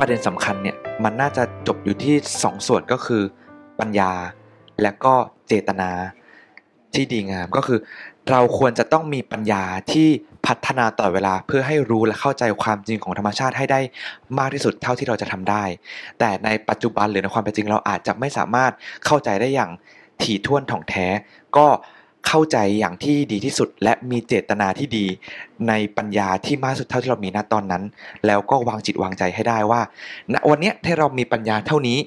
[0.00, 3.22] ประเด็นสำคัญเนี่ยมันน่าจะจบอยู่ที่สองส่วนก็คือ
[3.80, 4.12] ปัญญา
[4.82, 5.14] และก็
[5.48, 5.90] เจตนา
[6.94, 7.78] ที่ดีงามก็คือ
[8.30, 10.08] เราควรจะต้องมีปัญญาที่
[10.46, 13.80] พัฒนาต่อเวลาเพื่อให้รู้และเข้าใจความจริงของธรรมชาติให้ได้
[14.38, 15.64] มากที่สุดเท่าที่เราจะทำได้
[16.18, 18.72] แต่ในปัจจุบันหรือในความเป็นจริงเราอาจจะไม่สามารถ
[19.04, 19.70] เข้าใจได้อย่าง
[20.22, 21.06] ถี่ถ้วนถ่องแท้
[21.56, 21.66] ก็
[22.26, 25.06] เข้าใจอย่างที่ดีที่สุด และมีเจตนาที่ดี
[25.68, 27.82] ในปัญญาที่มากสุดเท่าที่เรามีณตอนนั้น
[28.26, 29.80] แล้วก็วางจิตวางใจให้ได้ว่า
[30.32, 31.98] ณวันเนี้ยถ้าเรามีปัญญาเท่านี้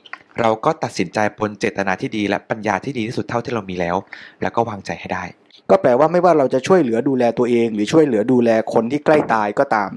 [0.41, 3.95] เราก็ตัดสินใจบนเจตนาที่ดี และปัญญาที่ดีที่สุดเท่าที่เรามีแล้ว
[4.41, 5.23] แล้วก็วางใจให้ได้
[5.69, 9.91] ก็แปลว่าไม่ว่าเราจะช่วยเหลือดูแลตัวเอง หรือช่วยเหลือดูแลคนที่ใกล้ตายก็ตาม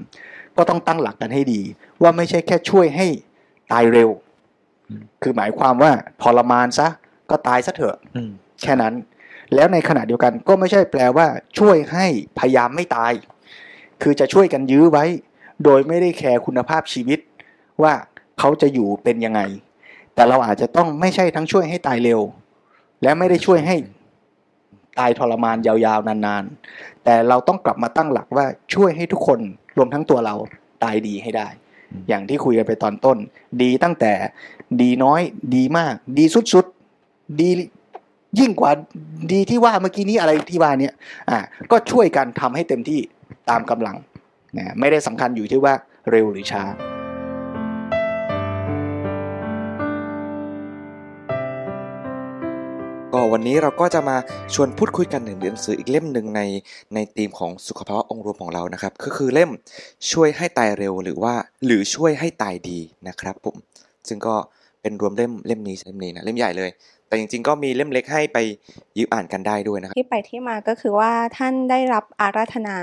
[0.57, 1.61] ก็ต้องตั้งหลักกันให้ดี
[2.01, 3.07] ว่าไม่ใช่แค่ช่วยให้
[3.71, 4.09] ตายเร็ว
[4.89, 6.87] อืมคือหมายความว่าทรมานซะ
[7.29, 8.31] ก็ตายซะเถอะอืม
[8.61, 8.93] แค่นั้น
[9.55, 11.27] แล้วในขณะเดียวกันก็ไม่ใช่แปลว่า
[11.59, 12.05] ช่วยให้
[12.39, 13.13] พยายามไม่ตาย
[14.01, 15.05] คือจะช่วยกันยื้อไว้
[15.63, 17.19] โดยไม่ได้แคร์คุณภาพชีวิต
[17.83, 17.93] ว่า
[18.39, 19.41] เขาจะอยู่เป็นยังไง
[20.15, 22.21] แต่เราอาจจะต้องไม่ใช่ทั้งช่วยให้ตายเร็ว
[23.03, 23.75] และไม่ได้ช่วยให้
[24.99, 29.39] ตายทรมานยาวๆนานๆ แต่เราต้องกลับมาตั้งหลักว่าช่วยให้ทุกคน
[29.77, 30.35] รวมทั้งตัวเรา
[30.83, 31.47] ตายดีให้ได้
[31.91, 33.17] อืมอย่างที่คุยกันไปตอนต้น
[33.61, 34.13] ดีตั้งแต่
[34.81, 35.21] ดีน้อย
[35.55, 37.49] ดีมาก ดีสุดๆดี
[38.39, 38.71] ยิ่งกว่า
[39.33, 40.93] ดีที่ว่าเมื่อกี้นี้อะไรที่ว่าเนี่ย
[41.29, 41.37] อ่า
[41.71, 42.99] ก็ช่วยกันทำให้เต็มที่
[43.49, 43.95] ตามกำลัง
[44.57, 45.73] นะไม่ได้สำคัญอยู่ที่ว่า
[46.11, 46.63] เร็วหรือช้า
[53.13, 54.17] ก็วันนี้เราก็จะมา
[54.53, 56.41] ชวนพูดคุยกันถึงหนังสืออีกเล่มหนึ่งใน
[56.93, 59.51] ในธีมของสุขภาวะองค์รวมของเรานะครับ ก็คือเล่ม
[60.11, 61.33] ช่วยให้ตายเร็วหรือว่า
[61.65, 63.55] หรือช่วยให้ตายดีนะครับผม
[64.07, 64.35] ซึ่งก็
[64.81, 66.69] เป็นรวมเล่มเล่มนี้เล่มนี้นะเล่มใหญ่เลย
[67.07, 68.37] แต่จริงๆ ก็มีเล่มเล็กให้ไป
[68.97, 72.77] ยืมอ่านกันได้ด้วยนะครับ ที่ไปที่มาก็คือว่าท่านได้รับอาราธนา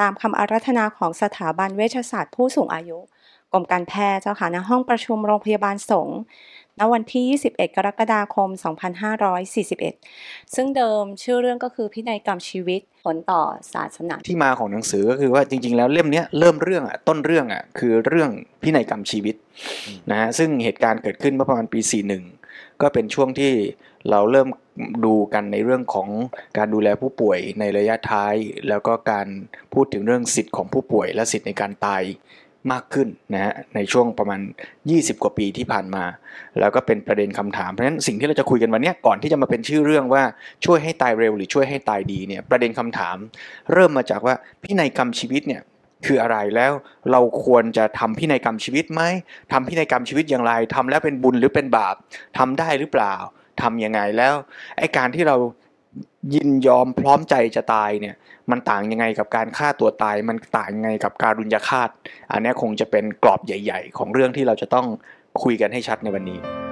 [0.00, 2.98] ตามคำอาราธนาของสถาบันเวชศาสตร์ผู้สูงอายุ
[3.52, 6.18] กรมการแพทย์เจ้าค่ะณห้องประชุมโรงพยาบาลสงฆ์
[6.78, 8.48] ณวันที่ 21 กรกฎาคม
[9.76, 13.42] 2541 ซึ่งเดิมชื่อเรื่องก็คือพินัยกรรมชีวิตผลต่อ
[13.74, 18.30] ศาสนาที่มาของหนังสือก็คือว่าจริง ๆ แล้วเล่มเนี้ยเริ่มเรื่องอะต้นเรื่องอะคือเรื่อง
[18.62, 19.34] พินัยกรรมชีวิต
[19.86, 22.37] อืมนะฮะซึ่งเหตุการณ์เกิดขึ้นเมื่อประมาณปี 41
[22.82, 23.52] ก็เป็นช่วงที่
[24.10, 24.48] เราเริ่ม
[25.04, 26.08] ดูกันในเรื่องของ
[26.58, 28.34] การดูแลผู้ป่วยในระยะท้าย
[28.68, 29.26] แล้วก็การ
[29.74, 32.02] พูดถึงเรื่องสิทธิ์ของผู้ป่วย และสิทธิ์ในการตาย
[32.72, 34.40] มากขึ้นนะฮะในช่วงประมาณ
[34.80, 36.04] 20 กว่าปีที่ผ่านมา
[36.58, 40.22] แล้วก็เป็นประเด็นคำถาม เพราะฉะนั้นสิ่งที่เราจะคุยกันวันนี้ก่อนที่จะมาเป็นชื่อเรื่องว่า
[40.64, 43.16] ช่วยให้ตายเร็วหรือช่วยให้ตายดีเนี่ยประเด็นคำถาม
[43.72, 45.62] เริ่มมาจากว่าพินัยกรรมชีวิตเนี่ย
[46.06, 46.72] คืออะไรแล้ว
[47.12, 49.02] เราควรจะทำพินัยกรรมชีวิตไหม
[49.52, 51.94] ทำพินัยกรรมชีวิตอย่างไรทำแล้วเป็นบุญหรือเป็นบาป
[52.38, 53.14] ทำได้หรือเปล่า
[53.62, 54.34] ทำยังไงแล้ว
[54.78, 55.36] ไอ้การที่เรา
[56.34, 58.16] ยินยอมพร้อมใจจะตายเนี่ย
[58.50, 61.90] มันต่างยังไงกับการฆ่าตัวตาย มันต่างยังไงกับการุญยฆาต
[62.32, 64.86] อันนี้คงจะเป็นกรอบใหญ่ ๆ ของเรื่องที่เราจะต้อง
[65.42, 66.67] คุยกันให้ชัดในวันนี้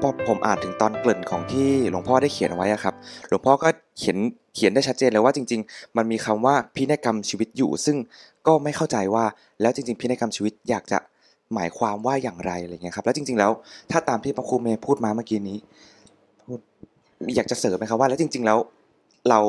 [0.00, 2.94] พอผมอ่านถึงตอนเกริ่นของที่หลวงพ่อได้เขียนเอาไว้ครับ
[3.28, 3.68] หลวงพ่อก็
[3.98, 4.16] เขียน
[4.54, 7.96] เขียนได้ชัดเจนเลยว่าจริง ๆ มันมีคำว่าพินัยกรรมชีวิตอยู่ ซึ่ง
[8.46, 9.24] ก็ไม่เข้าใจว่า
[9.60, 10.98] แล้วจริง ๆ พินัยกรรมชีวิตอยากจะ
[11.54, 13.50] หมายความว่าอย่างไรอะไรเงี้ยครับ แล้วจริง ๆ แล้ว
[13.90, 15.58] ถ้าตามที่พระครูเมย์พูดมาเมื่อกี้นี้
[16.46, 16.60] พูด
[17.36, 18.58] อยากจะเสริมไหมครับว่าแล้วจริง ๆ แล้ว
[19.30, 19.40] เรา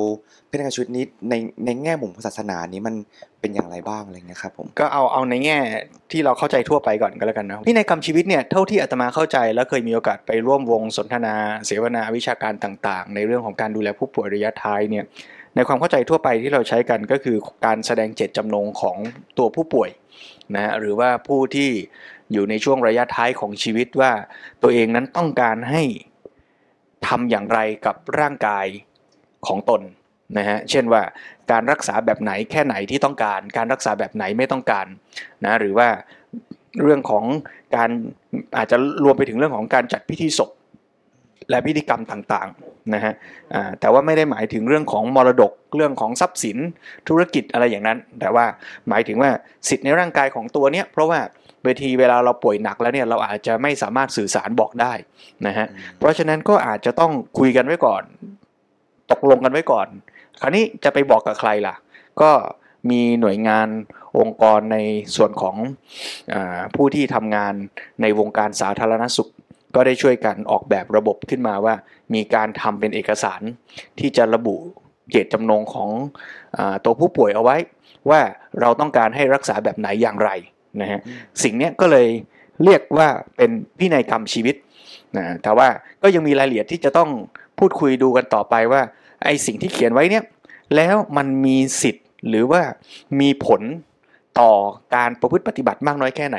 [0.49, 1.33] พินัยกรรมชีวิตนี้ใน
[1.65, 2.95] ในแง่มุมศาสนานี้มัน
[3.41, 5.57] เป็นอย่างไรบ้างอะไรเงี้ยครับผมก็เอาเอาในแง่
[6.11, 15.05] ที่เราเข้าใจทั่วไปก่อนก็แล้วกันนะพินัยกรรมชีวิตเนี่ยเท่าที่อาตมาเข้าใจ และเคยมีโอกาสไปร่วมวงสนทนา เสวนาวิชาการต่าง ๆ ในเรื่องของการดูแลผู้ป่วยระยะท้ายเนี่ย
[15.55, 18.97] ในความเข้าใจทั่วไปที่เราใช้กันก็คือการแสดงเจตจำนงของ
[19.37, 19.89] ตัวผู้ป่วย
[20.55, 21.69] นะหรือว่าผู้ที่
[22.33, 24.11] อยู่ในช่วงระยะท้ายของชีวิตว่า
[24.63, 25.83] ตัวเองนั้นต้องการให้
[27.07, 28.65] ทำอย่างไรกับร่างกาย
[29.47, 29.81] ของตน
[30.37, 31.01] นะฮะเช่นว่า
[31.51, 34.85] การรักษาแบบไหนแค่ไหนที่ต้องการ การรักษาแบบไหนไม่ต้องการ
[35.45, 35.87] นะหรือว่า
[36.83, 37.23] เรื่องของ
[37.75, 37.89] การ
[38.57, 40.51] อาจจะรวมไปถึงเรื่องของการจัดพิธีศพ
[41.49, 43.13] และพิธีกรรมต่างๆนะฮะ
[43.79, 46.57] แต่ว่าไม่ได้หมายถึงเรื่องของมรดกเรื่องของทรัพย์สิน
[47.07, 48.45] ธุรกิจอะไรอย่างนั้น แต่ว่า
[48.89, 49.31] หมายถึงว่า
[49.69, 51.19] สิทธิ์ในร่างกายของตัวเนี้ยเพราะว่า
[51.63, 54.93] เวทีเวลาเราป่วยหนักแล้วเนี่ยเราอาจจะไม่สามารถสื่อสารบอกได้
[55.47, 55.67] นะฮะ
[55.97, 58.03] เพราะฉะนั้นก็อาจจะต้องคุยกันไว้ก่อน
[59.11, 59.87] ตกลงกันไว้ก่อน
[60.41, 61.75] คราวนี้จะไปบอกกับใครล่ะ
[62.21, 62.31] ก็
[62.89, 63.67] มีหน่วยงาน
[64.19, 64.77] องค์กรใน
[65.15, 65.55] ส่วนของ
[66.33, 67.53] อาผู้ที่ทำงาน
[68.01, 69.31] ในวงการสาธารณสุข
[69.75, 71.75] ก็ได้ช่วยกันออกแบบระบบขึ้นมาว่า
[72.13, 73.41] มีการทำเป็นเอกสาร
[73.99, 74.55] ที่จะระบุ
[75.11, 75.89] เจตจำนงของ
[76.57, 77.57] อาตัวผู้ป่วยเอาไว้
[78.09, 78.21] ว่า
[78.61, 80.29] เราต้องการให้รักษาแบบไหนอย่างไร
[80.81, 80.99] นะฮะ
[81.43, 82.07] สิ่งเนี้ยก็เลย
[82.63, 83.07] เรียกว่า
[83.37, 84.55] เป็นพินัยกรรมชีวิต
[85.17, 85.67] นะแต่ว่า
[86.01, 87.09] ก็ยังมีรายละเอียดที่จะต้อง
[87.59, 88.81] พูดคุยดูกันต่อไปว่า
[89.23, 90.23] ไอสิ่งที่เขียนไว้เนี่ย
[90.75, 92.61] แล้วมันมีสิทธิ์หรือว่า
[93.19, 93.61] มีผล
[94.39, 94.51] ต่อ
[94.95, 96.37] การประพฤติปฏิบัติมากน้อยแค่ไหน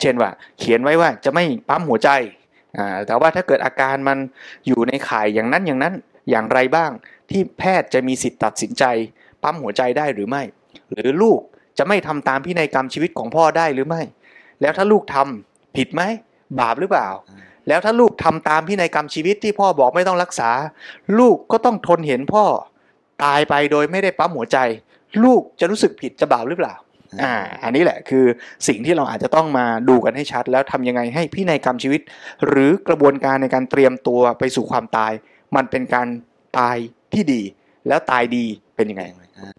[0.00, 2.10] เช่นว่า เขียนไว้ว่าจะไม่ปั๊มหัวใจ
[3.06, 4.18] แต่ว่าถ้าเกิดอาการมัน
[4.66, 5.94] อยู่ในข่ายอย่างนั้นอย่างนั้น
[6.30, 6.90] อย่างไรบ้าง
[7.30, 8.84] ที่แพทย์จะมีสิทธิ์ตัดสินใจ
[9.42, 10.42] ปั๊มหัวใจได้หรือไม่
[10.92, 11.40] หรือลูก
[11.78, 14.02] จะไม่ทำตามพินัยกรรมชีวิตของพ่อได้หรือไม่
[14.60, 16.02] แล้วถ้าลูกทำผิดไหม
[16.60, 17.08] บาปหรือเปล่า
[17.68, 20.50] แล้วถ้าลูกทำตามพินัยกรรมชีวิตที่พ่อบอกไม่ต้องรักษา
[21.18, 22.44] ลูกก็ต้องทนเห็นพ่อ
[23.24, 24.58] ตายไปโดยไม่ได้ปั๊มหัวใจ
[25.24, 26.74] ลูกจะรู้สึกผิดจะบาปหรือเปล่า
[27.22, 28.24] อ่าอันนี้แหละคือ
[28.68, 32.00] สิ่งที่เราอาจจะต้องมาดูกันให้ชัด แล้วทำยังไงให้พินัยกรรมชีวิต
[32.46, 35.12] หรือกระบวนการในการเตรียมตัวไปสู่ความตาย
[35.56, 36.06] มันเป็นการ
[36.58, 36.76] ตาย
[37.14, 37.42] ที่ดี
[37.88, 38.44] แล้วตายดี
[38.76, 39.04] เป็นยังไง
[39.38, 39.52] อ่า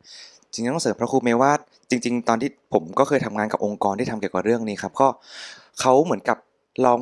[0.51, 1.51] จริงๆต้องเสริมพระครูเมย์ว่า
[1.89, 5.07] จริง ๆ ตอนที่ผมก็เคยทำงานกับองค์กรที่ทำเกี่ยวกับเรื่องนี้ครับ ก็
[5.81, 6.37] เขาเหมือนกับ
[6.85, 6.99] ลอง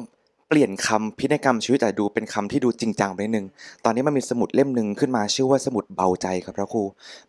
[0.54, 3.48] เปลี่ยนคำพินัยกรรมชีวิตแต่ดูเป็นคำที่ดูจริงจังไปนิดนึง
[3.86, 6.84] ตอนนี้มันมีสมุดเล่มหนึ่งขึ้นมาชื่อว่าสมุดเบาใจครับพระครู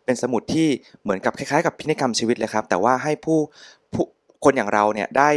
[0.05, 0.67] เป็นสมุดที่
[1.03, 3.39] เหมือนกับคล้ายๆ กับพินัยกรรมชีวิตเลยครับ แต่ว่าให้ผู้
[3.93, 4.05] ผู้
[4.43, 5.29] คนอย่างเราเนี่ยได้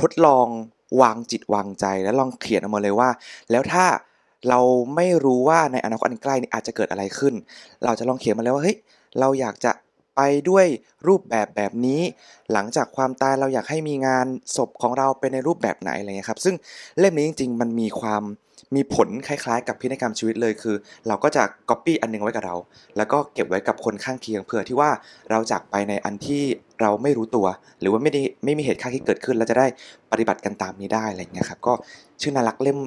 [0.00, 0.46] ทดลอง
[1.00, 3.08] วางจิตวางใจ แล้วลองเขียนออกมาเลยว่า
[3.50, 3.84] แล้วถ้า
[4.48, 4.60] เรา
[4.94, 7.34] ไม่รู้ว่าในอนาคตอันใกล้นี้อาจจะเกิดอะไรขึ้น
[7.84, 8.76] เราจะลองเขียนมาเลยว่าเฮ้ย
[9.20, 9.72] เราอยากจะ
[10.16, 10.20] ไป
[10.50, 10.66] ด้วย
[11.06, 12.00] รูปแบบแบบนี้
[12.52, 14.26] หลังจากความตายเราอยากให้มีงาน
[14.56, 16.54] ศพของเราเป็นในรูปแบบไหนอะไรเงี้ยครับ ซึ่ง
[16.98, 18.24] เล่มนี้จริง ๆ มันมีความ
[18.76, 20.76] มีผลคล้ายๆ กับพินัยกรรมชีวิตเลยคือ
[21.08, 22.56] เราก็จะ copy อันหนึงไว้กับเรา
[22.96, 24.90] แล้วก็เก็บไว้กับคนข้างเคียงเผื่อที่ว่า
[25.30, 26.42] เราจากไปในอันที่
[26.80, 27.46] เราไม่รู้ตัว
[27.80, 29.66] หรือว่าไม่ได้ไม่มีเหตุการณ์ที่เกิดขึ้น แล้วจะได้
[30.12, 31.72] ปฏิบัติกันตามนี้ได้อะไรเงี้ยครับก็
[32.20, 32.78] ชื่อน่ารักเล่ม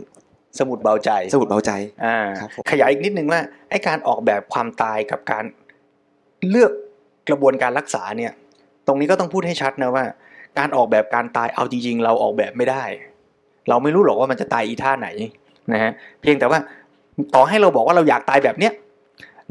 [0.60, 1.72] สมุดเบาใจสมุดเบาใจ
[2.06, 5.44] อ่าครับผมขยายอีกนิดนึงว่าไอ้การออกแบบความตายกับการ
[6.50, 6.72] เลือก
[7.30, 8.31] กระบวนการรักษาเนี่ย
[8.88, 10.06] ตรงนี้ก็ต้องพูดให้ชัดนะว่า
[10.60, 12.84] การออกแบบการตายเอาจริง ๆ เราออกแบบไม่ได้
[13.70, 15.08] เราไม่รู้หรอกว่ามันจะตายอีท่าไหน
[15.72, 15.92] นะฮะ
[16.22, 16.60] เพียงแต่ว่า
[17.36, 18.74] ต่อให้เราบอกว่าเราอยากตายแบบเนี้ย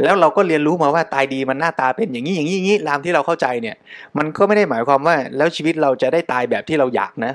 [0.02, 3.76] แล้วเราก็เรียนรู้มาว่าตายดีมันหน้าตาเป็นอย่างนี้อย่างนี้อย่างนี้ตามที่เราเข้าใจเนี่ย
[4.18, 7.32] มันก็ไม่ได้หมายความว่า แล้วชีวิตเราจะได้ตายแบบที่เราอยากนะ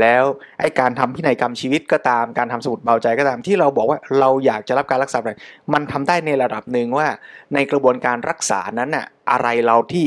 [0.00, 0.24] แล้ว
[0.60, 5.38] ไอ้การทำพินัยกรรมชีวิตก็ตามการทำสมุดเบาใจก็ตามที่เราบอกว่าเราอยากจะรับการรักษาแบบ
[5.72, 7.08] มันทำได้ในระดับหนึ่งว่า
[7.54, 10.04] ในกระบวนการรักษานั้นน่ะอะไรเราที่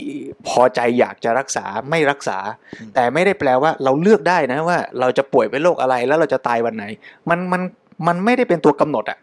[0.47, 2.37] พอใจอยากจะรักษาไม่รักษา
[2.79, 6.85] อืมแต่ไม่ได้แปลว่าเราเลือกได้นะว่า เราจะป่วยเป็นโรคอะไรแล้วเราจะตายวันไหน
[7.29, 7.61] มันมัน
[8.07, 9.19] มันไม่ได้เป็นตัวกำหนดอะ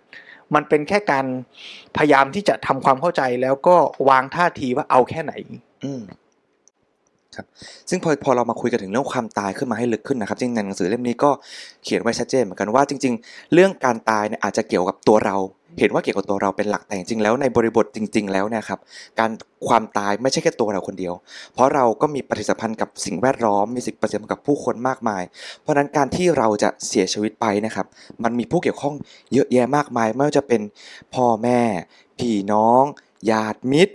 [0.55, 1.27] มันเป็นแค่การ
[1.97, 3.77] พยายามที่จะทำความเข้าใจแล้วก็
[4.09, 5.33] วางท่าทีว่าเอาแค่ไหน
[5.85, 6.03] อืม
[7.37, 7.47] ครับ
[7.91, 11.31] ซึ่งพอพอเรามาคุยกันถึงเรื่องความตายขึ้นมาให้ลึกขึ้นนะครับจริงๆในหนังสือเล่มนี้ก็
[11.85, 15.37] เขียนไว้ชัดเจนเหมือนกันว่าจริง ๆ เรื่องการตายเนี่ยอาจจะเกี่ยวกับตัวเรา
[15.81, 18.81] เห็นว่าเกี่ยวกับตัวเราเป็นหลักแต่จริงๆแล้วในบริบทจริง ๆ แล้วเนี่ยครับ
[19.19, 19.31] การ
[19.69, 21.15] ความตายไม่ใช่แค่ตัวเราคนเดียว
[21.55, 25.23] เพราะเราก็มีปฏิสัมพันธ์กับสิ่งแวดล้อมมีสิ่งปฏิสัมพันธ์กับผู้คนมากมาย
[25.61, 27.87] เพราะนั้นการที่เราจะเสียชีวิตไปนะครับ
[28.25, 28.95] มันมีผู้เกี่ยวข้อง
[29.33, 30.61] เยอะแยะมากมาย ไม่ว่าจะเป็น
[31.15, 31.61] พ่อแม่
[32.19, 32.85] พี่น้อง
[33.31, 33.95] ญาติมิตร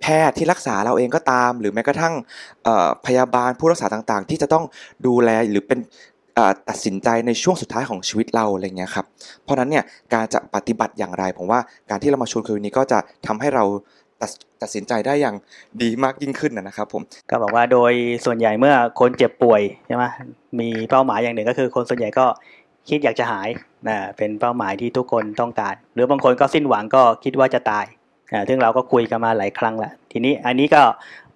[0.00, 2.14] แพทย์ที่รักษาเราเองก็ตาม หรือแม้กระทั่ง
[3.06, 4.64] พยาบาลผู้รักษาต่างๆ ที่จะต้อง
[5.06, 5.78] ดูแลหรือเป็น
[6.68, 9.06] ตัดสินใจในช่วงสุดท้ายของชีวิตเราอะไรเงี้ยครับ
[9.42, 9.84] เพราะนั้นเนี่ย
[10.14, 11.60] การจะปฏิบัติอย่างไรผมว่า
[11.90, 13.64] การที่เรามาชวนคุยนนี้ก็จะทำให้เรา
[14.20, 14.30] ตัด
[14.62, 15.36] ตัดสินใจได้อย่าง
[15.82, 17.92] ดีมากยิ่งขึ้นนะครับผมก็บอกว่าโดย
[18.24, 20.04] ส่วนใหญ่เมื่อคนเจ็บป่วยใช่ไหม
[20.60, 22.26] มีเป้าหมายอย่างหนึ่งก็คือ คนส่วนใหญ่ก็
[22.88, 23.48] คิดอยากจะหาย
[23.88, 27.84] นะเป็นเป้าหมายที่ทุกคนต้องการ หรือบางคนก็สิ้นหวังก็คิดว่าจะตาย
[28.48, 30.82] ซึ่งเราก็คุยกันมาหลายครั้งแล้วทีนี้อันนี้ก็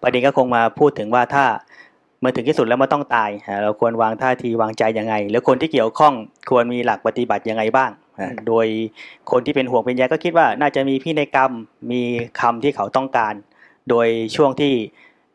[0.03, 1.45] ประเด็นก็คงมาพูดถึงว่าถ้า
[2.21, 6.15] เมื่อถึงที่สุดแล้วมันต้องตายอ่าเราควรวางท่าทีวางใจยังไง แล้วคนที่เกี่ยวข้อง
[6.51, 8.67] ควรมีหลักปฏิบัติยังไงบ้างอ่าโดย
[9.31, 11.53] คนที่เป็นห่วงเป็นใยก็คิดว่าน่าจะมีพินัยกรรม
[11.91, 12.03] มี
[12.41, 13.35] คำที่เขาต้องการ
[13.89, 14.73] โดยช่วงที่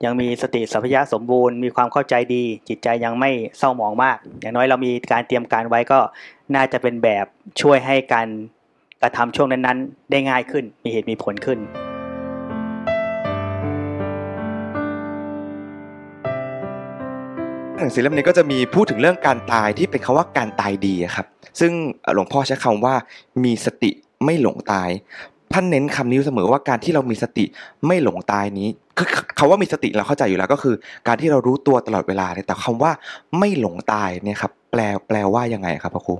[0.05, 5.99] ยังมีสติสัมปชัญญะสมบูรณ์มีความเข้าใจดี จิตใจยังไม่เศร้าหมองมาก อย่างน้อยเรามีการเตรียมการไว้ก็
[6.55, 7.25] น่าจะเป็นแบบ
[7.61, 8.27] ช่วยให้การ
[9.03, 11.59] กระทำช่วงนั้นๆ ได้ง่ายขึ้น มีเหตุมีผลขึ้น
[17.77, 21.27] หนังสือเล่มนี้ก็จะมีพูดถึงเรื่องการตายที่เป็นคำว่าการตายดีครับ
[21.59, 21.71] ซึ่ง
[22.13, 22.95] หลวงพ่อใช้คำว่า
[23.43, 23.91] มีสติ
[24.25, 24.89] ไม่หลงตาย
[25.53, 27.45] ท่านเน้นคำนี้เสมอว่าการที่เรามีสติ
[27.87, 30.75] ไม่หลงตายนี้คือคำว่ามีสติเราเข้าใจอยู่แล้วก็คือ
[31.07, 32.91] การที่เรารู้ตัวตลอดเวลาเลยแต่คำว่า
[33.39, 36.15] ไม่หลงตายเนี่ยครับแปลแปลว่ายังไงครับพระครู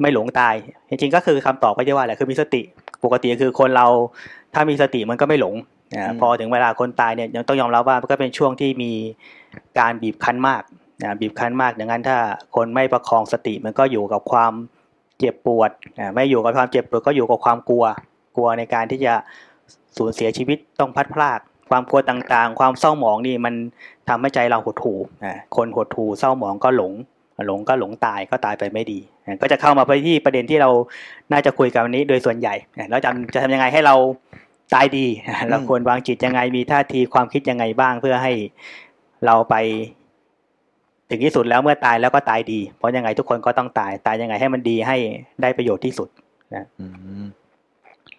[0.00, 0.54] ไม่หลงตาย
[0.88, 2.62] จริงๆก็คือคำตอบก็จะว่าแหละคือมีสติ
[3.04, 3.86] ปกติคือคนเรา
[4.54, 5.54] ถ้ามีสติมันก็ไม่หลง
[5.94, 8.92] นะอืมพอถึงเวลาคนตายเนี่ยยังต้องยอมรับว่ามันก็เป็นช่วงที่มี
[9.78, 10.62] การบีบคั้นมาก
[11.02, 12.18] นะบีบคั้นมากดังนั้นถ้า
[12.56, 14.52] คนไม่ประคองสติมันก็อยู่กับความ
[15.18, 17.84] เจ็บปวดอ่าไม่อยู่กับความเจ็บปวดก็อยู่กับความกลัว
[18.36, 19.14] กลัวในการที่จะ
[19.96, 21.40] สูญเสียชีวิตต้องพลัดพราก
[21.70, 23.54] ความกลัวต่างๆ ความเศร้าหมองนี่มัน
[24.08, 26.92] ทำให้ใจเราหดหู่อ่าคนหดหู่เศร้าหมองก็หลง
[27.46, 30.70] หลงก็หลงตายก็ตายไปไม่ดีอ่าก็จะเข้ามาไปที่ประเด็นที่เรา
[31.32, 33.94] น่าจะคุยกันวันนี้โดยส่วนใหญ่อ่าแล้วจะจะทำยังไงให้เรา
[34.74, 38.32] ตายดีอ่าเราควรวางจิตยังไงมีท่าทีความคิดยังไงบ้างเพื่อให้
[39.26, 39.54] เราไป
[41.10, 44.96] ถึงที่สุดแล้วเมื่อตายแล้วก็ตายดี เพราะยังไงทุกคนก็ต้องตายตายยังไงให้มันดีให้
[45.42, 46.08] ได้ประโยชน์ที่สุด
[46.80, 46.86] อื
[47.22, 47.24] ม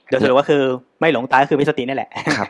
[0.10, 0.64] โดยสรุปก็คือ
[1.02, 2.48] ไม่หลงตายก็คือมีสตินี่แหละครับ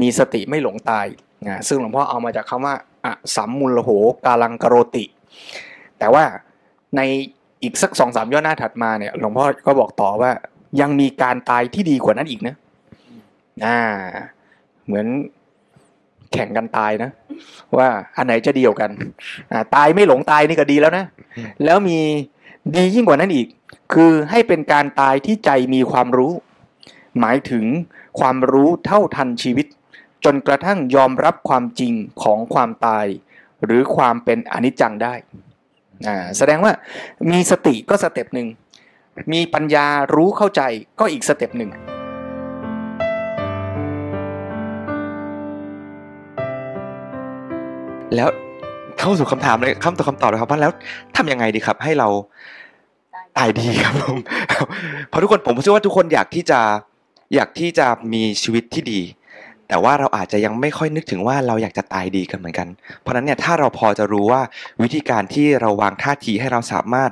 [0.00, 1.06] มีสติไม่หลงตาย
[1.48, 2.74] นะซึ่งหลวงพ่อเอามาจากคำว่า
[3.04, 3.90] อะสัมมุลโห
[4.26, 5.04] กาลังกโรติ
[6.02, 6.24] แต่ว่า
[6.96, 7.00] ใน
[7.62, 10.30] อีกสักสองสามย่อหน้าถัดมาเนี่ยหลวงพ่อก็บอกต่อว่า
[10.80, 12.54] ยังมีการตายที่ดีกว่านั้นอีกนะ
[13.64, 13.78] อ่า
[14.86, 15.06] เหมือน
[16.32, 17.10] แข่งกันตายนะ
[17.78, 18.90] ว่าอันไหนจะดีกว่ากัน
[19.52, 21.04] อ่าตายไม่หลงตายนี่ก็ดีแล้วนะ
[21.64, 21.98] แล้วมี
[22.74, 23.46] ดียิ่งกว่านั้นอีก
[23.92, 26.32] คือให้เป็นการตายที่ใจมีความรู้
[27.20, 27.64] หมายถึง
[28.20, 29.66] ความรู้เท่าทันชีวิต
[30.24, 31.92] จนกระทั่งยอมรับความจริง
[32.22, 33.06] ของความตาย
[33.64, 35.14] หรือความเป็นอนิจจังได้
[36.06, 36.72] อ่าแสดงว่า
[37.30, 38.48] มีสติก็สเต็ปหนึ่ง
[39.32, 40.62] มีปัญญารู้เข้าใจ
[41.00, 41.70] ก็อีกสเต็ปหนึ่ง
[48.16, 48.28] แล้ว
[48.98, 50.72] เข้าสู่คำถามเลยคำต่อคำตอบเลยครับว่าแล้ว
[51.16, 52.08] ทำยังไงดีครับ ให้เรา
[53.38, 54.18] ตายดีครับผม
[55.08, 56.60] เพราะทุกคนผมเชื่อว่าทุกคนอยากที่จะ
[57.34, 59.00] อยากที่จะมีชีวิตที่ดี
[59.72, 62.68] แต่ว่าเราอาจจะยังไม่ค่อยนึกถึงว่าเราอยากจะตายดีกันเหมือนกัน
[63.00, 64.42] เพราะนั้นเนี่ยถ้าเราพอจะรู้ว่า
[64.82, 67.10] วิธีการที่เราวางท่าทีให้เราสามารถ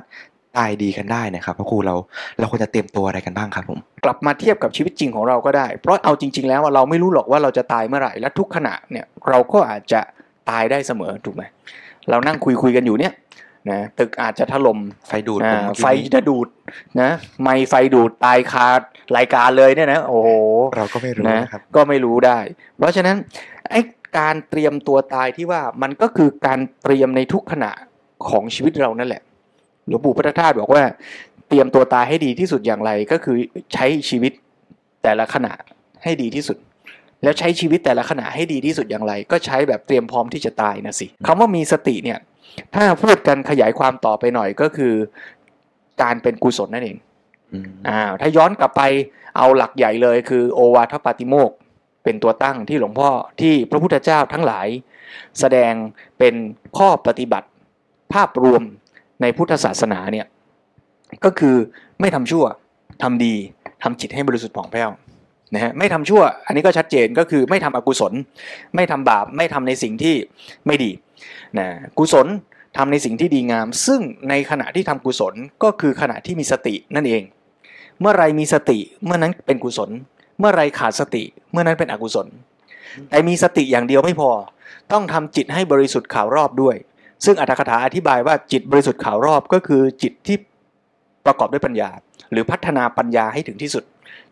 [0.57, 1.95] ตายดีกันได้นะครับพระครูเรา
[2.39, 10.01] เราควรจะเตรียมตัวอะไรกันบ้างครับผมกลับมาเทียบกับชีวิตจริงของเราก็ได้ เพราะเอาจริง ๆ แล้วเราไม่รู้หรอกว่าเราจะตายเมื่อไหร่และทุกขณะเนี่ยเราก็อาจจะ
[10.49, 11.43] ตายได้เสมอถูกไหม
[12.09, 13.13] เรานั่งคุยคุยๆกันอยู่เนี่ย
[13.69, 16.47] นะตึกอาจจะถล่มไฟดูดอ่าผมเมื่อกี้ไฟจะดูด
[17.01, 17.11] นะ
[17.43, 18.67] ไม่ไฟดูดตายคา
[19.17, 20.29] รายการเลยเนี่ยนะ โอ้โห
[20.77, 22.39] เราก็ไม่รู้นะนะครับ ก็ไม่รู้ได้
[22.77, 23.15] เพราะฉะนั้น
[23.71, 23.81] ไอ้
[24.17, 27.71] การเตรียมตัวตายที่ว่ามันก็คือการเตรียมในทุกขณะ
[28.29, 29.21] ของชีวิตเรานั่นแหละ
[29.87, 30.83] หลวงปู่พุทธทาสบอกว่า
[31.47, 33.37] เตรียมตัวตายให้ดีที่สุดอย่างไรก็คือ
[33.73, 34.31] ใช้ชีวิต
[35.03, 35.53] แต่ละขณะ
[36.03, 36.57] ให้ดีที่สุด
[37.23, 42.19] แล้วใช้ชีวิตแต่ละขณะให้ดีที่สุดอย่างไร ก็ใช้แบบเตรียมพร้อมที่จะตายนะสิคำว่ามีสติเนี่ย
[42.75, 44.93] ถ้าพูดกันขยายความต่อไปหน่อยก็คือ
[46.01, 46.97] การเป็นกุศลนั่นเอง
[47.53, 48.81] อืมอ่าถ้าย้อนกลับไป
[49.37, 51.55] เอาหลักใหญ่เลยคือโอวาทปาติโมกข์
[52.03, 53.09] เป็นตัวตั้งที่หลวงพ่อ
[53.41, 54.67] ที่พระพุทธเจ้าทั้งหลาย
[55.39, 55.73] แสดง
[56.19, 56.35] เป็น
[56.77, 57.47] ข้อปฏิบัติ
[58.13, 58.61] ภาพรวม
[59.21, 60.27] ในพุทธศาสนาเนี่ย
[61.25, 61.55] ก็คือ
[61.99, 62.45] ไม่ทำชั่ว
[63.03, 63.33] ทำดี
[63.83, 64.89] ทำจิตให้บริสุทธิ์ผ่องแผ้ว
[65.53, 68.13] นะฮะไม่ทำชั่ว อันนี้ก็ชัดเจนก็คือไม่ทำอกุศล
[68.75, 70.15] ไม่ทำบาปไม่ทำในสิ่งที่
[70.67, 70.91] ไม่ดี
[71.57, 72.27] นะกุศล
[72.77, 77.23] ทำในสิ่งที่ดีงาม ซึ่งในขณะที่ทำกุศลก็คือขณะที่มีสตินั่นเอง
[77.99, 79.89] เมื่อไรมีสติเมื่อนั้นเป็นกุศล
[80.39, 82.27] เมื่อไรขาดสติเมื่อนั้นเป็นอกุศล
[83.09, 84.31] แต่มีสติอย่างเดียวไม่พอ
[84.91, 86.75] ต้องทำจิตให้บริสุทธิ์ข่าวรอบด้วย
[87.25, 90.37] ซึ่งอัตถกถาอธิบายว่าจิตบริสุทธิ์ข่าวรอบก็คือจิตที่
[91.25, 91.89] ประกอบด้วยปัญญา
[92.31, 93.83] หรือพัฒนาปัญญาให้ถึงที่สุด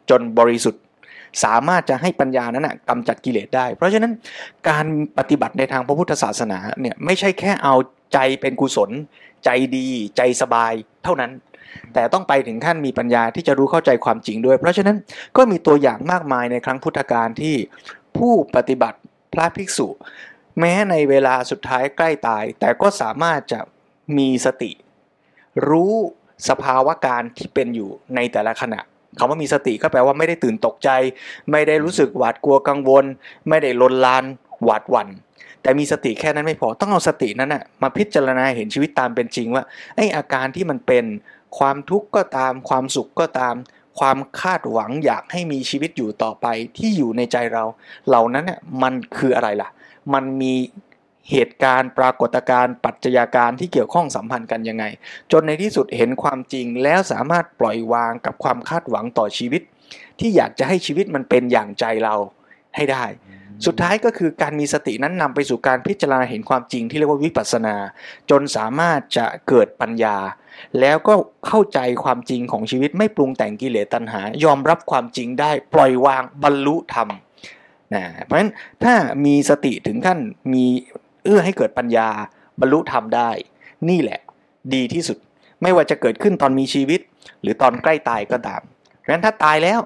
[0.09, 0.81] จนบริสุทธิ์
[1.43, 4.11] สามารถจะให้ปัญญานั้นนะกำจัดกิเลสได้ เพราะฉะนั้น
[4.69, 4.85] การ
[5.17, 7.75] ปฏิบัติในทางพระพุทธศาสนาเนี่ยไม่ใช่แค่เอา
[8.13, 8.89] ใจเป็นกุศล
[9.45, 11.31] ใจดี ใจสบายเท่านั้น
[11.93, 14.97] แต่ต้องไปถึงขั้นมีปัญญาที่จะรู้เข้าใจความจริงด้วย เพราะฉะนั้น
[15.37, 17.55] ก็มีตัวอย่างมากมายในครั้งพุทธกาลที่
[18.17, 18.99] ผู้ปฏิบัติ
[19.33, 19.87] พระภิกษุ
[20.59, 23.59] แม้ในเวลาสุดท้ายใกล้ตาย แต่ก็สามารถจะ
[24.17, 24.71] มีสติ
[25.69, 25.93] รู้
[26.49, 28.81] สภาวะการที่เป็นอยู่ในแต่ละขณะ
[29.17, 30.89] คำว่ามีสติก็แปลว่าไม่ได้ตื่นตกใจ
[31.51, 33.05] ไม่ได้รู้สึกหวาดกลัวกังวล
[33.49, 34.23] ไม่ได้ลนลาน
[34.63, 35.07] หวาดหวัน่น
[35.61, 39.63] แต่มีสติแค่นั้นไม่พอต้องเอาสตินั้นนะมาพิจารณาเห็นชีวิตตามเป็นจริงว่า
[39.95, 41.05] ไอ้อาการที่มันเป็น
[41.57, 43.55] ความทุกข์ก็ตาม ความสุขก็ตาม
[43.99, 46.47] ความคาดหวังอยากให้มีชีวิตอยู่ต่อไป
[46.77, 47.63] ที่อยู่ในใจเรา
[48.07, 49.69] เหล่านั้นเนี่ยมันคืออะไรล่ะ
[50.13, 50.53] มันมี
[51.31, 54.85] เหตุการณ์ปรากฏการณ์ปัจจัยการที่เกี่ยวข้องสัมพันธ์กันยังไง
[55.31, 59.61] จนในที่สุดเห็นความจริงแล้วสามารถปล่อยวางกับความคาดหวังต่อชีวิต
[60.19, 62.15] ที่อยากจะให้ชีวิตมันเป็นอย่างใจเรา
[62.75, 63.05] ให้ได้
[63.65, 67.75] สุดท้ายก็คือการมีสตินั้นนำไปสู่การพิจารณาเห็นความจริงที่เรียกว่าวิปัสสนา
[68.29, 70.17] จนสามารถจะเกิดปัญญา
[70.79, 71.13] แล้วก็
[71.47, 77.09] เข้าใจความจริงของชีวิตไม่ปรุงแต่งกิเลสตัณหา ยอมรับความจริงได้ปล่อยวางบรรลุธรรม
[77.93, 78.51] นะเพราะฉะนั้น
[78.83, 78.95] ถ้า
[79.25, 80.19] มีสติถึงขั้น
[80.53, 80.65] มี
[81.23, 82.09] เอื้อให้เกิดปัญญา
[82.59, 83.29] บรรลุธรรมได้
[83.89, 84.19] นี่แหละ
[84.73, 85.17] ดีที่สุด
[85.61, 86.99] ไม่ว่าจะเกิดขึ้นตอนมีชีวิต
[87.41, 88.61] หรือตอนใกล้ตายก็ตาม
[88.99, 89.79] เพราะฉะนั้นถ้าตายแล้ว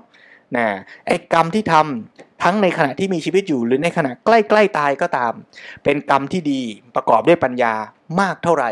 [0.57, 0.65] นะ
[1.07, 5.33] ไอ้กรรมที่ทำทั้งในขณะที่มีชีวิตอยู่หรือในขณะใกล้ ๆ ตายก็ตาม
[5.83, 6.61] เป็นกรรมที่ดี
[6.95, 7.73] ประกอบด้วยปัญญา
[8.19, 8.71] มากเท่าไหร่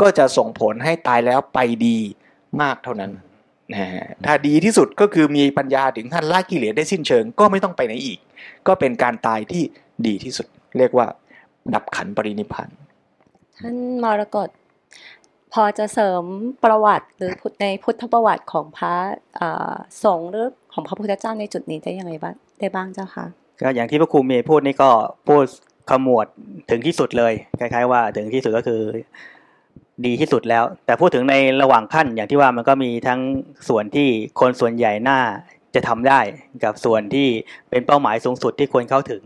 [0.00, 1.98] ก็จะส่งผลให้ตายแล้วไปดี
[2.62, 3.12] มากเท่านั้น
[3.74, 3.86] นะ
[4.24, 8.18] ถ้าดีที่สุดก็คือมีปัญญาถึงขั้นละกิเลสได้สิ้นเชิง ก็ไม่ต้องไปไหนอีก
[8.66, 9.62] ก็เป็นการตายที่
[10.06, 10.46] ดีที่สุด
[10.78, 11.06] เรียกว่า
[11.74, 12.68] ดับขันปรินิพพาน
[13.58, 14.48] ท่านมรกต
[15.52, 16.22] พอจะเสริม
[16.64, 17.32] ประวัติหรือ
[17.62, 18.94] ในพุทธประวัติของพระ
[20.04, 23.26] สงฆ์หรือของพระพุทธเจ้าในจุดนี้ได้ยังไงบ้างได้บ้างเจ้าคะ
[23.60, 24.90] ก็อย่างที่พระครูเมย์พูดนี่ก็
[25.28, 25.44] พูด
[25.90, 26.26] ขมวด
[26.70, 28.80] ถึงที่สุดเลยคล้าย ๆ ว่าถึงที่สุดก็คือ
[30.06, 33.20] ดีที่สุดแล้ว แต่พูดถึงในระหว่างขั้นอย่างที่ว่ามันก็มีทั้ง
[33.68, 34.08] ส่วนที่
[34.40, 35.20] คนส่วนใหญ่น่า
[35.74, 36.20] จะทำได้
[36.64, 37.28] กับส่วนที่
[37.70, 39.20] เป็นเป้าหมายสูงสุดที่ควรเข้าถึง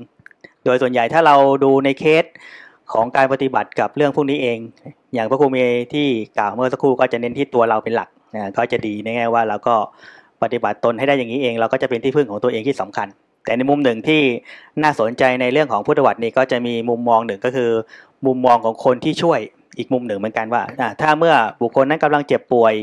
[0.65, 2.25] โดยส่วนใหญ่ถ้าเราดูในเคส
[2.93, 4.59] ของการปฏิบัติกับเรื่องพวกนี้เอง
[5.15, 6.07] อย่างพระครูเมย์ที่
[6.39, 9.75] กล่าวเมื่อสักครู่ก็จะเน้นที่ตัวเราเป็นหลักนะก็จะดีในแง่ว่าเราก็
[10.43, 13.09] ปฏิบัติตนให้ได้อย่างนี้เอง เราก็จะเป็นที่พึ่งของตัวเองที่สำคัญ
[13.45, 14.23] แต่ในมุมหนึ่งที่
[14.83, 17.71] น่าสนใจในเรื่องของพุทธวัตรนี่ก็จะมีมุมมองหนึ่งก็คือ
[18.27, 19.41] มุมมองของคนที่ช่วย
[19.79, 20.63] อีกมุมหนึ่งเหมือนกันว่า
[21.01, 22.75] ถ้าเมื่อบุคคลนั้นกำลังเจ็บป่วย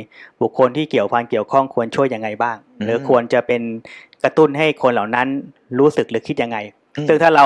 [0.41, 3.61] บุคคลที่เกี่ยวพันเกี่ยวข้องควรช่วยยังไงบ้าง หรือควรจะเป็น
[4.23, 5.27] กระตุ้นให้คนเหล่านั้น
[5.79, 6.57] รู้สึกหรือคิดยังไง
[7.07, 7.45] ซึ่งถ้าเรา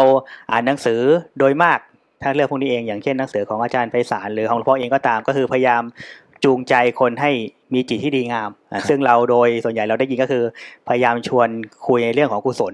[0.51, 1.00] อ่านหนังสือ
[1.39, 1.79] โดยมาก
[2.21, 5.83] ถ้าเรื่องพวกนี้เองอย่างเช่นหนังสือของอาจารย์ไพศาลหรือของหลวงพ่อเองก็ตามก็คือพยายาม
[6.43, 7.31] จูงใจคนให้
[7.73, 8.50] มีจิตที่ดีงาม
[8.89, 10.43] ซึ่งเราโดยส่วนใหญ่เราได้ยินก็คือ
[10.88, 11.50] พยายามชวน
[11.88, 12.73] คุยในเรื่องของกุศล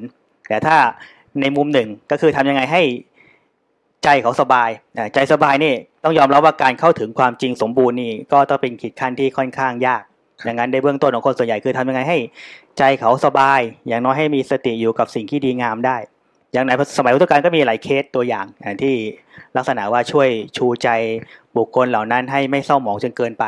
[0.50, 0.78] แต่ถ้า
[1.42, 2.82] ในมุมหนึ่งก็คือทำยังไงให้
[4.04, 4.70] ใจเขาสบาย
[5.14, 5.74] ใจสบายนี่
[6.04, 10.02] ต้องยอมรับว่าการเข้าถึงความจริงสมบูรณ์นี่ก็ต้องเป็นขีดขั้นที่ค่อนข้างยาก
[10.46, 12.18] อย่างนั้นในเบื้องต้นของคนส่วนใหญ่คือทำยังไงให้
[12.78, 15.98] ใจเขาสบาย อย่างน้อยให้มีสติอยู่กับสิ่งที่ดีงามได้
[16.54, 18.46] อย่างในสมัยพุทธกาลก็มีหลายเคสตัวอย่าง
[18.82, 18.94] ที่
[19.58, 20.90] ลักษณะว่าช่วยชูใจ
[21.58, 23.46] บุคคลเหล่านั้นให้ไม่เศร้าหมองจนเกินไป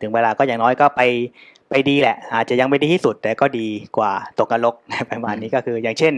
[0.00, 1.02] ถึงเวลาก็อย่างน้อยก็ไป
[1.70, 3.66] ไปดีแหละ อาจจะยังไม่ดีที่สุดแต่ก็ดี
[3.96, 4.74] กว่าตกนรก
[5.10, 6.14] ประมาณนี้ก็คือ อย่างเช่น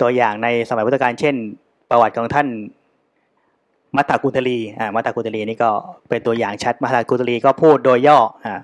[0.00, 1.34] ตัวอย่างในสมัยพุทธกาลเช่น
[1.90, 2.46] ประวัติของท่าน
[3.96, 5.70] มัตตากุตลีอ่ามัตตากุตลีนี่ก็
[6.08, 8.60] เป็นตัวอย่างชัดมัตตากุตลีก็พูดโดยย่ออ่า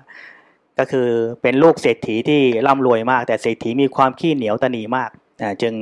[0.79, 1.07] ก็คือ
[1.41, 5.09] เป็นลูกเศรษฐีที่ร่ำรวยมาก แต่เศรษฐีมีความขี้เหนียวตนีมาก
[5.41, 5.73] อ่าจึง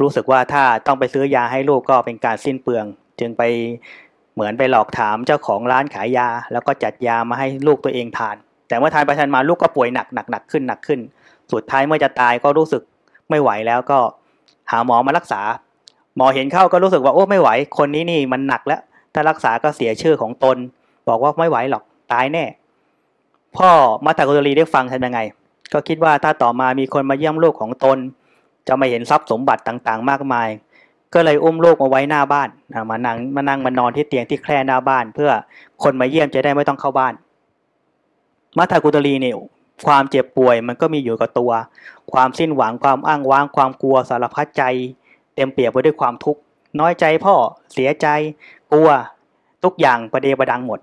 [0.00, 2.84] รู้สึกว่าถ้าต้องไปซื้อยาให้ลูกก็เป็นการสิ้นเปลือง
[3.20, 3.42] จึงไป
[4.34, 8.36] เหมือนไปหลอกถามเจ้าของร้านขายยา แล้วก็จัดยามาให้ลูกตัวเองทาน
[8.68, 11.00] แต่เมื่อทานไปทานมาลูกก็ป่วยหนักหนักหนักขึ้นหนักขึ้น
[11.52, 12.82] สุดท้ายเมื่อจะตายก็รู้สึก
[13.30, 13.98] ไม่ไหวแล้วก็
[14.70, 15.40] หาหมอมารักษา
[16.16, 18.80] หมอเห็นเข้าก็รู้สึกว่าโอ้ไม่ไหว คนนี้นี่มันหนักแล้ว
[19.14, 20.56] ถ้ารักษาก็เสียชื่อของตน
[21.08, 21.82] บอกว่าไม่ไหวหรอก
[22.12, 22.44] ตายแน่
[23.56, 23.70] พ่อ
[24.04, 25.20] มาตากุตรีได้ฟังทำยังไง
[25.72, 27.98] ก็คิดว่าถ้าต่อมามีคนมาเยี่ยมลูกของตน
[28.68, 30.48] จะไม่เห็นทรัพย์สมบัติต่างๆ มากมาย
[31.14, 32.48] ก็เลยอุ้มลูกมาไว้หน้าบ้าน
[32.90, 35.30] มานั่งมานั่งมานอนที่เตียงที่แคร่หน้าบ้าน เพื่อ
[35.82, 37.14] คนมาเยี่ยมจะได้ไม่ต้องเข้าบ้าน
[38.56, 39.36] มาตากุตรีเนี่ย
[39.86, 41.52] ความเจ็บป่วยมันก็มีอยู่กับตัว
[42.12, 44.62] ความสิ้นหวังความอ้างว้างความกลัวสารพัดใจ
[45.34, 46.40] เต็มเปียบไปด้วยความทุกข์
[46.80, 47.34] น้อยใจพ่อ
[47.72, 48.06] เสียใจ
[48.72, 48.88] กลัว
[49.64, 50.80] ทุกอย่างประเดประดังหมด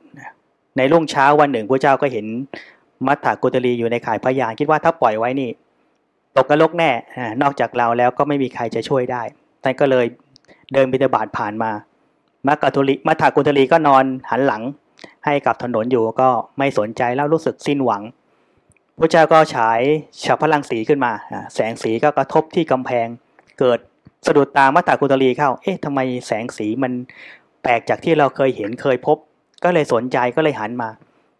[0.78, 2.26] ในรุ่งเช้าวันหนึ่งพระเจ้าก็เห็น
[3.08, 5.50] มัทธากุตลีอยู่ในข่ายพยานคิดว่าถ้าปล่อยไว้นี่
[6.38, 6.92] ตกกระลกแน่
[7.42, 9.22] นอกจากเราแล้วก็ไม่มีใครจะช่วยได้
[9.64, 10.06] ท่านก็เลย
[10.74, 11.72] เดินบิณฑบาตผ่านมา
[12.48, 14.62] มัทธกุลีมัทธกุตลีก็นอนหันหลัง
[15.26, 18.02] ให้กับถนนอยู่ก็ไม่สนใจแล้วรู้สึกสิ้นหวัง
[19.00, 19.80] พระเจ้าก็ฉาย
[20.24, 21.12] ฉาพลังสีขึ้นมา
[21.56, 23.08] แสงสีก็กระทบที่กำแพง
[23.60, 23.80] เกิด
[24.28, 26.92] สะดุดตามัตตากุตลีเข้า เอ๊ะทำไมแสงสีมัน
[27.64, 29.18] แปลกจากที่เราเคยเห็นเคยพบ
[29.64, 30.90] ก็เลยสนใจก็เลยหันมา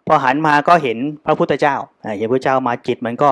[0.08, 1.76] พอหันมาก็เห็นพระพุทธเจ้า
[2.18, 3.32] เห็นพระเจ้ามาจิตมันก็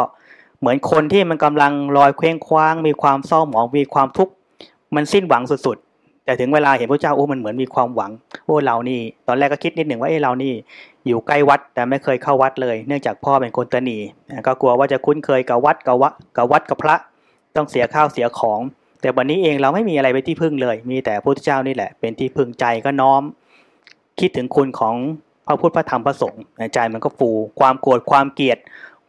[0.62, 4.34] เหมือนคนที่มันกำลังลอยเคว้งคว้าง มีความเศร้าหมองมีความทุกข์
[4.95, 8.12] มันสิ้นหวังสุดๆ แต่ถึงเวลาเห็นพระเจ้าโอ้มันเหมือนมีความหวัง
[8.45, 10.54] โอ้เรานี่ ตอนแรกก็คิดนิดหนึ่งว่าเอ้เรานี่
[11.08, 13.97] อยู่ใกล้วัดแต่ไม่เคยเข้าวัดเลย เนื่องจากพ่อเป็นคนตนี
[14.47, 16.95] ก็กลัวว่าจะคุ้นเคยกับวัดกับวัดกับวัดกับพระ
[17.56, 18.60] ต้องเสียข้าวเสียของ
[19.02, 23.21] แต่วันนี้เองเราไม่มีอะไรเป็นที่พึ่งเลย มีแต่พระพุทธเจ้านี่แหละเป็นที่พึ่งใจก็น้อม
[24.19, 24.95] คิดถึงคุณของ
[25.47, 26.41] พระพุทธพระธรรมพระสงฆ์
[26.74, 28.58] ใจมันก็ฟูความโกรธความเกลียด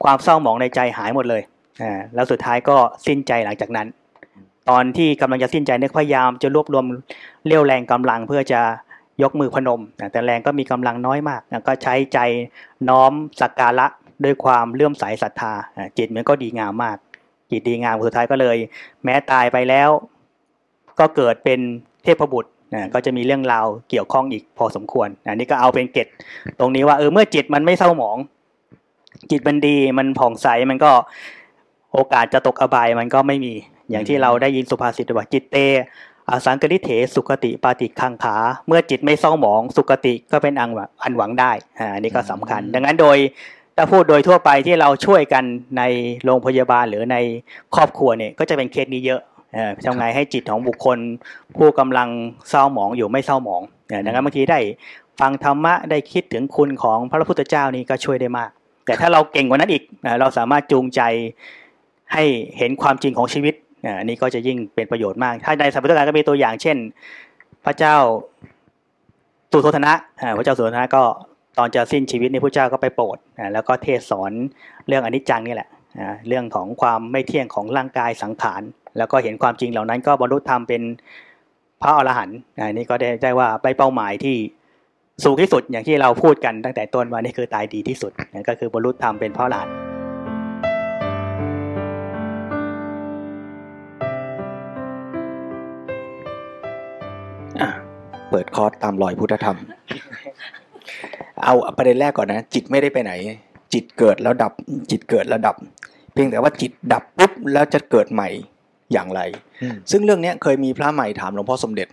[0.05, 1.43] ความเศร้าหมองในใจหายหมดเลย
[1.83, 3.87] อ่าแล้วสุดท้ายก็สิ้นใจหลังจากนั้น
[4.71, 6.85] ตอนที่กำลังจะสิ้นใจเนี่ยพยายามจะรวบรวม
[7.47, 8.61] เรี่ยวแรงกำลังเพื่อจะ
[9.23, 9.81] ยกมือพนม
[10.13, 12.19] แต่แรงก็มีกำลังน้อยมาก ก็ใช้ใจ
[12.89, 13.87] น้อมสักการะ
[14.25, 15.53] ด้วยความเลื่อมใสศรัทธา
[15.99, 16.97] จิตมันก็ดีงามมาก
[17.51, 18.57] จิตดีงามสุดท้ายก็เลย
[19.05, 19.91] แม้ตายไปแล้ว
[20.99, 21.61] ก็เกิดเป็น
[22.05, 26.07] เทพบุตรนะก็จะมีเรื่องราวเกี่ยวข้องอีกพอสมควรอันนี้ก็เอาเป็นเกต
[26.59, 28.17] ตรงนี้ว่าเออเมื่อจิตมันไม่เศร้าหมอง
[29.31, 30.93] จิตมันดีมันผ่องใสมันก็
[31.95, 33.53] โอกาสจะตกอบายมันก็ไม่มี
[33.91, 35.57] อย่างที่เราได้ยินสุภาษิตว่าจิตเต
[36.29, 40.71] อาสังกฤเถสุขติปาติคังขา เมื่อจิตไม่เศร้าหมองสุขติก็เป็นอัน
[41.03, 41.53] อันหวังได้
[41.95, 43.19] อันนี้ก็สำคัญ ดังนั้นโดย
[43.77, 45.45] ถ้าพูดโดยทั่วไปที่เราช่วยกัน
[45.79, 45.83] ใน
[46.25, 47.17] โรงพยาบาลหรือใน
[47.75, 49.21] ครอบครัวเนี่ยก็จะเป็นเคสนี้เยอะ
[49.53, 50.99] เอ่อทำไงให้จิตของบุคคล
[51.57, 52.09] ผู้กำลัง
[52.49, 54.61] เศร้าหมองอยู่ไม่เศร้าหมองเออดังนั้นบางทีได้
[55.21, 58.51] ฟังธรรมะได้คิดถึงคุณของพระพุทธเจ้านี่ก็ช่วยได้มาก
[58.87, 59.83] แต่ถ้าเราเก่งกว่านั้นอีก
[60.21, 61.01] เราสามารถจูงใจ
[62.13, 62.25] ให้
[62.59, 63.55] เห็นความจริงของชีวิต
[63.99, 66.77] อันนี้ก็จะยิ่งเป็นประโยชน์มาก ถ้าในสัมพุทธการก็มีตัวอย่างเช่น
[67.65, 67.97] พระเจ้า
[69.53, 69.93] สุโธทนะ
[70.39, 71.03] พระเจ้าสุโธทนะก็
[71.59, 73.17] ตอนจะสิ้นชีวิตในพระเจ้าก็ไปโปรด
[73.53, 74.33] แล้วก็เทศสอน
[74.87, 75.69] เรื่องอนิจจังนี่แหละ
[76.29, 78.63] เรื่องของความไม่เที่ยงของร่างกายสังขาร
[78.99, 80.83] แล้วก็เห็นความจริงเหล่านั้นก็บรรลุธรรมเป็น
[81.83, 84.37] พระอรหันต์อ่านี่ก็ได้ได้ว่าไปเป้าหมายที่
[85.25, 89.75] สูงที่สุดอย่างที่เราพูดกันตั้งแต่ต้นว่านี่คือตายดีที่สุดนั่นก็คือบรรลุธรรมเป็นพระอรหันต์
[97.61, 97.69] อะ
[98.31, 99.59] เปิดคอร์สตามรอยพุทธธรรม
[101.45, 103.13] เอาประเด็นแรกก่อนนะ จิตไม่ได้ไปไหน
[103.73, 104.53] จิตเกิดแล้วดับ
[104.91, 105.57] จิตเกิดแล้วดับ
[106.13, 108.29] เพียงแต่ว่าจิตดับปุ๊บแล้วจะเกิดใหม่
[108.93, 109.21] อย่างไร
[109.63, 111.89] อืมซึ่งเรื่องเนี้ยเคยมีพระใหม่ถามหลวงพ่อสมเด็จ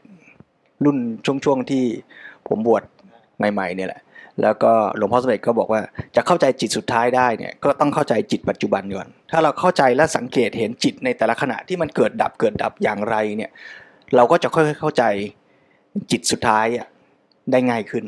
[0.86, 1.84] รุ่นช่วงๆที่
[2.47, 2.84] ผมบวช
[3.54, 4.02] ใหม่ๆเนี่ยแหละ
[4.41, 5.82] แล้วก็หลวงพ่อสมเด็จก็บอกว่า
[6.15, 13.52] จะเข้าใจจิตสุดท้ายได้เนี่ยก็ต้องเข้าใจจิตปัจจุบันก่อน ถ้าเราเข้าใจและสังเกตเห็นจิตในแต่ละขณะที่มันเกิดดับเกิดดับอย่างไรเนี่ย
[14.15, 15.04] เราก็จะค่อยๆเข้าใจ
[16.12, 16.88] จิตสุดท้ายอะ
[17.52, 18.04] ได้ง่ายขึ้น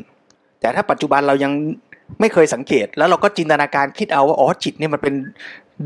[0.60, 1.52] แต่ถ้าปัจจุบันเรายัง
[2.20, 5.14] ไม่เคยสังเกต แล้วเราก็จินตนาการคิดเอาว่าอ๋อจิตเนี่ยมันเป็น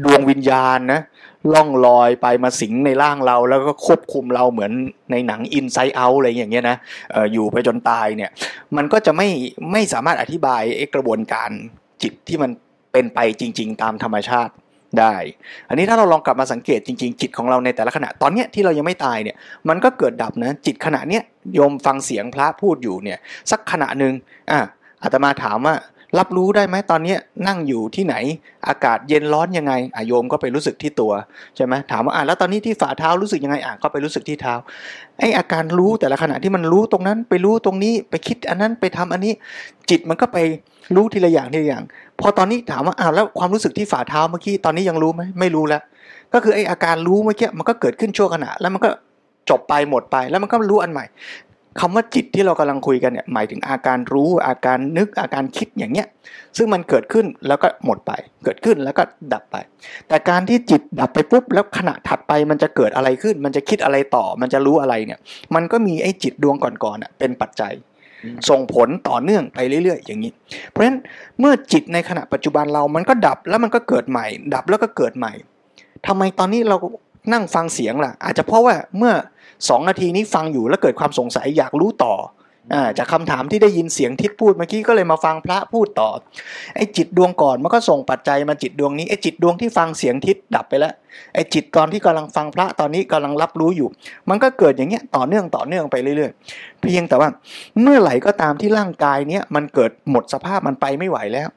[0.04, 1.00] ดวงวิญญาณนะ
[1.54, 4.72] ล่องลอยไปมาสิงในร่างเราแล้วก็ควบคุมเราเหมือน
[5.10, 6.76] ในหนังอินไซ e ์เอาอะไรอย่างเงี้ยนะ
[7.14, 8.30] อออยู่ไปจนตายเนี่ย
[8.76, 9.28] มันก็จะไม่
[9.72, 10.62] ไม่สามารถอธิบาย
[10.94, 11.50] กระบวนการ
[12.02, 12.50] จิตที่มัน
[12.92, 14.52] เป็นไปจริง ๆ ตามธรรมชาติ
[15.00, 15.14] ได้
[15.68, 19.36] อันนี้ถ้าเราลองกลับมาสังเกตจริง ๆ จิตของเราในแต่ละขณะตอนเนี้ยที่เรายังไม่ตายเนี่ย
[19.68, 21.22] มันก็เกิดดับนะจิตขณะเนี้ย
[21.54, 23.18] โยมฟังเสียงพระพูดอยู่เนี่ย
[23.50, 24.12] สักขณะหนึ่ง
[24.50, 24.58] อะ
[25.02, 25.74] อาตมาถามว่า
[26.18, 27.14] รับรู้ได้ไหมตอนนี้
[27.46, 28.14] นั่งอยู่ที่ไหน
[28.68, 31.12] อากาศเย็นร้อนยังไงอโยมก็ไปรู้สึกที่ตัว
[31.56, 34.54] ใช่ไหมถามว่าอะแล้วตอนนี้ที่ฝ่าเท้ารู้สึกยังไงอะก็ไปรู้สึกที่เท้า
[35.18, 39.32] ไออาการรู้แต่ละขณะที่มันรู้ตรงนั้นไปรู้ตรงนี้ไปคิดอันนั้นไปทำอันนี้
[39.90, 40.38] จิตมันก็ไป
[40.94, 41.84] รู้ทีละอย่างทีละอย่าง
[42.20, 45.82] พอตอนนี้ถามว่าอ้าวแล้วความรู้สึกที่ฝ่าเท้าเมื่อกี้ตอนนี้ยังรู้ไหมไม่รู้แล้ว
[46.32, 48.90] ก็คือไออาการรู้เมื่อกี้มันก็เกิดขึ้นชั่วขณะแล้วมันก็
[49.50, 51.04] จบไปหมดไปแล้วมันก็รู้อันใหม่
[51.80, 56.06] คำว่าจิตที่เรากำลังคุยกันเนี่ยหมายถึงอาการรู้อาการนึกอาการคิดอย่างเนี้ย
[56.56, 58.12] ซึ่งมันเกิดขึ้นแล้วก็หมดไป
[58.44, 59.56] เกิดขึ้นแล้วก็ดับไป
[60.08, 65.18] แต่การที่จิตดับไปปุ๊บแล้วขณะถัดไปมันจะเกิดอะไรขึ้น มันจะคิดอะไรต่อ มันจะรู้อะไรเนี่ย
[65.54, 67.72] มันก็มีไอ้จิตดวงก่อนๆอะเป็นปัจจัย
[68.48, 70.32] ส่งผลต่อเนื่องไปเรื่อยๆ อย่างนี้
[70.70, 70.98] เพราะฉะนั้น
[71.40, 75.32] เมื่อจิตในขณะปัจจุบันเรามันก็ดับแล้วมันก็เกิดใหม่ ดับแล้วก็เกิดใหม่
[76.06, 76.76] ทำไมตอนนี้เรา
[77.32, 79.12] นั่งฟังเสียงล่ะ อาจจะเพราะว่าเมื่อ
[79.68, 82.14] สองนาทีนี้ฟังอยู่แล้วเกิดความสงสัยอยากรู้ต่อ
[82.74, 86.10] อาจากคำถามที่ได้ยินเสียงทิศพูดเมื่อกี้ก็เลยมาฟังพระพูดต่อ
[86.76, 90.94] ไอ้จิตดวงก่อนมันก็ส่งปัจจัยมาจิตดวงนี้ไอ้จิตดวงที่ฟังเสียงทิศดับไปแล้ว
[91.34, 93.88] ไอ้จิตตอนที่กำลังฟังพระตอนนี้กำลังรับรู้อยู่
[94.28, 97.28] มันก็เกิดอย่างเงี้ยต่อเนื่องต่อเนื่องไปเรื่อยๆ เพียงแต่ว่า
[97.82, 101.48] เมื่อไหร่ก็ตามที่ร่างกายเนี้ยมันเกิดหมดสภาพมันไปไม่ไหวแล้ว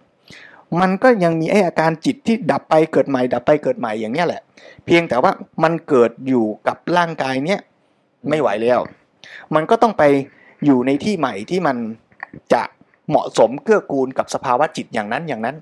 [0.82, 4.42] มันก็ยังมีไอ้อาการจิตที่ดับไปเกิดใหม่ ดับไปเกิดใหม่อย่างเนี้ยแหละ
[4.86, 5.32] เพียงแต่ว่า
[5.64, 7.60] มันเกิดอยู่กับร่างกายเนี้ย
[8.30, 8.80] ไม่ไหวแล้ว
[9.56, 10.04] มันก็ต้องไป
[10.66, 11.78] อยู่ในที่ใหม่ที่มัน
[12.54, 12.64] จะ
[13.10, 15.56] เหมาะสมเกื้อกูลกับสภาวะจิตอย่างนั้นอย่างนั้น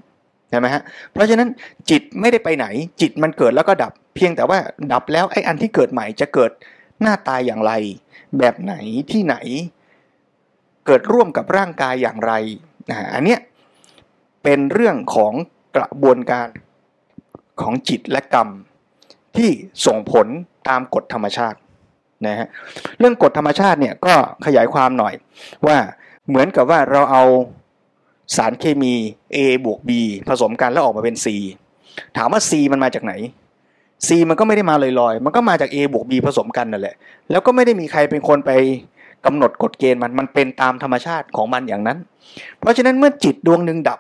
[0.50, 1.50] ใช่ไหมฮะเพราะฉะนั้น
[1.89, 2.65] จิตไม่ได้ไปไหน
[3.02, 4.60] จิตมันเกิดแล้วก็ดับ เพียงแต่ว่า
[4.91, 6.52] ดับแล้วไอ้อันที่เกิดใหม่จะเกิด
[7.02, 7.72] หน้าตายอย่างไร
[8.39, 8.74] แบบไหน
[9.12, 9.36] ที่ไหน
[10.86, 12.34] เกิดร่วมกับร่างกายอย่างไร
[12.89, 13.39] นะอันเนี้ย
[14.43, 15.34] เป็นเรื่องของ
[15.76, 16.48] กระบวนการ
[17.62, 18.50] ของจิตและกรรม
[19.38, 19.50] ที่
[19.86, 20.28] ส่งผล
[20.70, 21.60] ตามกฎธรรมชาติ
[22.25, 22.47] นะฮะ
[22.99, 24.13] เรื่องกฎธรรมชาติเนี่ยก็
[24.45, 25.13] ขยายความหน่อย
[25.67, 25.77] ว่า
[26.30, 27.23] เหมือนกับว่าเราเอา
[28.36, 28.93] สารเคมี
[29.36, 29.91] A บวก B
[30.27, 31.27] ผสมกันแล้วออกมาเป็น C
[32.17, 33.13] ถามว่า C มันมาจากไหน
[34.08, 36.95] C มันก็ไม่ได้มาลอยๆ มันก็มาจาก A บวก B ผสมกันนั่นแหละ
[37.32, 38.51] แล้วก็ไม่ได้มีใครเป็นคนไป
[39.25, 41.97] กำหนดกฎเกณฑ์มัน มันเป็นตามธรรมชาติของมันอย่างนั้น
[42.60, 43.99] เพราะฉะนั้นเมื่อจิตดวงหนึ่งดับ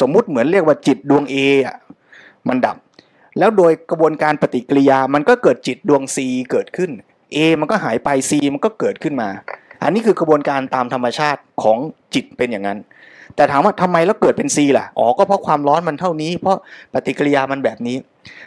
[0.00, 1.76] สมมุติเหมือนเรียกว่าจิตดวง A อะ
[2.48, 2.76] มันดับ
[3.38, 6.18] แล้วโดยกระบวนการปฏิกิริยา มันก็เกิดจิตดวง C
[6.50, 6.90] เกิดขึ้น
[7.36, 9.28] A มันก็หายไป C มันก็เกิดขึ้นมา
[9.82, 11.78] อันนี้คือกระบวนการตามธรรมชาติของ
[12.14, 12.78] จิตเป็นอย่างนั้น
[13.36, 16.56] แต่ถามว่าทำไมแล้วเกิดเป็น C ล่ะอ๋อก็เพราะความร้อนมันเท่านี้ เพราะ
[16.92, 17.96] ปฏิกิริยามันแบบนี้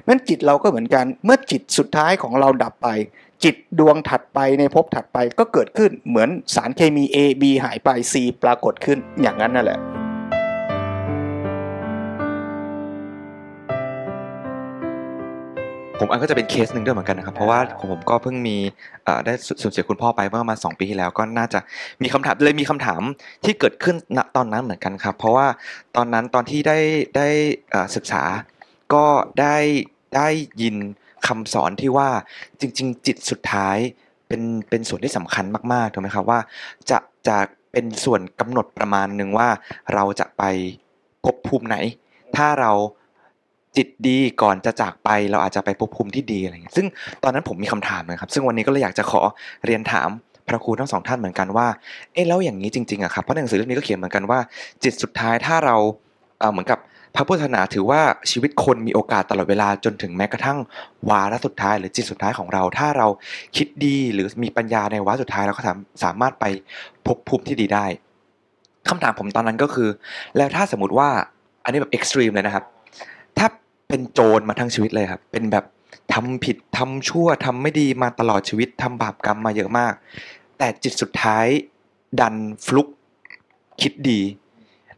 [0.08, 2.90] นั้นจิตเราก็เหมือนกัน เมื่อจิตสุดท้ายของเราดับไป
[3.44, 9.80] จิตดวงถัดไปในภพถัดไปก็เกิดขึ้นเหมือนสารเคมี A B หายไป C ปรากฏขึ้นอย่างนั้นนั่นแหละ
[16.00, 18.58] ผมอันก็จะเป็นเคสหนึ่งด้วยเหมือนกันนะครับ เพราะว่าของผมก็เพิ่งมี
[19.04, 21.60] เอ่อได้สูญเสียคุณพ่อไปเมื่อประมาณสองปีที่แล้วก็น่าจะ
[22.04, 23.02] มีคำถามเลยมีคำถาม
[23.46, 25.48] ที่เกิดขึ้นณตอนนั้นเหมือนกันครับ เพราะว่า
[25.96, 26.78] ตอนนั้นตอนที่ได้
[27.18, 27.28] ได้
[27.70, 28.24] เอ่อศึกษา
[28.94, 29.06] ก็
[29.40, 29.58] ได้
[30.16, 30.28] ได้
[30.62, 30.76] ยิน
[31.28, 32.10] คำสอนที่ว่า
[32.60, 33.78] จริง ๆ จิตสุดท้าย
[34.28, 36.40] เป็นเป็นส่วนที่สำคัญมากๆถูกไหมครับว่า
[36.90, 37.38] จะจะ
[37.72, 39.50] เป็นส่วนกำหนดประมาณหนึ่งว่า
[39.94, 40.44] เราจะไป
[41.24, 41.78] ภพภูมิไหน
[42.36, 42.72] ถ้าเรา
[43.78, 46.88] จิตดีก่อนจะจากไปเราอาจจะไปภพภูมิที่ดีอะไรเงี้ยซึ่ง
[47.24, 49.22] ตอนนั้นผมมีคำถามนะครับ ซึ่งวันนี้ก็เลยอยากจะขอ
[49.66, 50.10] เรียนถาม
[50.48, 51.68] พระครูทั้งสองท่านเหมือนกันว่า
[52.14, 54.40] เอ๊ะแล้วอย่างนี้จริงๆอะครับเพราะหนังสือเล่มนี้ก็เขียนเหมือนกันว่า
[54.84, 55.76] จิตสุดท้ายถ้าเรา
[56.40, 56.80] เออเหมือนกับ
[57.16, 60.58] พระพุทธศาสนาถือว่าชีวิตคนมีโอกาสตลอดเวลาจนถึงแม้กระทั่ง
[61.10, 63.08] วาระสุดท้าย หรือจิตสุดท้ายของเรา ถ้าเรา
[63.58, 66.46] คิดดีหรือมีปัญญาในวาระสุดท้ายเราก็สามสามารถไป
[67.06, 67.86] ภพภูมิที่ดีได้
[68.90, 69.90] คำถามผมตอนนั้นก็คือ
[70.38, 71.10] แล้วถ้าสมมติว่า
[71.64, 72.66] อันนี้แบบเอ็กซ์ตรีมเลยนะครับ
[73.90, 75.66] เป็นโจรมาทั้งชีวิตเลยครับ เป็นแบบ
[76.14, 79.94] ทำผิดทำชั่วทำไม่ดีมาตลอดชีวิตทำบาปกรรมมาเยอะมาก
[80.58, 81.46] แต่จิตสุดท้าย
[82.20, 82.88] ดันฟลุก
[83.82, 84.22] คิดดี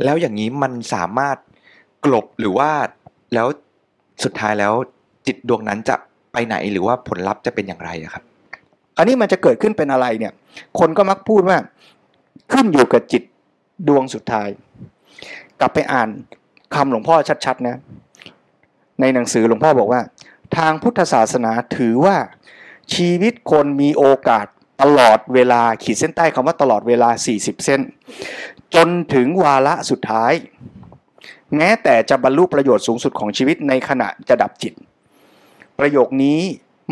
[0.04, 1.38] แล้วอย่างนี้มันสามารถ
[2.06, 2.72] กลบหรือว่า
[3.34, 3.48] แล้ว
[4.24, 4.74] สุดท้ายแล้ว
[5.28, 5.96] จิตดวงนั้นจะ
[6.32, 8.24] ไปไหนหรือว่าผลลัพธ์จะเป็นอย่างไรครับ
[8.98, 10.34] อันนี้มันจะเกิดขึ้นเป็นอะไรเนี่ย
[10.80, 11.58] คนก็มักพูดว่า
[12.52, 13.24] ขึ้นอยู่กับจิต
[13.88, 14.48] ดวงสุดท้าย
[15.60, 16.10] กลับไปอ่าน
[16.76, 17.78] คำหลวงพ่อชัดๆนะ
[19.02, 20.02] ในหนังสือหลวงพ่อบอกว่า
[20.58, 22.18] ทางพุทธศาสนาถือว่า
[22.96, 24.46] ชีวิตคนมีโอกาส
[24.82, 27.82] ตลอดเวลาขีดเส้นใต้คำว่าตลอดเวลา 40 เส้น
[28.76, 30.34] จนถึงวาระสุดท้าย
[31.56, 34.74] แม้แต่จะบรรลุประโยชน์สูงสุดของชีวิตในขณะจะดับจิต
[35.80, 36.40] ประโยคนี้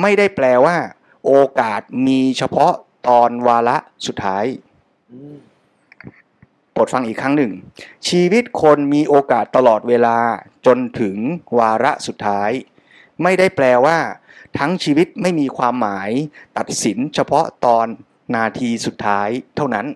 [0.02, 0.78] ไม่ได้แปลว่า
[1.26, 2.74] โอกาสมีเฉพาะ
[3.08, 4.46] ตอนวาระสุดท้าย
[6.78, 7.54] ปรดฟังอีกครั้งหนึ่ง
[8.10, 10.18] ชีวิตคนมีโอกาสตลอดเวลา
[10.66, 11.16] จนถึง
[11.58, 12.52] วาระสุดท้าย
[13.24, 13.98] ไม่ได้แปลว่า
[14.58, 16.10] ทั้งชีวิตไม่มีความหมาย
[16.58, 17.88] ตัดสินเฉพาะตอน
[18.36, 19.88] นาทีสุดท้ายเท่านั้น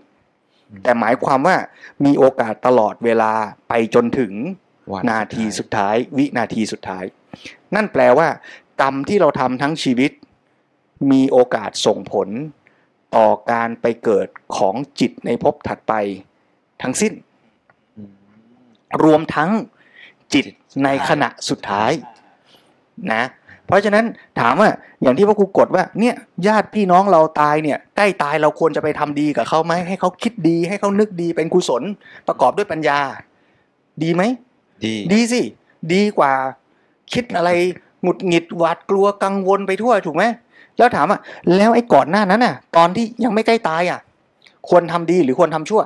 [0.83, 1.57] แต่หมายความว่า
[2.05, 3.33] มีโอกาสตลอดเวลา
[3.69, 4.33] ไปจนถึง
[5.09, 7.03] นาทีสุดท้าย วินาทีสุดท้าย
[7.75, 8.27] นั่นแปลว่า
[8.81, 10.11] กรรมที่เราทำทั้งชีวิต
[11.11, 12.29] มีโอกาสส่งผล
[13.15, 15.93] ต่อการไปเกิดของจิตในภพถัดไป
[16.83, 17.13] ทั้งสิ้น
[17.97, 18.11] อืม
[19.03, 19.49] รวมทั้ง
[20.33, 20.45] จิต
[20.83, 21.91] ในขณะสุดท้าย
[23.13, 23.23] นะ
[23.67, 24.05] เพราะฉะนั้น
[24.39, 24.69] ถามว่า
[25.01, 26.15] อย่างที่พระครูกดว่า เนี่ย
[26.47, 31.83] ญาติพี่น้องเราตายเนี่ยใกล้ตายเราควรจะไปทำดีกับเขาไหมให้เขาคิดดี ให้เขานึกดีเป็นกุศล
[32.27, 32.99] ประกอบด้วยปัญญา
[34.03, 34.23] ดีไหม
[34.85, 35.41] ดีดีสิ
[35.93, 36.33] ดีกว่า
[37.13, 37.49] คิดอะไร
[38.01, 40.23] หงุดหงิดหวาดกลัวกังวลไปทั่วถูกไหม
[40.77, 41.19] แล้วถามว่า
[41.55, 43.99] แล้วไอ้ก่อนหน้านั้นน่ะ ตอนที่ยังไม่ใกล้ตายอะ
[44.69, 45.81] ควรทำดีหรือควรทำชั่ว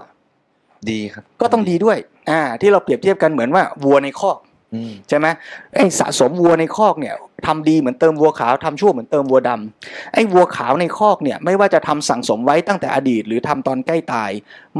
[0.91, 1.97] ดีครับ ก็ต้องดีด้วย
[2.29, 4.37] อ่า ที่เราเปรียบเทียบกันเหมือนว่าวัวในคอก
[4.73, 5.27] อืมใช่ไหม
[5.73, 14.31] ไอ้สะสมวัวในคอกเนี่ยทำดีเหมือนเติมวัวขาวทำชั่วเหมือนเติมวัวดำไอ้วัวขาวในคอกเนี่ยไม่ว่าจะทำสั่งสมไว้ตั้งแต่อดีต หรือทำตอนใกล้ตาย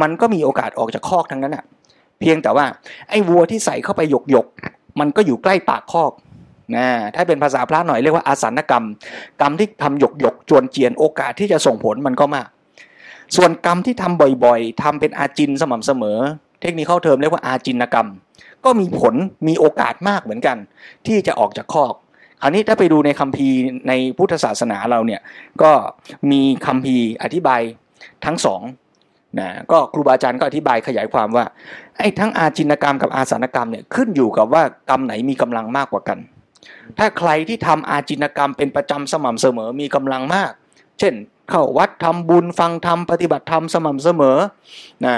[0.01, 1.63] มันก็มีโอกาสออกจากคอกทั้งนั้นอะ
[2.19, 2.65] เพียงแต่ว่า
[3.09, 6.11] ไอ้วัวที่ใส่เข้าไปหยกหยกๆมันก็อยู่ใกล้ปากคอก
[6.75, 8.85] นะถ้าเป็นภาษาพระหน่อยเรียกว่าอาสันนกรรม
[9.41, 12.47] กรรมที่ทำหยกหยกๆจวนเจียนโอกาสที่จะส่งผลมันก็มาก
[13.35, 16.19] ส่วนกรรมที่ทำบ่อยๆทำเป็นอาจินสม่ำเสมอ
[16.61, 18.07] เทคนิคเข้าเทอมเรียกว่าอาจินกรรม
[18.65, 19.15] ก็มีผล
[19.47, 20.57] มีโอกาสมากเหมือนกัน
[21.07, 21.93] ที่จะออกจากคอก
[22.41, 23.57] คราวนี้ถ้าไปดูในคัมภีร์
[23.87, 25.21] ในพุทธศาสนาเราเนี่ย
[25.61, 25.71] ก็
[26.31, 27.61] มีคัมภีร์อธิบาย
[28.25, 28.61] ทั้งสอง
[29.39, 31.45] นะก็ครูบาอาจารย์ก็อธิบายขยายความว่า
[31.97, 36.17] ไอ้ทั้งอาจินกรรมกับอาสานกรรมเนี่ยขึ้นอยู่กับว่ากรรมไหนมีกำลังมากกว่ากัน
[36.97, 40.51] ถ้าใครที่ทำอาจินกรรมเป็นประจำสม่ำเสมอมีกำลังมาก
[40.99, 41.13] เช่น
[41.49, 44.37] เข้าวัดทำบุญฟังธรรมปฏิบัติธรรมสม่ำเสมอ
[45.05, 45.15] นะ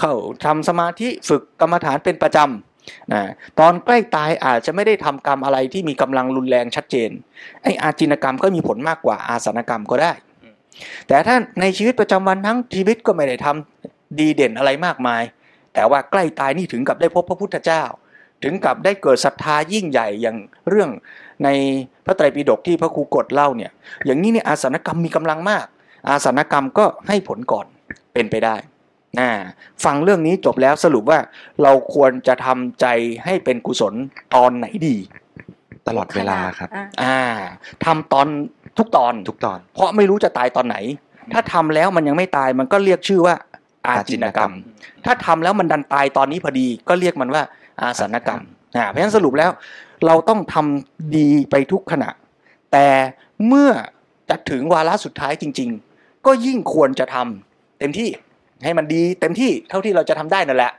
[0.00, 0.14] เข้า
[0.44, 3.22] ทำสมาธิฝึกกรรมฐานเป็นประจำนะ
[3.58, 7.10] ตอนใกล้ตายอาจจะไม่ได้ทำกรรมอะไรที่มีกำลังรุนแรงชัดเจน
[7.62, 10.12] ไออาจินกรรมก็มีผลมากกว่าอาสนกรรมก็ได้
[11.08, 15.22] แต่ถ้าในชีวิตประจำวันทั้งชีวิตก็ไม่ได้ทำดีเด่นอะไรมากมาย
[15.74, 17.82] แต่ว่าใกล้ตายนี่ถึงกับได้พบพระพุทธเจ้า
[18.44, 20.36] ถึงกับได้เกิดศรัทธายิ่งใหญ่อย่าง
[20.68, 20.90] เรื่อง
[21.44, 21.48] ใน
[22.06, 23.70] พระไตรปิฎกที่พระครูกฎเล่าเนี่ย
[24.04, 25.66] อย่างนี้เนี่ยอาสนกรรมมีกำลังมาก
[26.08, 27.66] อาสนกรรมก็ให้ผลก่อน
[28.14, 28.56] เป็นไปได้
[29.18, 29.28] นะ
[29.84, 31.18] ฟังเรื่องนี้จบแล้วสรุปว่า
[31.62, 32.86] เราควรจะทำใจ
[33.24, 33.94] ให้เป็นกุศล
[34.34, 34.96] ตอนไหนดี
[35.88, 37.18] ตลอดเวลาครับ อ่าอ่า
[37.84, 38.26] ทำตอน
[38.78, 40.76] ทุกตอนทุกตอน เพราะไม่รู้จะตายตอนไหน
[41.32, 43.34] ถ้าทำแล้วมันยังไม่ตายมันก็เรียกชื่อว่า
[43.86, 44.52] อาจินกรรม
[45.04, 47.42] ถ้าทำแล้วมันดันตายตอนนี้พอดี ก็เรียกมันว่า
[47.82, 48.42] อาสนกรรม
[48.76, 49.50] อ่าเพราะฉะนั้นสรุปแล้ว
[50.06, 52.10] เราต้องทำดีไปทุกขณะ
[52.72, 52.86] แต่
[53.46, 53.70] เมื่อ
[54.28, 58.08] จะถึงวาระสุดท้ายจริง ๆ ก็ยิ่งควรจะทำเต็มที่
[58.64, 60.72] ให้มันดีเต็มที่เท่าที่เราจะทำได้นั่นแหละ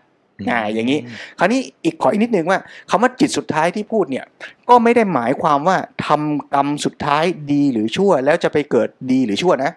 [0.50, 1.00] อ่าอย่างนี้
[1.40, 2.60] คราวนี้อีกขออีกนิดนึงว่า
[2.90, 4.26] คำว่าจิตสุดท้ายที่พูดเนี่ย
[4.70, 9.72] ก็ไม่ได้หมายความว่าทำกรรมสุดท้ายดีหรือชั่ว แล้วจะไปเกิดดีหรือชั่วนะ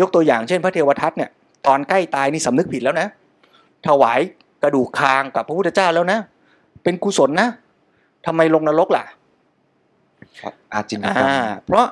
[0.00, 1.30] ยกตัวอย่างเช่น พระเทวทัตเนี่ย
[1.66, 3.08] ตอนใกล้ตายนี่สำนึกผิดแล้วนะ
[3.86, 4.20] ถวาย
[4.62, 6.18] กระดูกคางกับพระพุทธเจ้าแล้วนะ
[6.82, 7.48] เป็นกุศลนะ
[8.26, 9.04] ทำไมลงนรกล่ะ
[10.72, 11.86] อาจินกรรมอ่าเพราะ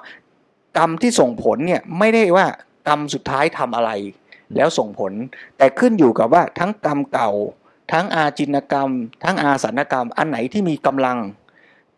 [0.78, 2.46] กรรมที่ส่งผลเนี่ยไม่ได้ว่า
[2.88, 3.90] กรรมสุดท้ายทำอะไร
[4.56, 5.12] แล้วส่งผล
[5.56, 7.30] แต่ขึ้นอยู่กับว่าทั้งกรรมเก่า
[7.92, 8.90] ทั้งอาจินกรรม
[9.24, 11.18] ทั้งอาสันกรรม อันไหนที่มีกำลัง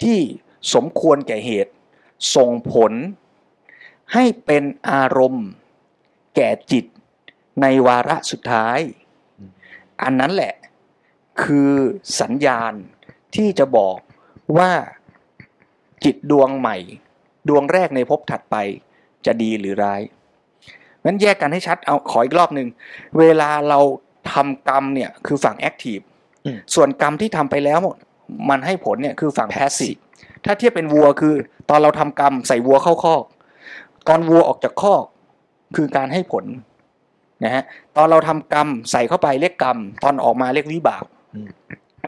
[0.03, 0.19] ที่
[0.75, 1.73] สมควรแก่เหตุ
[2.37, 2.93] ส่งผล
[4.13, 5.47] ให้เป็นอารมณ์
[6.37, 6.85] แก่จิต
[7.63, 8.79] ในวาระสุดท้าย
[10.03, 10.55] อันนั้นแหละ
[11.43, 11.71] คือ
[12.21, 12.73] สัญญาณ
[13.35, 13.99] ที่จะบอก
[14.59, 14.71] ว่า
[16.05, 16.77] จิตดวงใหม่
[17.49, 18.57] ดวงแรกในภพถัดไป
[19.27, 20.01] จะดีหรือร้าย
[21.05, 22.69] งั้นแยกกันให้ชัดเอาขออีกรอบหนึ่ง
[23.19, 23.79] เวลาเรา
[24.33, 25.99] ทำกรรมเนี่ยคือฝั่ง active
[26.45, 27.79] อืมส่วนกรรมที่ทำไปแล้ว
[28.51, 29.97] มันให้ผลเนี่ยคือฝั่ง passive
[30.45, 31.35] ถ้าเทียบเป็นวัวคือ
[31.71, 33.23] ตอนเราทำกรรมใส่วัวเข้าคอก
[34.09, 35.05] ตอนวัวออกจากคอก
[35.77, 36.45] คือการให้ผล
[37.45, 37.63] นะฮะ
[37.97, 41.05] ตอนเราทำกรรมใส่เข้าไปเรียกกรรม ตอนออกมาเรียกวิบาก
[41.35, 41.49] อืม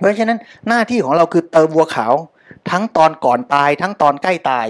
[0.00, 2.14] เพราะฉะนั้นหน้าที่ของเราคือเติมวัวขาว
[2.70, 4.66] ทั้งตอนก่อนตายทั้งตอนใกล้ตาย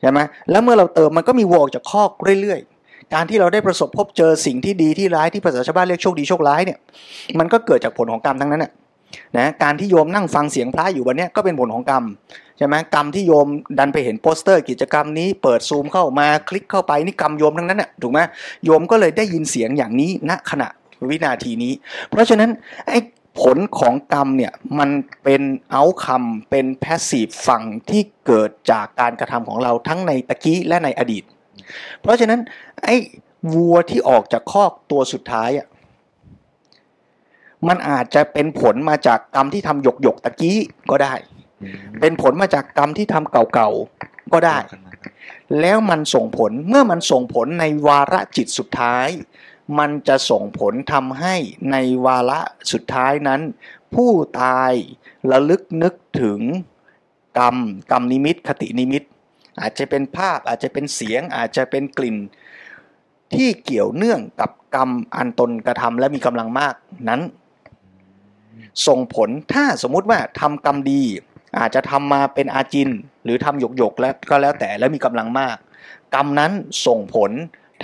[0.00, 2.10] ใช่ไหมแล้วเมื่อเราเติมมันก็มีวัวออกจากคอก
[2.40, 6.78] เรื่อยๆ การที่เราได้ประสบพบเจอสิ่งที่ดีที่ร้ายที่ภาษาชาวบ้านเรียกโชคดีโชคร้ายเนี่ย
[7.38, 8.72] มันก็เกิดจากผลของกรรมทั้งนั้นน่ะ
[9.38, 12.04] นะการที่โยมนั่งฟังเสียงพระอยู่วันเนี้ยก็เป็นผลของกรรม
[12.58, 13.46] ใช่ไหมกรรมที่โยม
[13.78, 18.20] ดันไปเห็นโปสเตอร์ กิจกรรมนี้เปิดซูมเข้ามาคลิกเข้าไปนี่กรรมโยมทั้งนั้นน่ะถูกไหม
[18.64, 20.68] โยมก็เลยได้ยินเสียงอย่างนี้ณขณะ
[21.10, 21.72] วินาทีนี้
[22.10, 22.50] เพราะฉะนั้น
[22.88, 22.98] ไอ้
[23.38, 24.90] ผลของกรรมเนี่ยมัน
[25.24, 31.24] เป็นเอาคำเป็นแพสซีฟฝั่งที่เกิดจากการกระทำของเราทั้งในตะกี้และในอดีต
[32.00, 32.40] เพราะฉะนั้น
[32.84, 32.96] ไอ้
[33.54, 35.66] วัวที่ออกจากคอกตัวสุดท้ายอะ
[37.68, 40.58] มันอาจจะเป็นผลมาจากกรรมที่ทำหยกหยกๆตะกี้
[40.90, 41.14] ก็ได้
[41.62, 44.92] อืมเป็นผลมาจากกรรมที่ทำเก่าๆก็ได้กันมา
[45.60, 49.08] แล้วมันส่งผลเมื่อมันส่งผลในวาระจิตสุดท้าย
[49.78, 51.34] มันจะส่งผลทำให้
[51.70, 52.40] ในวาระ
[52.72, 53.40] สุดท้ายนั้น
[53.94, 54.10] ผู้
[54.42, 54.72] ตาย
[55.30, 56.40] ระลึกนึกถึง
[57.38, 57.56] กรรม
[57.90, 59.02] กรรมนิมิตคตินิมิต
[59.60, 62.16] อาจจะเป็นภาพอาจจะเป็นเสียงอาจจะเป็นกลิ่น
[63.34, 66.74] ที่เกี่ยวเนื่องกับกรรมอันตนกระทำและมีกำลังมาก
[67.08, 67.20] นั้น
[68.86, 71.02] ส่งผลถ้าสมมุติว่าทำกรรมดี
[71.58, 72.90] อาจจะทำมาเป็นอาจิน
[73.24, 75.56] หรือทำหยกหยกๆแล้วก็แล้วแต่แล้วมีกำลังมาก
[76.14, 76.52] กรรมนั้น
[76.86, 77.30] ส่งผล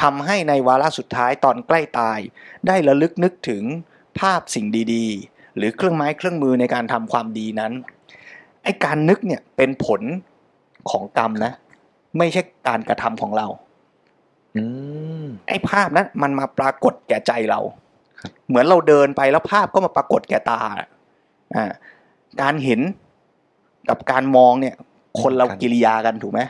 [0.02, 2.18] ทำให้ในวาระสุดท้ายตอนใกล้ตาย
[2.66, 3.62] ได้ระลึกนึกถึง
[4.20, 7.72] ภาพสิ่งดีๆ หรือเครื่องไม้เครื่องมือในการทำความดีนั้น
[8.64, 10.02] ไอการนึกเนี่ยเป็นผล
[10.90, 11.52] ของกรรมนะ
[12.18, 13.46] ไม่ใช่การกระทำของเรา
[14.56, 14.64] อื
[15.24, 17.60] มไอ้ภาพนั้นมันมาปรากฏแก่ใจเรา
[18.20, 20.60] ครับเหมือนเราเดินไปแล้วภาพก็มาปรากฏแก่ตา
[21.54, 21.72] อ่า
[22.42, 22.80] การเห็น
[23.88, 24.74] กับการมองเนี่ย
[25.20, 26.40] คนเรากิริยากันถูกไหม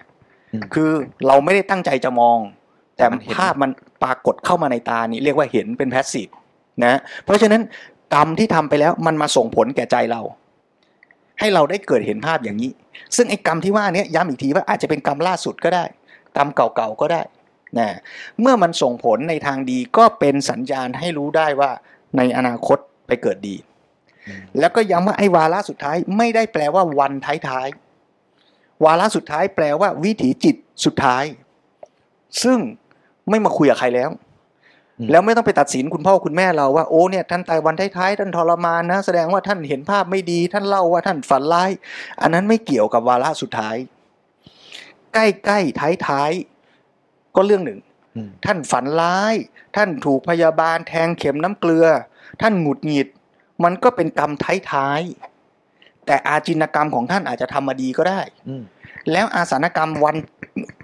[0.53, 0.91] อืมคือ
[1.27, 2.39] เราไม่ได้ตั้งใจจะมอง
[2.97, 3.71] แต่มันเห็นภาพมัน
[4.03, 6.29] ปรากฏเข้ามาในตานี่เรียกว่าเห็นเป็นแพสซีฟ
[6.85, 7.63] นะเพราะฉะนั้น
[8.15, 10.23] กรรมที่ทำไปแล้วมันมาส่งผลแก่ใจเรา
[11.41, 12.71] ให้เราได้เกิดเห็นภาพอย่างนี้
[13.17, 15.85] ซึ่งไอ้กรรมที่ว่าเนี้ย้ำอีกทีว่าอาจจะเป็นกรรมล่าสุดก็ได้
[16.37, 17.23] กรรมเก่าๆก็ได้
[17.79, 17.89] นะ
[18.41, 21.71] เมื่อมันส่งผลในทางดีก็เป็นสัญญาณให้รู้ได้ว่า
[22.17, 23.57] ในอนาคตไปเกิดดี
[24.27, 31.25] อืมแล้วก็ย้ำว่าไอ้วาระสุดท้ายไม่ได้แปลว่าวันท้ายๆวาระสุดท้ายแปลว่าวิถีจิตสุดท้าย
[32.43, 32.59] ซึ่ง
[33.31, 34.11] ไม่มาคุยกับใครแล้ว
[34.99, 41.71] อืมแล้วไม่ต้องไปตัดสินคุณพ่อคุณแม่เราว่าโอ้เนี่ยท่านตายวันท้ายๆท่านทรมานนะ แสดงว่าท่านเห็นภาพไม่ดี ท่านเล่าว่าท่านฝันร้าย
[42.21, 43.77] อันนั้นไม่เกี่ยวกับวาระสุดท้าย
[45.15, 45.19] ใก
[45.51, 47.81] ล้ๆท้ายๆก็เรื่องหนึ่ง
[48.17, 49.35] อืมท่านฝันร้าย
[49.77, 51.87] ท่านถูกพยาบาลแทงเข็มน้ำเกลือ
[52.43, 53.09] ท่านหงุดหงิด
[53.65, 54.31] มันก็เป็นกรรม
[54.73, 58.63] ท้ายๆแต่อาจินกรรมของท่านอาจจะทำมาดีก็ได้อืม
[59.13, 60.17] แล้วอาสานกรรมวัน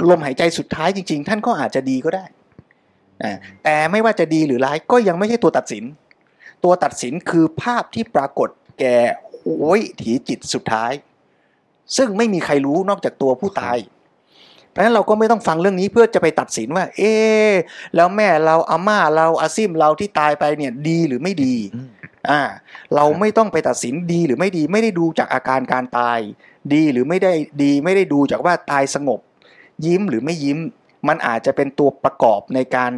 [0.09, 2.25] ลมหายใจสุดท้ายจริง ๆ ท่านก็อาจจะดีก็ได้
[3.23, 3.33] อ่า
[3.65, 5.85] แต่ไม่ว่าจะดีหรือร้ายก็ยังไม่ใช่ตัวตัดสิน
[6.65, 8.49] ตัวตัดสินคือภาพที่ปรากฏ
[8.81, 8.97] แก่
[9.43, 10.93] โอ้ยถีจิตสุดท้าย
[11.97, 13.79] ซึ่งไม่มีใครรู้นอกจากตัวผู้ตาย
[14.71, 17.53] เพราะฉะนั้นเราก็ไม่ต้องฟังเรื่องนี้เพื่อจะไปตัดสินว่า เอ๊ะ
[17.97, 21.91] แล้วแม่เราอาม่าเราอาซิมเราที่ตายไปเนี่ยดีหรือไม่ดีอืม
[22.31, 22.41] อ่า
[22.95, 26.19] เราไม่ต้องไปตัดสินดีหรือไม่ดี ไม่ได้ดูจากอาการการตาย
[26.73, 29.21] ดีหรือไม่ได้ดีไม่ได้ดูจากว่าตายสงบ
[29.87, 30.59] ยิ้มหรือไม่ยิ้ม
[31.09, 32.91] มันอาจจะเป็นตัวประกอบในการ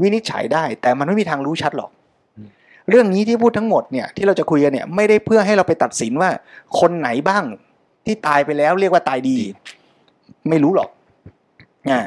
[0.00, 1.90] วินิจฉัยได้ แต่มันไม่มีทางรู้ชัดหรอก
[2.90, 6.30] เรื่องนี้ที่พูดทั้งหมดเนี่ยที่เราจะคุยกันเนี่ยไม่ได้เพื่อให้เราไปตัดสินว่า
[6.80, 7.44] คนไหนบ้าง
[8.06, 9.38] ที่ตายไปแล้วเรียกว่าตายดี
[10.48, 10.90] ไม่รู้หรอก
[11.90, 12.00] อ่า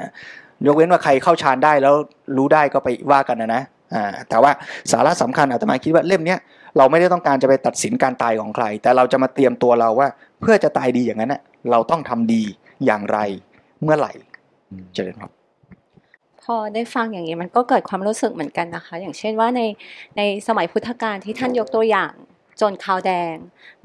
[0.65, 1.95] ยกเว้นว่าใครเข้าฌานได้แล้ว
[2.37, 3.61] รู้ได้ก็ไปว่ากันนะนะ
[3.93, 4.51] อ่าแต่ว่า
[4.91, 6.39] สาระสำคัญอาตมาคิดว่าเล่มเนี้ย
[6.77, 10.07] เราไม่ได้ต้องการจะไปตัดสินการตายของใคร แต่เราจะมาเตรียมตัวเราว่า
[10.41, 12.43] เพื่อจะตายดีอย่างนั้นน่ะเราต้องทำดี
[12.85, 13.19] อย่างไร
[13.83, 14.11] เมื่อไหร่
[14.69, 15.31] อืมเจริญครับ
[16.43, 19.61] พอได้ฟังอย่างนี้มันก็เกิดความรู้สึกเหมือนกันนะคะ อย่างเช่นว่าใน
[20.17, 22.13] ในสมัยพุทธกาลที่ท่านยกตัวอย่าง
[22.57, 23.35] โจนขาวแดง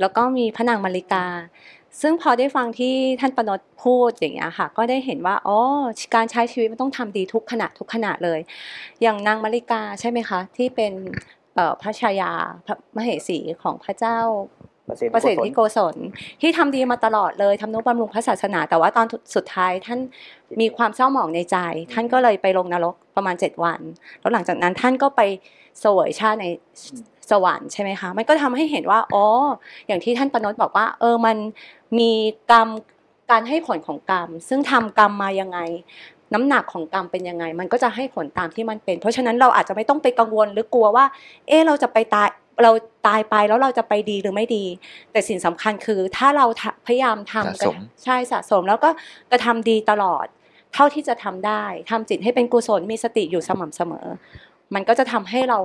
[0.01, 1.27] แล้วก็มีพระนางมาริกา
[2.01, 5.59] ซึ่งพอได้ฟังที่ท่านปนดพูดอย่างเงี้ยค่ะ ก็ได้เห็นว่าอ๋อ
[6.15, 8.41] การใช้ชีวิตมันต้องทำดีทุกขณะทุกขณะเลย
[9.03, 10.93] อย่างนางมาริกาใช่ไหมคะ ที่เป็น
[11.83, 12.33] พระชายา
[12.67, 14.19] พระมเหสีของพระเจ้า
[14.89, 15.97] ประเสริฐที่โกศล
[16.41, 20.01] ที่ทำดีมาตลอดเลยทำนุบำรุงพระศาสนา แต่ว่าตอนสุดท้ายท่าน
[20.61, 21.57] มีความเศร้าหมองในใจ
[21.93, 23.81] ท่านก็เลยไปลงนรกประมาณเจ็ดวัน
[24.21, 25.21] แล้วหลังจากนั้นท่านก็ไป
[25.85, 26.47] สวยชาติใน
[27.31, 29.27] สวรรค์ใช่ไหมคะมันก็ทำให้เห็นว่าอ๋อ
[29.87, 31.37] อย่างที่ท่านปนดบอกว่า เออมัน
[31.99, 32.11] มี
[32.51, 32.69] กรรม
[33.31, 35.59] การให้ผลของกรรม ซึ่งทำกรรมมายังไง
[36.35, 41.05] น้ำหนักของกรรมเป็นยังไง มันก็จะให้ผลตามที่มันเป็น เพราะฉะนั้นเราอาจจะไม่ต้องไปกังวลหรือกลัวว่า
[41.49, 42.29] เออเราจะไปตาย
[42.63, 42.73] เรา
[43.07, 44.65] ตายไปแล้วเราจะไปดีหรือไม่ดี
[45.13, 46.47] แต่สิ่งสำคัญคือถ้าเรา
[46.87, 48.91] พยายามทำใช่สะสมแล้วก็
[49.31, 50.27] กระทำดีตลอด
[50.75, 54.07] เท่าที่จะทำได้ทำจิตให้เป็นกุศลมีสติอยู่สม่ำเสมอ
[54.75, 55.59] มันก็จะทำให้เรา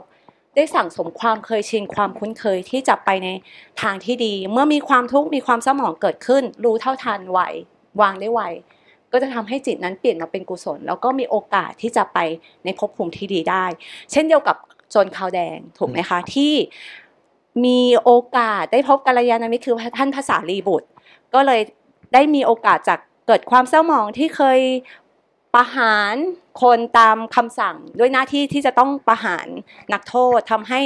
[0.55, 3.28] ได้สั่งสมความเคยชินความคุ้นเคยที่จะไปใน
[3.82, 7.39] ทางที่ดี เมื่อมีความทุกข์มีความสมองเกิดขึ้น รู้เท่าทันไหว
[8.01, 8.41] วางได้ไว
[9.18, 12.18] ก็จะทำให้จิตนั้นเปลี่ยนมาเป็นกุศล แล้วก็มีโอกาสที่จะไป
[12.65, 13.65] ในภพภูมิที่ดีได้
[14.11, 14.55] เช่นเดียวกับ
[14.91, 16.53] โจนขาวแดงถูกไหมคะที่
[17.65, 20.88] มีโอกาสได้พบกัลยาณมิตรคือท่านภาษาลีบุตร
[21.34, 21.61] ก็เลย
[22.13, 24.59] ได้มีโอกาสจากเกิดความเศร้าหมองที่เคย
[25.55, 26.15] ประหาร
[26.61, 29.47] คนตามคำสั่งด้วยหน้าที่ที่จะต้องประหาร
[29.93, 30.80] นักโทษทำให้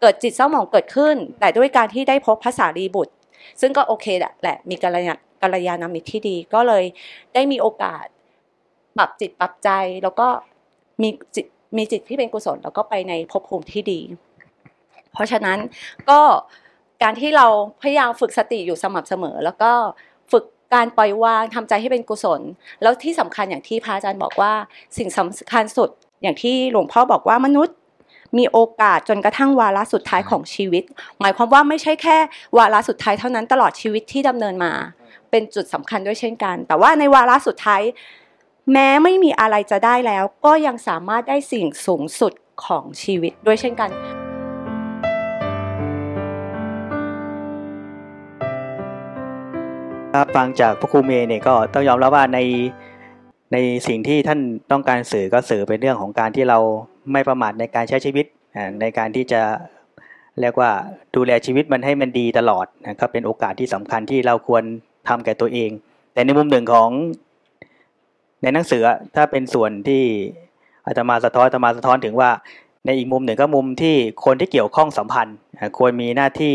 [0.00, 3.12] เกิดจิตเศร้าหมองเกิดขึ้น แต่ด้วยการที่ได้พบภาษารีบุตร
[3.60, 6.84] ซึ่งก็โอเคแหละแหละมีกัลยา กัลยาณมิตรที่ดี ก็เลย
[7.34, 8.06] ได้มีโอกาส
[8.96, 9.70] ปรับจิตปรับใจ
[10.02, 10.28] แล้วก็
[11.02, 14.00] มีจิตมีจิตที่เป็นกุศล แล้วก็ไปในภพภูมิที่ดี
[15.12, 15.58] เพราะฉะนั้น
[16.10, 16.20] ก็
[17.02, 17.46] การที่เรา
[17.82, 19.72] พยายามฝึกสติอยู่สม่ำเสมอ แล้วก็
[20.32, 22.40] ฝึกการปล่อยวางทำใจให้เป็นกุศล
[22.82, 24.52] แล้วที่สำคัญอย่างที่พระอาจารย์บอกว่า
[24.98, 25.90] สิ่งสำคัญสุด
[26.22, 27.76] อย่างที่หลวงพ่อบอกว่ามนุษย์
[28.38, 30.84] มีโอกาสจนกระทั่งวาระสุดท้ายของชีวิต
[31.20, 32.16] หมายความว่าไม่ใช่แค่
[32.58, 34.72] วาระสุดท้ายเท่านั้นตลอดชีวิตที่ดำเนินมา
[35.32, 37.82] เป็นจุดสำคัญด้วยเช่นกัน แต่ว่าในวาระสุดท้าย
[38.72, 42.32] แม้ไม่มีอะไรจะได้แล้ว ก็ยังสามารถได้สิ่งสูงสุด
[42.64, 43.90] ของชีวิตด้วยเช่นกัน
[50.14, 52.38] ครับฟังจากพระครูเมย์เนี่ยก็ต้องยอมรับว่าใน
[53.52, 53.56] ใน
[53.88, 56.58] สิ่งที่ท่านต้องการสื่อก็สื่อเป็นเรื่องของการที่เรา
[57.12, 58.26] ไม่ประมาทในการใช้ชีวิต
[58.80, 59.40] ในการที่จะ
[60.40, 60.70] เรียกว่า
[61.14, 64.64] ดูแลชีวิตมันให้มันดีตลอดนะก็เป็นโอกาสที่สำคัญที่เราควร
[65.08, 65.70] ทำแก่ตัวเอง
[66.12, 66.88] แต่ในมุมหนึ่งของ
[68.42, 68.82] ในหนังสือ
[69.14, 70.02] ถ้าเป็นส่วนที่
[70.86, 72.30] อาตมาสะท้อนอาตมาสะท้อนถึงว่า
[72.86, 73.94] ในอีกมุมหนึ่งก็มุมที่
[74.24, 75.36] คนที่เกี่ยวข้องสัมพันธ์
[75.78, 76.54] ควรมีหน้าที่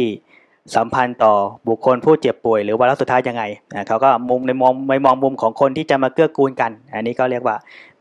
[0.75, 1.33] สัมพันธ์ต่อ
[1.67, 3.43] บุคคลผู้เจ็บป่วยหรือวาระสุดท้ายยังไง
[3.87, 7.55] เขาก็มุมในมองไม่มองมุมของคนที่จะมาเกื้อกูลกัน อันนี้ก็เรียกว่า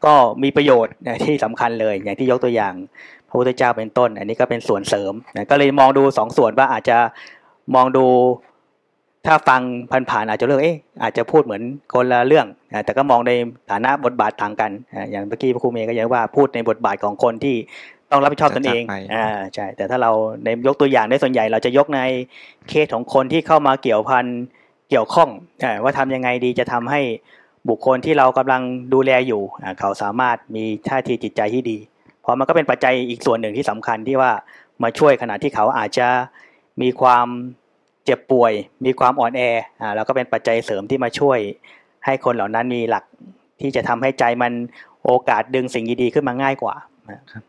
[0.05, 0.94] ก็มีประโยชน์
[1.24, 2.74] ที่สำคัญเลยอย่างที่ยกตัวอย่าง
[3.28, 5.12] พระพุทธเจ้าเป็นต้น อันนี้ก็เป็นส่วนเสริม
[5.51, 6.99] ก็เลยมองดูสองส่วนว่าอาจจะ
[7.74, 8.07] มองดู
[9.27, 9.61] ถ้าฟัง
[10.11, 11.62] ผ่านๆอาจจะเลือกเอ๊ะอาจจะพูดเหมือน
[11.95, 12.47] คนละเรื่อง
[12.85, 13.33] แต่ก็มองใน
[13.70, 14.70] ฐานะบทบาทต่างกัน
[15.11, 17.57] อย่างเมื่อกี้พระครูเมย์ก็ยังว่าพูดในบทบาทของคนที่
[18.11, 18.83] ต้องรับผิดชอบตนเอง
[19.14, 20.11] อ่าใช่ แต่ถ้าเรา
[20.45, 22.01] ในยกตัวอย่างได้ส่วนใหญ่ เราจะยกใน
[22.68, 24.24] เคสของคนที่เข้ามาเกี่ยวพัน
[24.91, 25.29] เกี่ยวข้อง
[25.83, 27.01] ว่าทำยังไงดีจะทำให้
[27.68, 28.62] บุคคลที่เรากำลัง
[28.95, 29.43] ดูแลอยู่
[29.81, 31.79] เขาสามารถมีท่าทีจิตใจที่ดี
[32.20, 34.31] เพราะมันก็เป็นปัจจัยอีกส่วนหนึ่งที่สำคัญที่ว่า
[34.83, 36.09] มาช่วยขณะที่เขาอาจจะ
[36.83, 37.27] มีความ
[38.07, 38.52] เจ็บป่วย
[38.84, 39.42] มีความอ่อนแอ
[39.80, 41.38] อ่าแล้วก็เป็นปัจจัยเสริมที่มาช่วย
[42.04, 43.04] ให้คนเหล่านั้นมีหลัก
[43.61, 44.52] ที่จะทำให้ใจมัน
[45.04, 46.74] โอกาสดึงสิ่งดีๆขึ้นมาง่ายกว่า
[47.32, 47.42] ครับ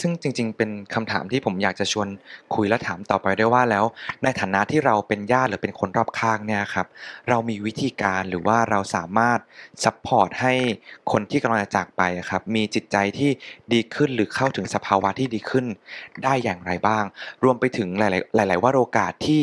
[0.00, 2.08] ซึ่งจริง ๆ เป็นคำถามที่ผมอยากจะชวน
[2.54, 3.84] คุยและถามต่อไปด้วยว่าแล้ว
[4.22, 6.86] ในฐานะที่เราเป็นญาติหรือเป็นคนรอบข้างเนี่ยครับ
[7.28, 9.38] เรามีวิธีการหรือว่าเราสามารถ
[9.84, 10.54] support ให้
[11.12, 13.30] คนที่กำลังจะจากไปครับมีจิตใจที่
[13.72, 15.66] ดีขึ้นหรือเข้าถึงสภาวะที่ดีขึ้น
[16.24, 17.04] ได้อย่างไรบ้าง
[17.44, 18.02] รวมไปถึงห
[18.38, 19.42] ลาย ๆ หลาย ๆ ว่าโอกาสที่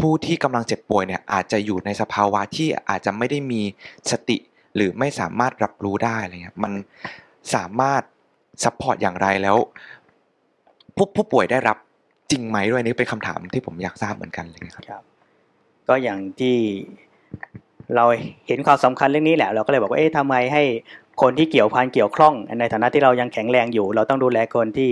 [0.00, 3.62] ผู้ที่กำลังเจ็บป่วยเนี่ยอาจจะอยู่ในสภาวะที่อาจจะไม่ได้มี
[4.10, 4.36] สติ
[4.74, 6.72] หรือไม่สามารถรับรู้ได้อะไรเงี้ยมัน
[7.54, 8.02] สามารถ
[8.64, 9.56] support อย่างไรแล้ว
[10.96, 11.76] ผู้ผู้ป่วยได้รับ
[12.30, 15.02] จริงไหมด้วยนี่เป็นคำถามที่ผมอยากทราบเหมือนกันเลยครับ
[15.88, 16.56] ก็อย่างที่
[17.96, 18.04] เรา
[18.46, 20.62] เห็นความสำคัญเรื่องนี้แหละ เราก็เลยบอกว่าเอ๊ะทำไมให้
[21.22, 24.90] คนที่เกี่ยวพันเกี่ยวข้อง ในฐานะที่เรายังแข็งแรงอยู่ เราต้องดูแลคนที่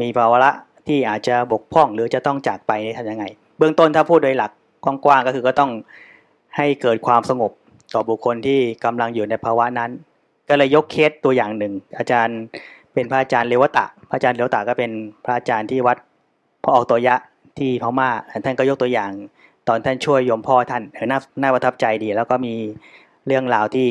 [0.00, 0.50] มีภาวะ
[0.88, 3.24] ที่อาจจะบกพร่องหรือจะต้องจากไปทำยังไง
[3.58, 4.50] เบื้องต้นถ้าพูดโดยหลัก
[4.84, 5.70] กว้างๆก็คือก็ต้อง
[6.56, 7.52] ให้เกิดความสงบ
[7.94, 9.90] ต่อบุคคลที่กำลังอยู่ในภาวะนั้น
[10.48, 12.40] ก็เลยยกเคสตัวอย่างหนึ่ง อาจารย์
[12.94, 14.90] เป็นพระอาจารย์เลวตะ พระอาจารย์เลวตะก็เป็น
[15.24, 15.96] พระอาจารย์ที่วัด
[16.62, 17.14] พระออกตัวยะ
[17.58, 18.10] ที่พม่า
[18.44, 19.10] ท่านก็ยกตัวอย่าง
[19.68, 22.54] ตอนท่านช่วยโยมพ่อท่านเออน่าน่าประทับใจดี แล้วก็มี
[23.26, 23.88] เรื่องราวที่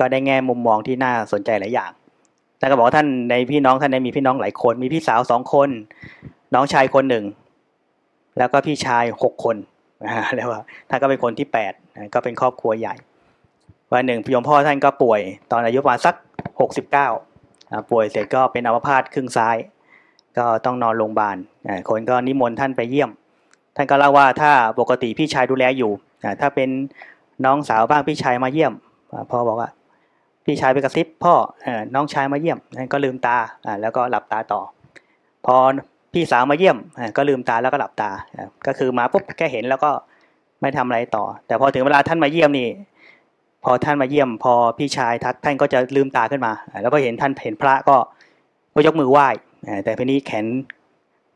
[0.00, 1.90] ก็ได้แง่มุมมองที่น่าสนใจหลายอย่าง
[2.60, 5.68] ท่านก็บอกว่าท่านในพี่น้องท่านในมีพี่น้องหลายคน มีพี่สาวสองคน
[6.54, 7.24] น้องชายคนหนึ่ง
[8.38, 9.56] แล้วก็พี่ชายหกคน
[10.04, 11.72] นะเรียกว่าท่านก็เป็นคนที่แปด
[12.14, 12.94] ก็เป็นครอบครัวใหญ่
[13.92, 15.20] วันหนึ่งโยมพ่อท่านก็ป่วย
[15.50, 16.14] ตอนอายุประมาณสัก
[16.60, 17.08] หกสิบเก้า
[17.90, 19.56] ป่วยเสร็จก็เป็นอัมพาตครึ่งซ้าย
[20.38, 21.36] ก็ต้องนอนโรงพยาบาล
[21.88, 23.10] คนก็นิมนต์ท่านไปเยี่ยม
[23.76, 25.90] ท่านก็เล่าว่าถ้าปกติพี่ชายดูแลอยู่
[26.40, 26.68] ถ้าเป็น
[27.44, 28.72] น้องสาวบ้างพี่ชายมาเยี่ยม
[29.30, 29.70] พ่อบอกว่า
[30.44, 31.34] พี่ชายไปกระซิบพ่อ
[31.94, 32.58] น้องชายมาเยี่ยม
[32.92, 33.36] ก็ลืมตา
[33.80, 34.60] แล้วก็หลับตาต่อ
[35.46, 35.56] พอ
[36.12, 36.76] พี่สาวมาเยี่ยม
[37.16, 39.90] ก็ลืมตาแล้วก็หลับตาอ่าก็คือมาปุ๊บแค่เห็นแล้วก็
[40.60, 42.68] ไม่ทำอะไรต่อ แต่พอถึงเวลาท่านมาเยี่ยมนี่
[43.68, 46.52] พอท่านมาเยี่ยม พอพี่ชายทักท่านก็จะลืมตาขึ้นมา
[46.82, 47.96] แล้วก็เห็นท่านเห็นพระก็
[48.74, 49.28] ก็ยกมือไหว้
[49.84, 50.46] แต่พีนี้แขน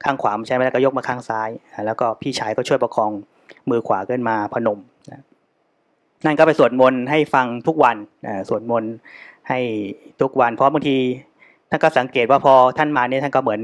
[0.05, 1.49] ข้างขวาไม่ใช่ไหมแล้วก็ยกมาข้างซ้าย
[1.87, 3.11] แล้วก็พี่ชายก็ช่วยประคอง
[3.70, 4.78] มือขวาขึ้นมาพนม
[6.24, 7.97] นั่นก็ไปสวดมนต์ให้ฟังทุกวัน
[8.49, 8.93] สวดมนต์
[9.49, 9.59] ให้
[10.20, 10.97] ทุกวัน เพราะบางที
[11.70, 13.61] ท่านก็สังเกตว่าพอท่านมาเนี่ยท่านก็เหมือน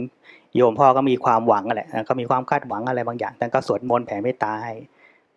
[0.57, 4.75] โยมพ่อก็มีความหวังอะไรอ่าก็มีความคาดหวังอะไรบางอย่างท่านก็สวดมนต์แผ่เมตตาให้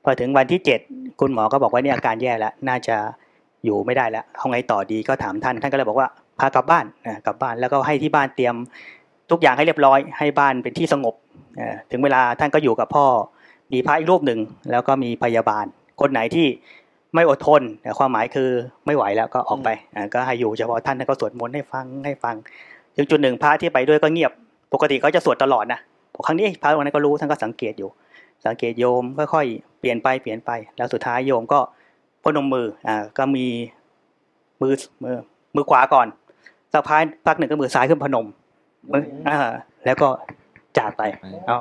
[0.09, 0.79] อถึงวันที่เจ็ด
[1.19, 2.95] คุณหมอก็บอกว่าเนี่ยอาการแย่แล้วน่าจะ
[3.65, 6.07] อยู่ไม่ได้แล้วเอาไงต่อดีก็ถามท่านท่านก็เลยบอกว่า
[6.39, 6.85] พากลับบ้าน
[7.25, 8.55] กลับบ้านแล้วก็ให้ที่บ้านเตรียม
[9.31, 11.15] ทุกอย่างให้เรียบร้อย ให้บ้านเป็นที่สงบ
[11.91, 13.05] ถึงเวลาท่านก็อยู่กับพ่อ
[13.73, 14.39] มีพระอีกรูปหนึ่ง
[14.71, 15.65] แล้วก็มีพยาบาล
[16.01, 16.47] คนไหนที่
[17.15, 17.61] ไม่อดทน
[17.97, 18.49] ความหมายคือ
[18.85, 19.69] ไม่ไหวแล้วก็ออกไป
[20.13, 22.35] ก็ให้อยู่เฉพาะท่านท่านก็สวดมนต์ให้ฟังให้ฟัง
[22.95, 24.31] ถึงจุดหนึ่งพระที่ไปด้วยก็เงียบ
[24.73, 25.79] ปกติเขาจะสวดตลอดนะ
[26.25, 27.89] ครั้งนี้พระวันนั้นก็รู้ท่านก็สังเกตอยู่
[28.45, 31.59] สังเกตโยมค่อยๆเปลี่ยนไปเปลี่ยนไป แล้วสุดท้ายโยมก็
[32.23, 33.45] พนมมืออ่าก็มี
[34.61, 34.73] มือ
[35.03, 35.15] มือ
[35.55, 36.07] มือขวาก่อน
[36.73, 38.25] สักพักพักหนึ่งก็มือซ้ายขึ้นพนม
[38.91, 39.37] มืออ่า
[39.85, 40.07] แล้วก็
[40.77, 41.03] จากไป
[41.49, 41.59] อ๋อ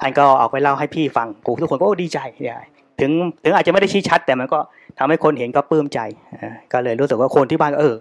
[0.00, 2.58] ท่านก็ออกไปเล่าให้พี่ฟังกูทุกคนก็โอ้ดีใจเนี่ย
[3.00, 3.10] ถึง
[3.44, 4.58] ถึงอาจจะไม่ได้ชี้ชัด แต่มันก็
[4.98, 6.00] ทำให้คนเห็นก็ปลื้มใจ
[6.40, 7.96] อ่าก็เลยรู้สึกว่าคนที่บ้านก็เออ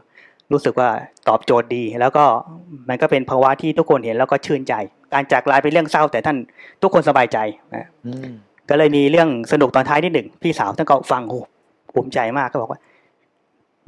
[0.52, 0.90] รู้สึกว่า
[1.28, 2.26] ตอบโจทย์ดี แล้วก็
[2.90, 4.74] มันก็เป็นภาวะที่ทุกคนเห็นแล้วก็ชื่นใจ
[5.14, 6.38] การจากลาเป็นเรื่องเศร้า แต่ท่าน
[6.82, 7.38] ทุกคนสบายใจ
[7.76, 8.30] นะอืม
[8.70, 11.40] ก็เลยมีเรื่องสนุกตอนท้ายนิดหนึ่งพี่สาวท่านก็ฟังโอ้
[11.94, 12.80] ภูมิใจมากก็บอกว่า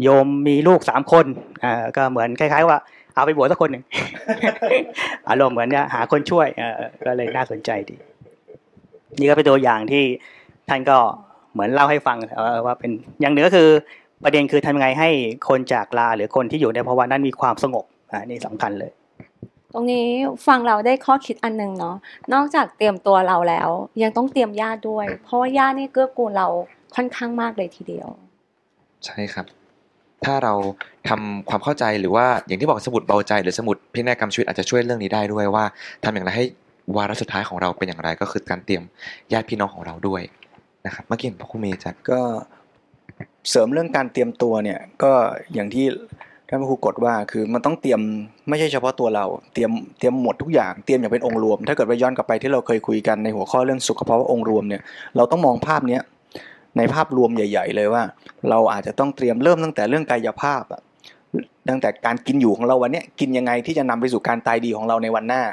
[0.01, 1.25] โยมมีลูกสามคน
[1.63, 2.77] อ่าก็เหมือนคล้ายๆ ว่า
[3.13, 3.83] เอาไปบวชสักคนหนึ่ง
[5.29, 7.95] อารมณ์เหมือนเนี่ยหาคนช่วยเออก็เลยน่าสนใจดี
[9.19, 10.03] นี่ก็เป็นตัวอย่างที่
[10.69, 10.97] ท่านก็
[11.53, 12.91] เหมือนเล่าให้ฟังเอ่อว่าเป็น
[13.21, 13.69] อย่างหนึ่งก็คือ
[14.23, 15.09] ประเด็นคือทำยังไงให้
[15.49, 18.91] คนจากลาหรือคนที่อยู่ในภาวะนั้นมีความสงบอ่านี่สำคัญเลย
[19.73, 20.07] ตรงนี้
[20.47, 21.95] ฟังเราได้ข้อคิดอันหนึ่งเนาะ
[22.33, 23.69] นอกจากเตรียมตัวเราแล้ว
[24.01, 26.47] ยังต้องเตรียมญาติด้วย เพราะว่าญาตินี่เกื้อกูลเรา
[26.95, 28.07] ค่อนข้างมากเลยทีเดียว
[29.05, 29.45] ใช่ครับ
[30.25, 30.53] ถ้าเรา
[31.09, 35.63] ทำความเข้าใจหรือว่าอย่างที่บอกสมุดเบาใจ หรือสมุดพินัยกรรมชีวิตอาจจะช่วยเรื่องนี้ได้ด้วยว่า
[36.03, 36.45] ทำอย่างไรให้
[36.95, 38.83] วาระสุดท้ายของเราเป็นอย่างไรก็คือการเตรียม
[39.33, 40.21] ญาติพี่น้องของเราด้วย
[40.85, 42.19] นะครับเมื่อกี้เห็นพ่อคุณเมย์จัดก็
[43.49, 45.11] เสริมเรื่องการเตรียมตัวเนี่ยก็
[45.53, 45.85] อย่างที่
[46.53, 48.01] ท่านพระครูกฎว่าคือมันต้องเตรียม
[48.49, 54.81] ไม่ใช่เฉพาะตัวเรา เตรียมเตรียมหมดทุกอย่างเตรียมอย่างเป็นองค์รวม ถ้าเกิดไปย้อนกลับไปที่เราเคยคุยกันในหัวข้อเรื่องสุขภาวะองค์รวมเนี่ย
[55.15, 56.01] เราต้องมองภาพเนี้ย
[56.77, 58.03] ในภาพรวมใหญ่ ๆ เลยว่า
[58.49, 60.81] เราอาจจะต้องเตรียมเริ่มตั้งแต่เรื่องกายภาพอะ
[61.69, 65.43] ตั้งแต่การกินอยู่ของเราวันนี้กินยังไงที่จะนำไปสู่การตายดีของเราในวันหน้า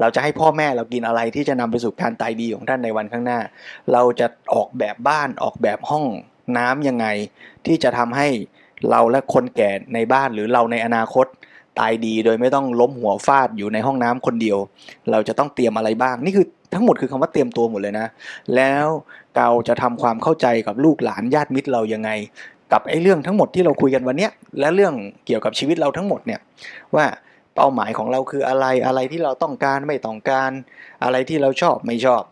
[0.00, 3.40] เราจะให้พ่อแม่เรากินอะไรที่จะนำไปสู่การตายดีของท่านในวันข้างหน้า
[3.92, 6.04] เราจะออกแบบบ้านออกแบบห้อง
[6.58, 7.06] น้ำยังไง
[7.66, 8.28] ที่จะทำให้
[8.90, 11.26] เราและคนแก่ในบ้านหรือเราในอนาคต
[11.78, 14.58] ตายดีโดยไม่ต้องล้มหัวฟาดอยู่ในห้องน้ำคนเดียว
[15.10, 18.06] เราจะต้องเตรียมอะไรบ้าง นี่คือทั้งหมดคือคำว่าเตรียมตัวหมดเลยนะ
[18.56, 18.86] แล้ว
[19.36, 22.10] เราจะทำความเข้าใจกับลูกหลานญาติมิตรเรายังไง
[22.72, 24.94] กับไอ้เรื่องทั้งหมดที่เราคุยกันวันเนี้ยและเรื่อง
[25.26, 26.40] เกี่ยวกับชีวิตเราทั้งหมดเนี่ย
[26.96, 27.06] ว่า
[27.54, 30.50] เป้าหมายของเราคืออะไรอะไรที่เราต้องการไม่ต้องการ
[31.04, 32.22] อะไรที่เราชอบไม่ชอบ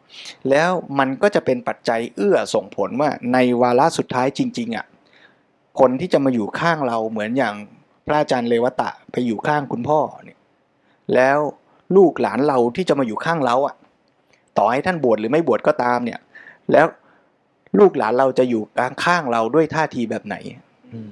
[0.50, 4.86] แล้วมันก็จะเป็นปัจจัยเอื้อส่งผลว่าในวาระสุดท้ายจริงๆอะ
[5.80, 7.54] คนที่จะมาอยู่ข้างเราเหมือนอย่าง
[8.06, 10.38] พระอาจารย์เลวตะไปอยู่ข้างคุณพ่อเนี่ย
[11.14, 11.38] แล้ว
[11.96, 13.74] ลูกหลานเราที่จะมาอยู่ข้างเราอะ
[14.58, 16.20] ต่อให้ท่านบวชหรือไม่บวชก็ตามเนี่ย
[16.72, 16.86] แล้ว
[17.78, 18.62] ลูกหลานเราจะอยู่
[19.04, 20.36] ข้างๆเราด้วยท่าทีแบบไหน
[20.92, 21.10] อืม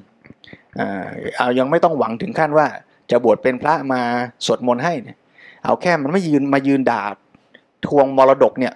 [0.78, 1.06] อ่า
[1.36, 2.66] เอายังไม่ต้องหวังถึงขั้นว่า
[3.10, 4.00] จะบวชเป็นพระมา
[4.46, 5.16] สวดมนต์ให้เนี่ย
[5.64, 7.02] เอาแค่มันไม่ยืนมายืนด่า
[7.86, 8.74] ทวงมรดกเนี่ย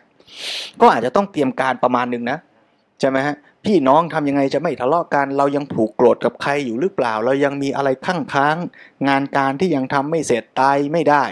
[0.81, 2.39] ก็อาจจะต้องเตรียมการประมาณหนึ่งนะ
[3.01, 8.57] ใช่ไหมฮะ พี่น้องทำยังไงจะไม่ทะเลาะกัน เรายังผูกโกรธกับใครอยู่หรือเปล่า เรายังมีอะไรข้างค้าง
[9.09, 11.25] งานการที่ยังทำไม่เสร็จตายไม่ได้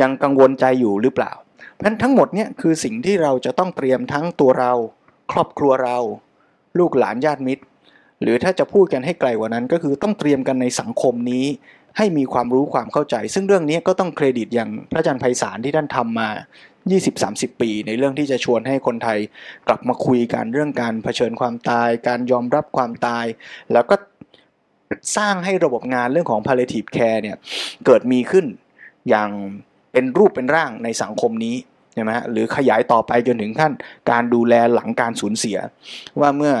[0.00, 1.32] ยังกังวลใจอยู่หรือเปล่า
[1.72, 4.72] เพราะฉะนั้นทั้งหมดเนี่ยคือสิ่งที่เราจะต้องเตรียมทั้งตัวเรา
[5.32, 5.98] ครอบครัวเรา
[6.78, 7.62] ลูกหลานญาติมิตร
[8.22, 11.46] หรือถ้าจะพูดกันให้ไกลกว่านั้น ก็คือต้องเตรียมกันในสังคมนี้
[11.98, 16.28] ให้มีความรู้ความเข้าใจ ซึ่งเรื่องนี้ก็ต้องเครดิตอย่างพระอาจารย์ไพศาลที่ท่านทำมา
[16.90, 19.18] 20-30 ปี ในเรื่องที่จะชวนให้คนไทย
[19.68, 23.26] กลับมาคุยกันเรื่องการเผชิญความตาย การยอมรับความตาย
[23.72, 23.96] แล้วก็
[25.16, 27.36] สร้างให้ระบบงานเรื่องของ palliative care เนี่ย
[27.86, 28.46] เกิดมีขึ้น
[29.08, 29.30] อย่าง
[29.92, 31.56] เป็นรูปเป็นร่างในสังคมนี้
[31.94, 33.72] ใช่ไหมฮะหรือขยายต่อไปจนถึงขั้น
[34.10, 35.58] การดูแลหลังการสูญเสีย
[36.20, 36.54] ว่าเมื่อ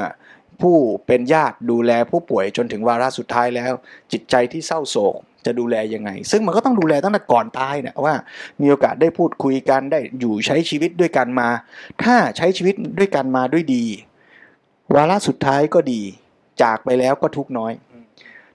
[0.60, 3.72] ผู้เป็นญาติดูแลผู้ป่วยจนถึงวาระสุดท้ายแล้ว
[4.12, 8.14] จิตใจที่เศร้าโศก จะดูแลยังไง ซึ่งมันก็ต้องดูแลตั้งแต่ก่อนตายเนี่ยว่า
[8.60, 11.48] มีโอกาสได้พูดคุยกันได้อยู่ใช้ชีวิตด้วยกันมา
[12.02, 13.84] ถ้าใช้ชีวิตด้วยกันมาด้วยดี
[14.94, 16.02] วาระสุดท้ายก็ดี
[16.62, 17.72] จากไปแล้วก็ทุกน้อย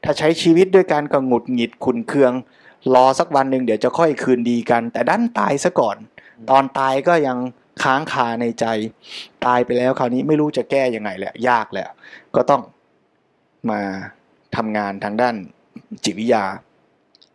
[0.03, 2.33] ถ้าใช้ชีวิตด้วยการก็หงุดหงิดขุนเคือง
[2.93, 5.97] รอสักวันหนึ่งเดี๋ยวจะค่อยคืนดีกัน แต่ดันตายซะก่อน
[6.49, 7.37] ตอนตายก็ยัง
[7.83, 8.65] ค้างคาในใจ
[9.45, 11.87] ตายไปแล้วคราวนี้ไม่รู้จะแก้ยังไงแหละยากแหละ
[12.35, 12.61] ก็ต้อง
[13.69, 13.81] มา
[14.55, 15.35] ทำงานทางด้าน
[16.03, 16.43] จิตวิทยา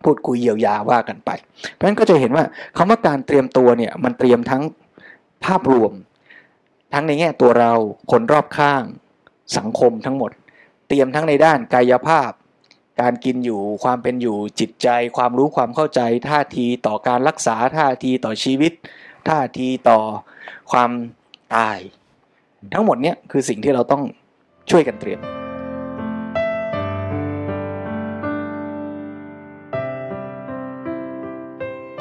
[0.04, 1.30] พูดคุยเยียวยาว่ากันไป
[1.72, 2.44] เพราะฉะนั้นก็จะเห็นว่า
[2.76, 4.62] คำว่าการเตรียมตัวเนี่ยมันเตรียมทั้ง
[5.44, 5.92] ภาพรวม
[6.92, 7.72] ทั้งในแง่ตัวเรา
[8.10, 8.82] คนรอบข้าง
[9.58, 10.30] สังคมทั้งหมด
[10.88, 12.30] เตรียมทั้งในด้านกายภาพ
[13.00, 18.72] การกินอยู่ความเป็นอยู่จิตใจ ความรู้ความเข้าใจ ท่าทีต่อการรักษาท่าทีต่อชีวิต
[19.28, 19.98] ท่าทีต่อ
[20.72, 20.90] ความ
[21.54, 21.78] ตาย
[22.74, 24.02] ทั้งหมดเนี้ยคือสิ่งที่เราต้อง
[24.70, 25.20] ช่วยกันเตรียม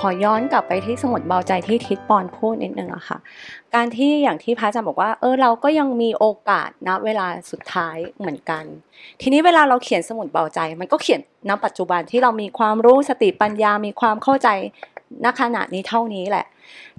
[0.06, 3.18] อย้อนกลับไปที่สมุดเบาใจที่ทิศปอนพูดนิดนึงอะค่ะ
[3.76, 8.64] การที่อย่างที่พระอาจารย์บอกว่า เออเราก็ยังมีโอกาสณเวลาสุดท้ายเหมือนกัน
[9.22, 14.50] ทีนี้เวลาเราเขียนสมุดเบาใจ มันก็เขียนณปัจจุบันที่เรามีความรู้สติปัญญา มีความเข้าใจ
[15.26, 16.46] ณขณะนี้เท่านี้แหละ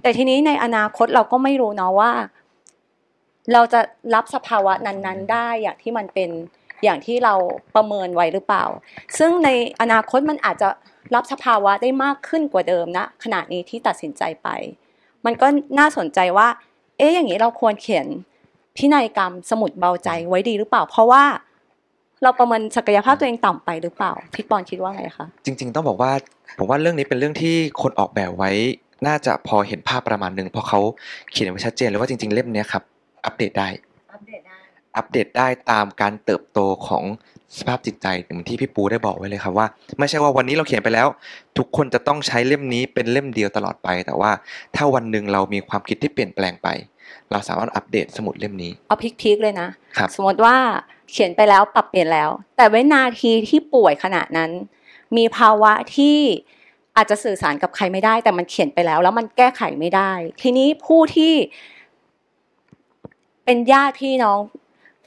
[0.03, 2.13] แต่ทีนี้ในอนาคตเราก็ไม่รู้เนาะว่า
[3.53, 3.81] เราจะ
[4.15, 6.31] รับสภาวะนั้น ๆ ได้อย่างที่มันเป็น
[6.85, 7.35] อย่างที่เรา
[7.75, 8.65] ประเมินไว้หรือเปล่า
[9.19, 9.49] ซึ่งใน
[9.81, 10.69] อนาคตมันอาจจะ
[11.15, 14.49] รับสภาวะได้มากขึ้นกว่าเดิมนะขณะนี้ที่ตัดสินใจไป
[15.25, 15.47] มันก็
[15.79, 16.49] น่าสนใจว่า
[16.99, 18.07] เอ๊ะอย่างนี้เราควรเขียน
[18.77, 21.25] พินัยกรรมสมุดเบาใจไว้ดีหรือเปล่า เพราะว่า
[22.23, 26.11] เราประเมินศักยภาพตัวเองต่ำไปหรือเปล่าทิศปอนคิดว่าไงคะจริง ๆ ต้องบอกว่า
[26.59, 28.51] ผมว่าเรื่องนี้เป็นเรื่องที่คนออกแบบไว้
[29.07, 30.81] น่าจะพอเห็นภาพประมาณหนึ่งเพราะเขา
[31.31, 32.83] เขียนไว้ชัดเจนเลยว่าจริง ๆ เล่มนี้ครับ
[33.25, 33.69] อัปเดตได้
[34.13, 34.54] อัปเดตได้
[34.97, 37.05] อัปเดตได้ตามการเติบโตของ
[37.59, 39.67] สภาพจิตใจเหมือนที่พี่ปูได้บอกไว้เลยครับว่า
[39.99, 41.09] ไม่ใช่ว่าวันนี้เราเขียนไปแล้ว
[41.59, 44.31] ทุกคนจะต้องใช้เล่มนี้เป็นเล่มเดียวตลอดไป แต่ว่า
[44.77, 46.69] ถ้าวันหนึ่งเรามีความคิดที่เปลี่ยนแปลงไป
[47.31, 50.57] เราสามารถอัปเดตสมุดเล่มนี้เอาพีคๆเลยนะครับสมมติว่า
[51.11, 54.51] เขียนไปแล้วปรับเปลี่ยนแล้ว แต่วินาทีที่ป่วยขณะนั้น
[55.17, 56.19] มีภาวะที่
[56.97, 61.33] อาจจะสื่อสารกับใครไม่ได้ แต่มันเขียนไปแล้ว แล้วมันแก้ไขไม่ได้ ทีนี้ผู้ที่
[63.45, 64.39] เป็นญาติพี่น้อง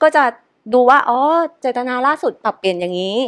[0.01, 0.23] ก็จะ
[0.73, 1.19] ดูว่าอ๋อ
[1.61, 3.19] เจตนาล่าสุดปรับเปลี่ยนอย่างนี้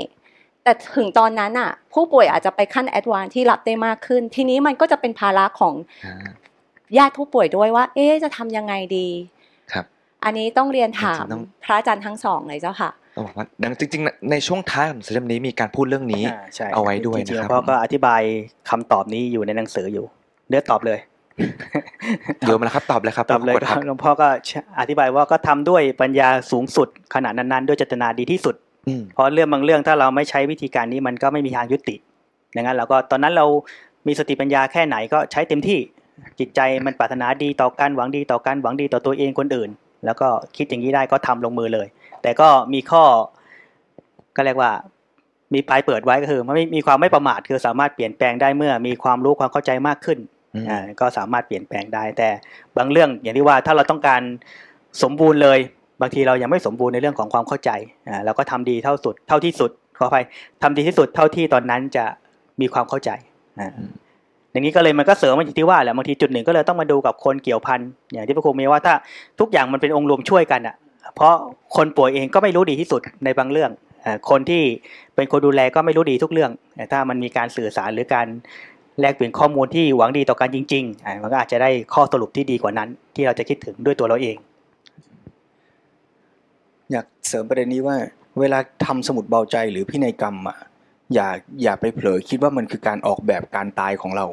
[0.63, 5.73] แต่ถึงตอนนั้นอะ ผู้ป่วยอาจจะไปขั้นแอดวานที่รับได้มากขึ้น ทีนี้มันก็จะเป็นภาระของ
[6.05, 6.27] อ่า
[6.97, 9.07] ญาติผู้ป่วยด้วยว่า เอ๊ะจะทำยังไงดี
[9.71, 9.85] ครับ
[10.23, 18.21] อันนี้ต้องเรียนถามจริงๆต้องพระอาจารย์ทั้งสองเลยเจ้าค่ะต้องบอกว่าดังจริงๆ ในช่วงท้ายของหนังสือเล่มนี้มีการพูดเรื่องนี้อ่าใช่เอาไว้ด้วยจริงๆนะครับพ่อก็อธิบาย
[18.69, 20.05] คำตอบนี้อยู่ในหนังสืออยู่
[20.49, 20.99] เนื้อตอบเลย
[22.39, 24.27] เดี๋ยวมาแล้วครับตอบเลยครับตอบเลยปรากฏครับหลวงพ่อก็
[24.79, 28.55] อธิบายว่าก็ทำด้วยปัญญาสูงสุดขณะนั้นๆ ด้วยเจตนาดีที่สุด
[28.87, 31.95] อืมเพราะเรื่องบางเรื่องถ้าเราไม่ใช้วิธีการนี้มันก็ไม่มีทางยุติ
[32.55, 33.45] ดังนั้นเราก็ตอนนั้นเรา
[34.07, 35.79] มีสติปัญญาแค่ไหนก็ใช้เต็มที่
[36.39, 39.69] จิตใจมันปรารถนาดีต่อกันหวังดีต่อกันหวังดีต่อตัวเองคนอื่น
[40.05, 40.27] แล้วก็
[40.57, 41.87] คิดอย่างนี้ได้ก็ทำลงมือเลย
[42.21, 43.03] แต่ก็มีข้อ
[44.35, 44.71] ก็เรียกว่า
[45.53, 50.38] มีปลายเปิดไว้ก็คือมันไม่มีความไม่ประมาทคือสามารถเปลี่ยนแปลงได้เมื่อมีความรู้ความเข้าใจมากขึ้นอืมอ่า
[50.99, 52.29] ก็สามารถเปลี่ยนแปลงได้ แต่
[52.77, 54.21] บางเรื่องอย่างที่ว่าถ้าเราต้องการ
[55.03, 55.59] สมบูรณ์เลย
[56.01, 57.71] บางทีเรายังไม่สมบูรณ์ในเรื่องของความเข้าใจ
[58.07, 60.25] อ่าเราก็ทำดีเท่าสุดเท่าที่สุดขออภัย
[60.63, 62.05] ทำดีที่สุดเท่าที่ตอนนั้นจะ
[62.61, 63.09] มีความเข้าใจ
[63.59, 63.69] อ่า
[64.51, 67.79] อย่างนี้ก็เลยมันก็เสริมมาอย่างที่ว่าแหละบางทีจุดหนึ่งก็เลยต้องมาดูกับคนเกี่ยวพัน
[68.13, 68.93] อย่างที่พระครูมีว่าถ้า
[69.39, 70.75] ทุกอย่างมันเป็นองค์รวมช่วยกันอะ
[71.15, 71.33] เพราะ
[71.75, 73.71] คนป่วยเองก็ไม่รู้ดีที่สุดในบางเรื่อง
[74.05, 74.63] อ่าคนที่
[75.15, 78.27] เป็นคนดูแลก็ไม่รู้ดีทุกเรื่องแต่ถ้ามันมีการสื่อสารหรือการ
[78.99, 84.37] แลกเปลี่ยนข้อมูลที่หวังดีต่อกันจริงๆมันก็อาจจะได้ข้อสรุปที่ดีกว่านั้น ที่เราจะคิดถึงด้วยตัวเราเอง
[86.91, 87.97] อยากเสริมประเด็นนี้ว่า
[88.39, 90.57] เวลาทำสมุดเบาใจหรือพินัยกรรมอะ
[91.13, 91.27] อย่า
[91.63, 94.25] อย่าไปเผลอคิดว่ามันคือการออกแบบการตายของเรา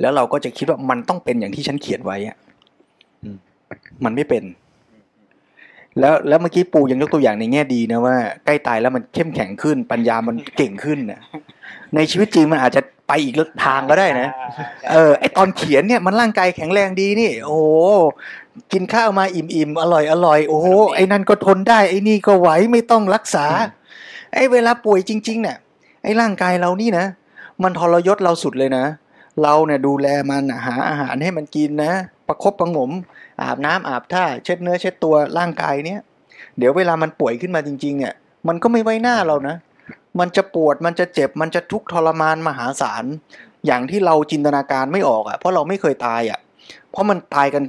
[0.00, 2.36] แล้วเราก็จะคิดว่ามันต้องเป็นอย่างที่ฉันเขียนไว้อะ
[3.22, 3.36] อืม
[4.04, 4.44] มันไม่เป็น
[6.00, 11.20] แล้วแล้วเมื่อกี้ปูยังยกตัวอย่างในแง่ดีนะว่าใกล้ตายแล้วมันเข้มแข็งขึ้น ปัญญามันเก่งขึ้นนะ
[11.94, 13.34] ในชีวิตจริงมันอาจจะ ไปอีก
[13.64, 14.28] ทางก็ได้นะ
[14.92, 17.66] เออไอตอนเขียนเนี่ยมันร่างกายแข็งแรงดีนี่ โอ้โห
[18.72, 23.46] กินข้าวมาอิ่มๆอร่อยอร่อยโอ้โหไอ้นั่นก็ทนได้ไอ้นี่ก็ไหวไม่ต้องรักษา
[24.34, 25.56] ไอ้เวลาป่วยจริง ๆ เนี่ย
[26.02, 27.06] ไอ้ร่างกายเรานี่นะ
[27.62, 28.84] มันทรยศเราสุดเลยนะ
[29.42, 31.92] เราเนี่ยดูแลมันอะหาอาหารให้มันกินนะ
[32.28, 32.90] ประคบประหงม
[33.42, 36.00] อาบน้ำอาบท่าเช็ดเนื้อเช็ดตัวร่างกายเนี่ย
[36.58, 38.14] เดี๋ยวเวลามันป่วยขึ้นมาจริง ๆ เนี่ย
[38.48, 39.54] มันก็ไม่ไว้หน้าเรานะ
[40.20, 43.04] มันจะปวดมันจะเจ็บมันจะทุกข์ทรมานมหาศาล
[43.66, 46.38] อย่างที่เราจินตนาการไม่ออกอะ่ะ เพราะเราไม่เคยตายอะ่ะ
[46.90, 47.62] เพราะมันตายกัน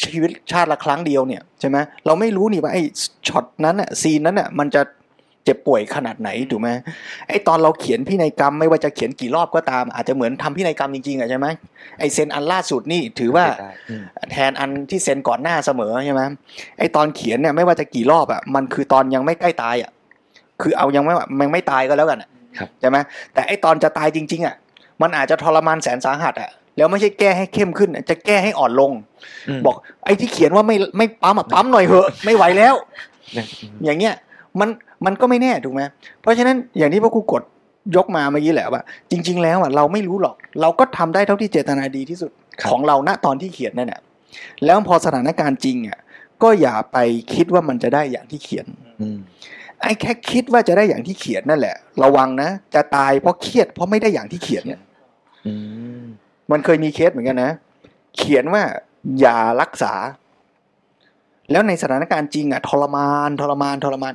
[0.00, 2.82] ชีวิตชาติละครั้งเดียวเนี่ยใช่ไหมเราไม่รู้นี่ว่าไอ้
[3.28, 4.82] ช็อตนั้นอะซีนนั้นอะมันจะ
[5.44, 6.68] เจ็บป่วยขนาดไหนถูกไหม
[7.28, 11.46] ไอ้ตอนเราเขียนพินัยกรรมไม่ว่าจะเขียนกี่รอบก็ตาม อาจจะเหมือนทำพินัยกรรมจริงๆอะใช่ไหม
[11.98, 16.22] ไอ้เซ็นอันล่าสุดนี่ถือว่าได้อืมแทนอันที่เซ็นก่อนหน้าเสมอใช่ไหม
[16.78, 19.90] ไอ้ตอนเขียนเนี่ยไม่ว่าจะกี่รอบอะมันคือตอนยังไม่ใกล้ตายอะ
[20.62, 22.96] คือเอายังไม่มันไม่ตายก็แล้วกันอะครับใช่ไหม
[23.34, 24.54] แต่ไอ้ตอนจะตายจริง ๆอะ
[25.02, 28.90] มันอาจจะทรมานแสนสาหัสอะแล้วไม่ใช่แก้ให้เข้มขึ้นอะจะแก้ให้อ่อนลง
[29.58, 32.74] มบอกไอ้ที่เขียนว่าไม่ไม่ปั๊มอะปั๊มหน่อยเหอะ ไม่ไหวแล้ว
[33.36, 34.14] ยังอืมอย่างเงี้ย
[34.60, 34.68] มัน
[35.04, 35.82] มันก็ไม่แน่ถูกไหม
[36.20, 37.42] เพราะฉะนั้นอย่างที่พระครูกด
[37.96, 42.30] ยกมาเมื่อกี้แหละว่า จริง ๆ แล้วอะเราไม่รู้หรอก เราก็ทำได้เท่าที่เจตนาดีที่สุด
[42.70, 44.00] ของเราณตอนที่เขียนนั่นแหละ
[44.64, 45.98] แล้วพอสถานการณ์จริงอะ
[46.42, 46.98] ก็อย่าไป
[47.34, 48.66] คิดว่ามันจะได้อย่างที่เขียน
[49.00, 49.18] อืม
[49.82, 54.80] ไอ้แค่คิดว่าจะได้อย่างที่เขียนนั่นแหละ ระวังนะ จะตายเพราะเครียดเพราะไม่ได้อย่างที่เขียนเนี่ย
[55.46, 55.52] อื
[56.00, 56.02] ม
[56.50, 57.52] มันเคยมีเคสเหมือนกันนะ
[58.16, 58.62] เขียนว่า
[59.20, 59.94] อย่ารักษา
[61.50, 64.14] แล้วในสถานการณ์จริงอะทรมานทรมานทรมาน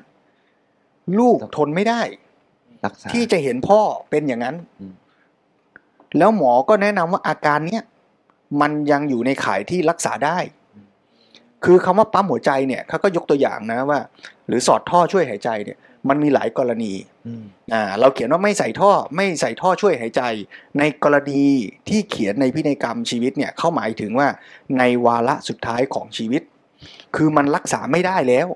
[1.20, 2.01] ลูกทนไม่ได้
[2.86, 4.93] รักษาที่จะเห็นพ่อเป็นอย่างนั้นอืม
[6.18, 7.84] แล้วหมอก็แนะนำว่าอาการเนี้ย
[8.61, 10.38] มันยังอยู่ในข่ายที่รักษาได้
[11.66, 13.99] คือคำว่าปั๊มหัวใจเนี่ยเขาก็ยกตัวอย่างนะว่า
[14.47, 15.78] หรือสอดท่อช่วยหายใจเนี่ย
[16.10, 16.93] มันมีหลายกรณี
[17.28, 17.43] อืม
[17.74, 20.22] อ่าเราเขียนว่าไม่ใส่ท่อไม่ใส่ท่อช่วยหายใจ
[20.80, 21.43] ในกรณี
[21.89, 24.28] ที่เขียนในพินัยกรรมชีวิตเนี่ยเข้าหมายถึงว่า
[24.78, 26.41] ในวาระสุดท้ายของชีวิต
[27.16, 28.47] คือมันรักษาไม่ได้แล้ว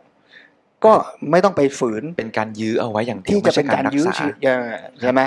[0.86, 0.94] ก็
[1.32, 4.70] ไม่ต้องไปฝืนเป็นการยื้อเอาไว้อย่างเดียวที่จะไม่ใช่เป็นการยื้อรัษชีวิตเออ
[5.02, 5.22] ใช่ไหม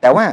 [0.00, 0.24] แต่ว่า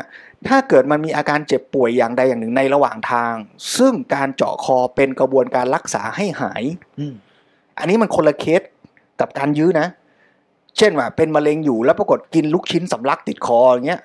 [0.47, 3.33] ถ้าเกิดมันมีอาการเจ็บป่วยอย่างใดอย่างหนึ่งในระหว่างทาง
[3.77, 6.63] ซึ่งการเจาะคอเป็นกระบวนการรักษาให้หาย
[6.99, 7.13] อืม
[7.79, 8.61] อันนี้มันคนละเคส
[9.19, 9.87] กับการยื้อนะ
[10.77, 14.01] เช่นว่าเป็นมะเร็งอยู่แล้วปรากฏกินลูกชิ้นสำลักติดคออย่างเงี้ย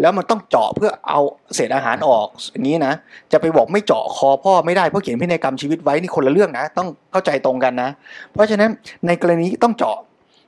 [0.00, 1.20] แล้วมันต้องเจาะเพื่อเอา
[1.54, 2.94] เศษอาหารออกอย่างนี้นะ
[3.32, 7.90] จะไปบอกไม่เจาะคอพ่อไม่ได้เพราะเขียนพินัยกรรมชีวิตไว้นี่คนละเรื่องนะ ต้องเข้าใจตรงกันนะ
[8.32, 8.70] เพราะฉะนั้น
[9.06, 9.98] ในกรณีต้องเจาะ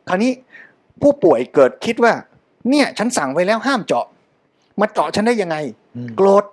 [0.09, 0.33] คราวนี้
[1.03, 2.13] ผู้ป่วยเกิดคิดว่า
[2.71, 4.07] เนี่ยฉันสั่งไว้แล้วห้ามเจาะ
[4.81, 5.57] มาเจาะฉันได้ยังไง
[5.97, 6.45] อืมโกรธ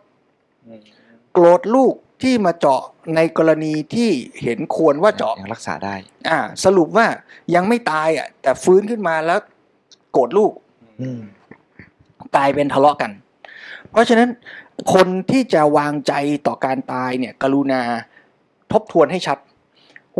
[1.34, 2.82] โกรธลูกที่มาเจาะ
[3.16, 4.10] ในกรณีที่
[4.44, 5.96] เห็นควรว่าเจาะยังรักษาได้
[6.30, 7.08] อ่า สรุปว่า
[7.56, 9.40] ยังไม่ตายอะ แต่ฟื้นขึ้นมาแล้ว
[10.12, 10.52] โกรธลูก
[11.02, 11.22] อืม
[12.36, 13.12] กลายเป็นทะเลาะกัน
[13.92, 14.30] เพราะฉะนั้น
[14.94, 16.14] คนที่จะวางใจ
[16.48, 17.82] ต่อการตายเนี่ย กรุณา
[18.72, 19.38] ทบทวนให้ชัด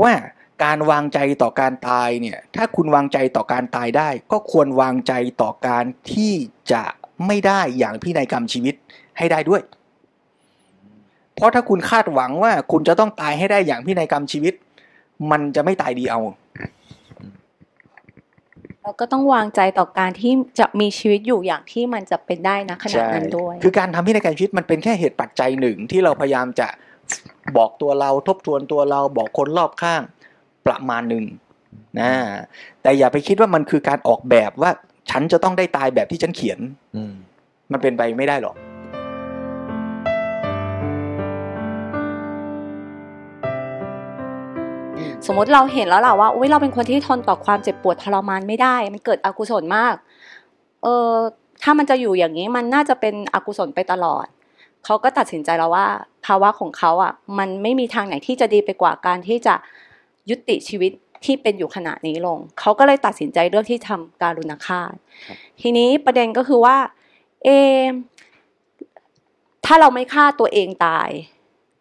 [0.02, 0.14] ว่า
[0.64, 6.34] การวางใจต่อการตายเนี่ย ถ้าคุณวางใจต่อการตายได้ ก็ควรวางใจต่อการที่
[6.72, 6.84] จะ
[7.28, 8.76] ไม่ได้อย่างพินัยกรรมชีวิต
[9.18, 9.62] ให้ได้ด้วย
[11.36, 14.54] เพราะถ้าคุณคาดหวังว่าคุณจะต้องตายให้ได้อย่างพินัยกรรมชีวิต
[15.32, 16.20] มันจะไม่ตายดีเอา
[18.84, 26.68] เราก็ต้องวางใจต่อการที่จะมีชีวิตอยู่อย่างที่มันจะเป็นได้นะขนาดนั้นด้วย คือการทำพินัยกรรมชีวิตมันเป็นแค่เหตุปัจจัยหนึ่งที่เราพยายามจะ
[27.58, 30.02] บอกตัวเราทบทวนตัวเราบอกคนรอบข้าง
[30.66, 31.26] ประมาณหนึ่ง
[32.00, 32.12] นะ
[32.82, 34.72] แต่อย่าไปคิดว่ามันคือการออกแบบว่า
[35.12, 36.60] ฉันจะต้องได้ตายแบบที่ฉันเขียน
[36.96, 37.14] อืม
[37.72, 38.56] มันเป็นไปไม่ได้หรอก
[45.26, 49.96] สมมติเราเห็นแล้วแหละว่าอุ้ยเราเป็นคนที่ทนต่อความเจ็บปวดทรมานไม่ได้ มันเกิดอกุศลมาก
[50.84, 51.10] เออ
[51.64, 54.26] ถ้ามันจะอยู่อย่างนี้มันน่าจะเป็นอกุศลไปตลอด
[54.86, 55.88] เขาก็ตัดสินใจแล้วว่า
[56.26, 59.56] ภาวะของเขาอะ มันไม่มีทางไหนที่จะดีไปกว่าการที่จะ
[60.30, 60.92] ยุติชีวิต
[61.26, 64.94] ที่เป็นอยู่ขณะนี้ลง เขาก็เลยตัดสินใจเรื่องที่ทำการุณฆาต
[65.62, 66.78] ทีนี้ประเด็นก็คือว่า
[67.44, 67.84] เอะ
[69.66, 71.10] ถ้าเราไม่ฆ่าตัวเองตาย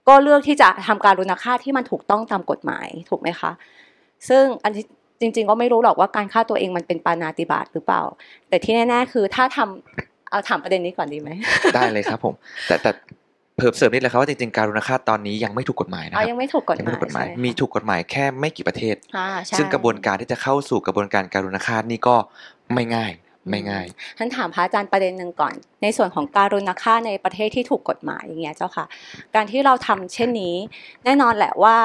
[0.08, 3.50] ก็เลือกที่จะทำการรุณฆาตที่มันถูกต้องตามกฎหมายถูกไหมคะ
[4.28, 4.86] ซึ่งอันที่
[5.20, 8.02] จริง ๆ ก็ไม่รู้หรอกว่าการฆ่าตัวเองมันเป็นปานาติบาตหรือเปล่า
[8.48, 11.30] แต่ที่แน่ๆคือถ้าทำเอาถามประเด็นนี้ก่อนดีไหม
[11.74, 12.34] ได้เลยครับผม
[12.66, 12.90] แต่แต่
[13.60, 22.16] เพิ่มเสริมนิดเลยครับว่าจริงๆการุณฆาตตอนนี้ยังไม่ถูกกฎหมายนะคอ๋อรับยังไม่ถูกกฎยังหไม่มายถูกกฎหมายใช่มีถูกกฎหมายแค่ไม่กี่ประเทศอ่าใช่ซึ่งกระบวนการที่จะเข้าสู่กระบวนการการุณฆาตนี่ก็
[22.74, 23.12] ไม่ง่าย
[23.50, 23.86] ไม่ง่าย
[24.18, 28.84] ท่านถามพระอาจารย์ประเด็นหนึ่งก่อน ในส่วนของการุณฆาตในประเทศที่ถูกกฎหมายอย่างเงี้ยเจ้าค่ะ
[29.34, 30.54] การที่เราทำเช่นนี้
[31.04, 31.78] แน่นอนแหละว่า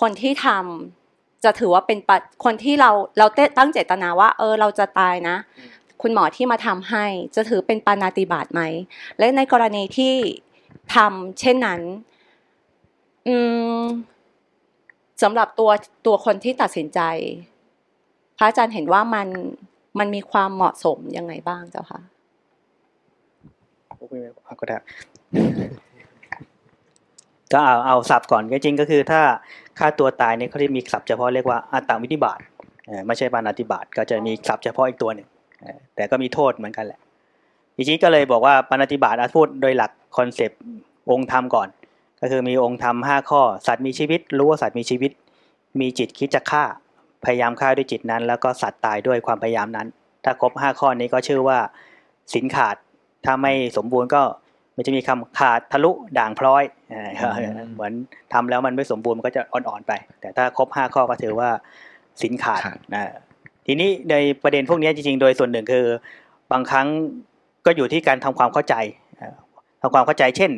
[0.00, 5.36] คนที่ทำจะถือว่าเป็นปะคนที่เราเราเตตั้งเจตนาว่า เออเราจะตายนะ
[6.02, 8.62] คุณหมอที่มาทำให้จะถือเป็นปานาติบาตไหม
[9.18, 10.14] และในกรณีที่
[10.94, 11.80] ทำเช่นนั้น
[13.26, 13.34] อื
[13.78, 13.82] ม
[15.22, 15.70] สำหรับตัว
[16.06, 17.00] ตัวคนที่ตัดสินใจ
[18.38, 19.28] พระอาจารย์เห็นว่ามัน
[19.98, 22.00] มันมีความเหมาะสมยังไงบ้างเจ้าคะ
[24.60, 24.76] ก็ได้
[27.52, 29.20] ก็เอาเอาศัพท์ก่อนก็จริงก็คือ ถ้า
[29.78, 32.40] ฆ่าตัวตายเนี่ยเขาเรียกมีศัพท์เฉพาะเรียกว่าอัตตวินิบาต
[33.06, 35.28] ไม่ใช่ปานาติบาตก็จะมีศัพท์เฉพาะอีกตัวหนึ่ง
[35.96, 37.00] แต่ก็มีโทษเหมือนกันแหละ
[37.76, 40.60] จริงๆก็เลยบอกว่าปานาติบาตอะพูดโดยหลักคอนเซปต์
[41.10, 41.68] องค์ธรรมก่อน
[42.20, 45.12] ก็ก็คือมีองค์ธรรมห้าข้อ สัตว์มีชีวิต รู้ว่าสัตว์มีชีวิต
[45.80, 46.64] มีจิตคิดจะฆ่า
[47.24, 49.86] พยายามฆ่าด้วยจิตนั้น แล้วก็สัตว์ตายด้วยความพยายามนั้น
[50.24, 51.58] ถ้าครบห้าข้อนี้ก็ชื่อว่า
[52.34, 52.76] สินขาด
[53.24, 54.22] ถ้าไม่สมบูรณ์ก็
[54.76, 56.62] มันจะมีคำขาดทะลุด่างพร้อย
[56.92, 57.32] อ่า
[57.74, 57.92] เหมือน
[58.32, 61.50] ทำแล้วมันไม่สมบูรณ์มันก็จะอ่อนๆไป แต่ถ้าครบห้าข้อก็ถือว่า
[62.22, 63.04] สินขาดขาดอ่า
[63.66, 65.86] ทีนี้ในประเด็นพวกนี้จริงๆ โดยส่วนหนึ่งคือ
[66.52, 66.86] บางครั้ง
[67.66, 68.74] ก็อยู่ที่การทำความเข้าใจ
[69.20, 69.34] อ่า
[69.82, 70.50] ทำความเข้าใจเช่น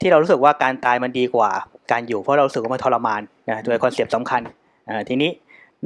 [0.00, 1.50] ที่เรารู้สึกว่าการตายมันดีกว่า
[1.92, 3.20] การอยู่เพราะเราสึกว่ามันทรมาน
[3.50, 4.42] นะโดยคอนเซปต์สำคัญ
[5.08, 5.30] ทีนี้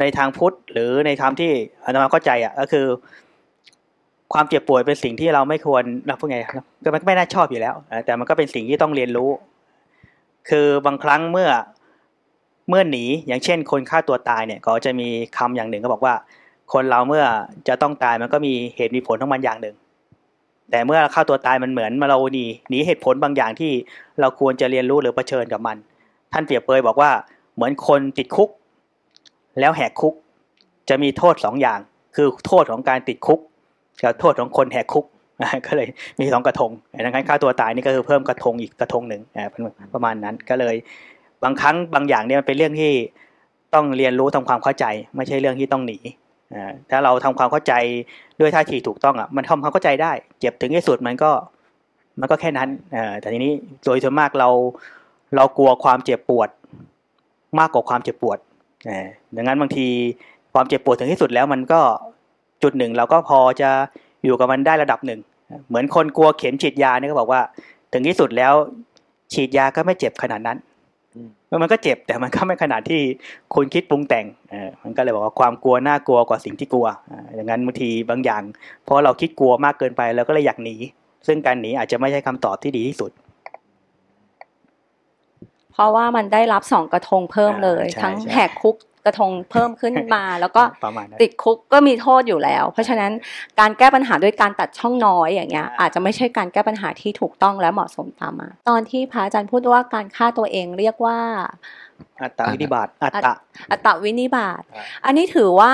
[0.00, 1.50] ในทางพุทธหรือในธรรมที่
[1.84, 2.86] อาตมาเข้าใจอะก็คือ
[4.32, 6.38] ความเจ็บป่วยเป็นสิ่งที่เราไม่ควรนะพูดไง
[6.84, 9.30] ก็มันไม่น่าชอบอยู่แล้ว แต่มันก็เป็นสิ่งที่ต้องเรียนรู้
[10.48, 11.48] คือบางครั้งเมื่อ
[12.68, 16.14] เมื่อหนีอย่างเช่น คนฆ่าตัวตายเนี่ย ก็จะมีคำอย่างหนึ่งก็บอกว่า
[16.72, 17.24] คนเราเมื่อ
[17.68, 19.74] จะต้องตายมันก็มีเหตุมีผลของมันอย่างหนึ่ง
[20.70, 23.72] แต่เมื่อฆ่าตัวตายมันเหมือนเราหนีหนีเหตุผลบางอย่างที่
[24.20, 25.76] เราควรจะเรียนรู้หรือเผชิญกับมัน
[26.32, 27.10] ท่านเปรียบเปยบอกว่า
[27.54, 28.48] เหมือนคนติดคุก
[29.60, 30.14] แล้วแหกคุก
[30.88, 31.80] จะมีโทษสองอย่าง
[32.16, 33.40] คือโทษของการติดคุก
[34.02, 35.04] กับโทษของคนแหกคุก
[35.66, 35.88] ก็เลย
[36.20, 39.22] มีสองกระทงดังนั้นฆ่าตัวตายนี่ก็คือเพิ่มกระทงอีกกระทงหนึ่ง
[39.94, 40.74] ประมาณนั้นก็เลย
[41.44, 42.92] บางครั้งบางอย่างเนี่ยมันเป็นเรื่องที่
[43.74, 44.84] ต้องเรียนรู้ทำความเข้าใจ
[45.16, 45.98] ไม่ใช่เรื่องที่ต้องหนี
[46.90, 47.72] ถ้าเราทำความเข้าใจ
[48.40, 51.30] ด้วยท่าทีถูกต้องอะมันทำความเข้าใจได้ เจ็บถึงที่สุดมันก็
[52.20, 52.68] มันก็แค่นั้น
[53.20, 53.52] แต่ทีนี้
[53.84, 54.48] โดยส่วนมากเรา
[55.36, 56.48] เรากลัวความเจ็บปวด
[57.58, 58.38] มากกว่าความเจ็บปวด
[58.88, 59.86] อ่าดังนั้นบางที
[60.54, 61.80] ความเจ็บปวดถึงที่สุดแล้วมันก็
[62.62, 63.70] จุดหนึ่งเราก็พอจะ
[64.24, 65.20] อยู่กับมันได้ระดับหนึ่ง
[65.68, 67.40] เหมือนคนกลัวเข็มฉีดยาเนี่ยก็บอกว่า
[67.92, 68.54] ถึงที่สุดแล้ว
[69.32, 70.58] ฉีดยาก็ไม่เจ็บขนาดนั้น
[71.26, 71.28] ม
[71.62, 73.00] มันก็เจ็บแต่มันก็ไม่ขนาดที่
[73.54, 76.86] คุณคิดปรุงแต่งอมันก็เลยบอกว่าความกลัวน่ากลัวกว่าสิ่งที่กลัว
[77.34, 78.42] อย่างนั้นบางทีบางอย่าง
[78.84, 80.76] เพราะเราคิดกลัวมากเกินไปเราก็เลยอยากหนี
[81.26, 83.10] ซึ่งการหนีอาจจะไม่ใช่คำตอบที่ดีที่สุด
[85.74, 93.12] เพราะว่ามันได้รับสองกระทงเพิ่มเลยอ่าใช่ทั้งใช่แหกคุกกระทงเพิ่มขึ้นมา แล้วก็ประมาณนั้นติดคุกก็มีโทษอยู่แล้ว เพราะฉะนั้น
[93.60, 101.18] การแก้ปัญหาด้วยการตัดช่องน้อยอย่างเงี้ย อาจจะไม่ใช่การแก้ปัญหาที่ถูกต้องและเหมาะสมตามมา ตอนที่พระอาจารย์พูดว่าการฆ่าตัวเองเรียกว่า
[102.22, 103.32] อัตตาวินิบาตอัตตะ
[103.70, 105.72] อัตตวินิบาตอ่าอันนี้ถือว่า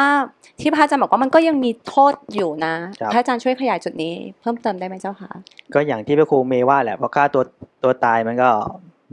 [0.60, 5.30] ที่พระอาจารย์บอกว่ามันก็ยังมีโทษอยู่นะครับพระอาจารย์ช่วยขยายจุดนี้ เพิ่มเติมได้ไหมเจ้าคะ
[5.74, 7.42] ก็อย่างที่พระครูเมย์ว่าแหละเพราะฆ่าตัว
[7.82, 8.50] ตัวตายมันก็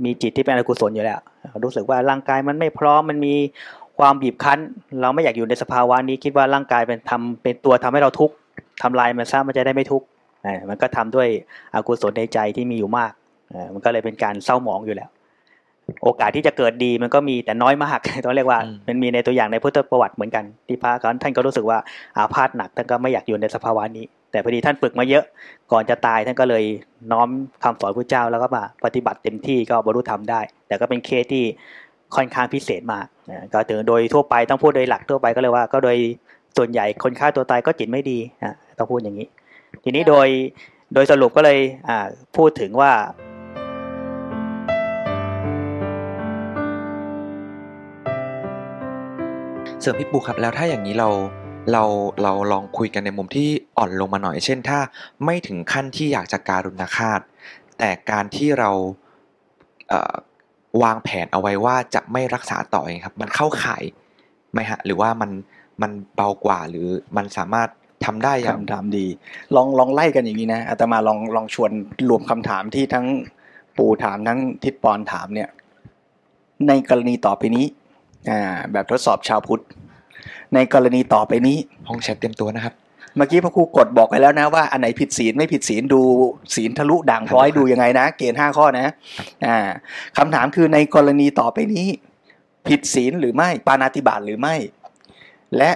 [0.03, 1.19] มีจิตที่เป็นอกุศลอยู่แล้ว
[1.63, 3.33] รู้สึกว่าร่างกายมันไม่พร้อมมันมี
[3.99, 4.59] ความบีบคั้น
[5.01, 8.35] เราไม่อยากอยู่ในสภาวะนี้คิดว่าร่างกายเป็นทำเป็นตัวทำให้เราทุกข์
[8.83, 10.05] ทำลายมันซะมันจะได้ไม่ทุกข์
[10.45, 11.27] อ่ามันก็ทำด้วย
[11.73, 13.11] อกุศลในใจที่มีอยู่มาก
[13.53, 15.09] อ่ามันก็เลยเป็นการเศร้าหมองอยู่แล้ว
[16.03, 21.77] โอกาสที่จะเกิดดีมันก็มีแต่น้อยมากต้องเรียกว่าอืมมันมีในตัวอย่างในพุทธประวัติเหมือนกันที่พระเขาท่านก็รู้สึกว่า
[22.17, 24.05] อาพาธหนักท่านก็ไม่อยากอยู่ในสภาวะนี้
[24.37, 25.23] แต่พอดีท่านฝึกมาเยอะ
[25.71, 26.63] ก่อนจะตายท่านก็เลย
[27.11, 27.29] น้อม
[27.63, 31.43] คำสอนพระเจ้าแล้วก็มาปฏิบัติเต็มที่ก็บรรลุธรรมได้ แต่ก็เป็นเคสที่
[32.15, 35.97] ค่อนข้างพิเศษมากนะก็ถึงโดยทั่วไปต้องพูดโดยหลักทั่วไปก็เลยว่า ก็โดย
[36.57, 39.27] ส่วนใหญ่คนฆ่าตัวตายก็จิตไม่ดีอะต้องพูดอย่างนี้
[39.83, 40.27] ทีนี้โดย
[40.93, 41.59] โดยสรุปก็เลย
[42.37, 42.91] พูดถึงว่า
[49.81, 51.09] เสริมพี่ปูครับแล้วถ้าอย่างนี้เรา
[51.71, 51.83] เรา
[52.23, 54.79] เราลองคุยกันในมุมที่อ่อนลงมาหน่อย เช่นถ้า
[55.25, 57.19] ไม่ถึงขั้นที่อยากจะการุณฆาต
[57.77, 58.71] แต่การที่เรา
[59.89, 63.83] เวางแผนเอาไว้ว่าจะไม่รักษาต่อเองครับ มันเข้าข่าย
[64.51, 65.31] ไหมฮะ หรือว่ามัน
[65.81, 66.87] มันเบากว่าหรือ
[67.17, 67.69] มันสามารถ
[68.05, 69.05] ทำได้อย่างคำดี
[69.55, 71.71] ลองลองไล่กันอย่างนี้นะอาตมาลองลองชวน
[72.09, 73.05] รวมคำถามที่ทั้ง
[73.77, 75.49] ปู่ถามทั้งทิศปอนถามเนี่ย
[76.67, 77.65] ในกรณีต่อไปนี้
[78.29, 79.63] อ่าแบบทดสอบชาวพุทธ
[80.53, 82.73] ในกรณีต่อไปนี้ ห้องแชทเต็มตัวนะครับ
[83.15, 86.01] เมื่อกี้พระครูกดบอกไปแล้วนะว่าอันไหนผิดศีลไม่ผิดศีลดู
[86.55, 88.87] ศีลทะลุด่างพร้อยครับดูยังไงนะ เกณฑ์ห้าข้อนะ
[89.45, 89.57] อ่า
[90.17, 91.87] คำถามคือในกรณีต่อไปนี้
[92.67, 94.55] ผิดศีลหรือไม่ปานาติบาตหรือไม่
[95.57, 95.71] และ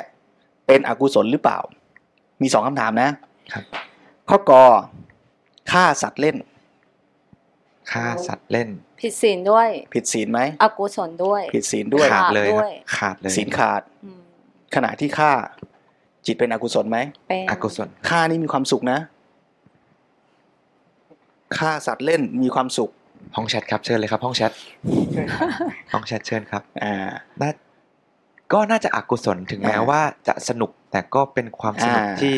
[0.67, 1.59] เป็นอกุศลหรือเปล่า
[2.41, 3.09] มีสองคำถามนะ
[3.53, 3.63] ครับ
[4.29, 4.63] ข้อกอ
[5.71, 6.35] ฆ่าสัตว์เล่น
[7.91, 8.69] ฆ่าสัตว์เล่น
[9.01, 14.20] ผิดศีลด้วย ผิดศีลไหมอกุศลด้วย ผิดศีลด้วยขาดเลยคด้รับวยขาดเลยศีลขาดอืม
[14.75, 15.31] ขณะที่ฆ่า
[16.25, 16.97] จิตเป็นอกุศลไหม
[17.29, 18.99] เป็นอกุศลฆ่านี่มีความสุขนะ
[21.57, 22.89] ฆ่าสัตว์เล่นมีความสุข
[23.35, 24.51] ห้องแชทครับเชิญเลยครับห้องแชท
[25.93, 26.93] ห้องแชทเชิญครับอ่า
[27.41, 27.51] น่า
[28.53, 32.35] ก็น่าจะอกุศลถึงแม้อ่าว่าจะสนุกแต่ก็เป็นความสนุกอ่าที่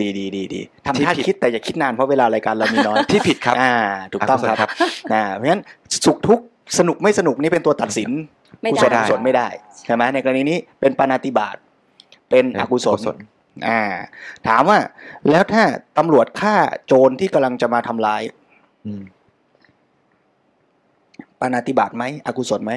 [0.00, 3.74] ดีดีดีดีทำที่ท่าผิดคิดแต่อย่าคิดนานเพราะเวลารายการเรามีน้อยที่ผิดครับอ่า
[4.12, 4.70] ถูกต้องกุศลครับ
[5.12, 5.62] อ่าเพราะฉะนั้น
[6.06, 6.44] สุขทุกข์
[6.78, 8.20] สนุกไม่สนุกนี่เป็นตัวตัดสินไม่
[8.72, 9.48] กุได้ศลอกุศลไม่ได้
[9.86, 11.56] ใช่ไหมในกรณีนี้เป็นปานาติบาต
[12.30, 13.16] เป็นอกุศลอกุศล
[13.68, 13.80] อ่า
[14.46, 14.78] ถามว่า
[15.30, 15.62] แล้วถ้า
[15.98, 16.54] ตำรวจฆ่า
[16.86, 18.22] โจรที่กำลังจะมาทำร้าย
[18.86, 19.02] อืม
[21.40, 22.72] ปานาติบาตไหมอกุศลไหม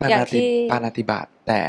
[0.00, 1.60] ปาอย่างนาติที่ปานาติบาตแต่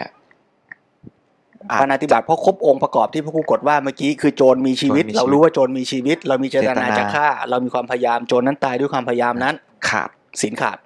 [1.70, 9.56] อาจปานาติบาตเพราะครบองค์ประกอบที่พระครูกดว่าเมื่อกี้คือโจรมีชีวิตโจรมีชีวิต เรารู้ว่าโจรมีชีวิต เรามีเจตนาเจตนาจะฆ่า เรามีความพยายามโจรนั้นตายด้วยความพยายามนั้น
[9.90, 10.10] ขาด
[10.42, 10.78] ศีลขาด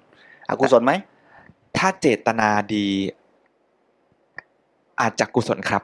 [0.48, 0.92] อกุศลไหม
[1.76, 2.86] ถ้าเจตนาดี
[5.00, 5.82] อาจจะกุศลครับ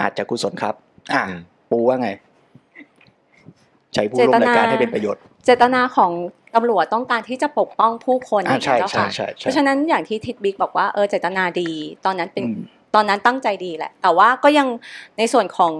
[0.00, 0.74] อาจจะกุศลครับ
[1.12, 2.08] อ่าอืมปูว่าไง
[3.94, 6.12] ใช้ผู้ร่วมรายการให้เป็นประโยชน์ เจตนาของ
[6.54, 11.70] ตำรวจต้องการที่จะปกป้องผู้คนออ่าย่างเงี้ยเจ้าใช่ค่ะใช่ใช่ใช่เพราะฉะนั้นอย่างที่ทิดบิ๊กบอกว่าเออเจตนาดี
[12.04, 12.62] ตอนนั้นเป็นอืม
[12.94, 14.68] ตอนนั้นตั้งใจดีแหละ แต่ว่าก็ยัง
[15.18, 15.74] ในส่วนของ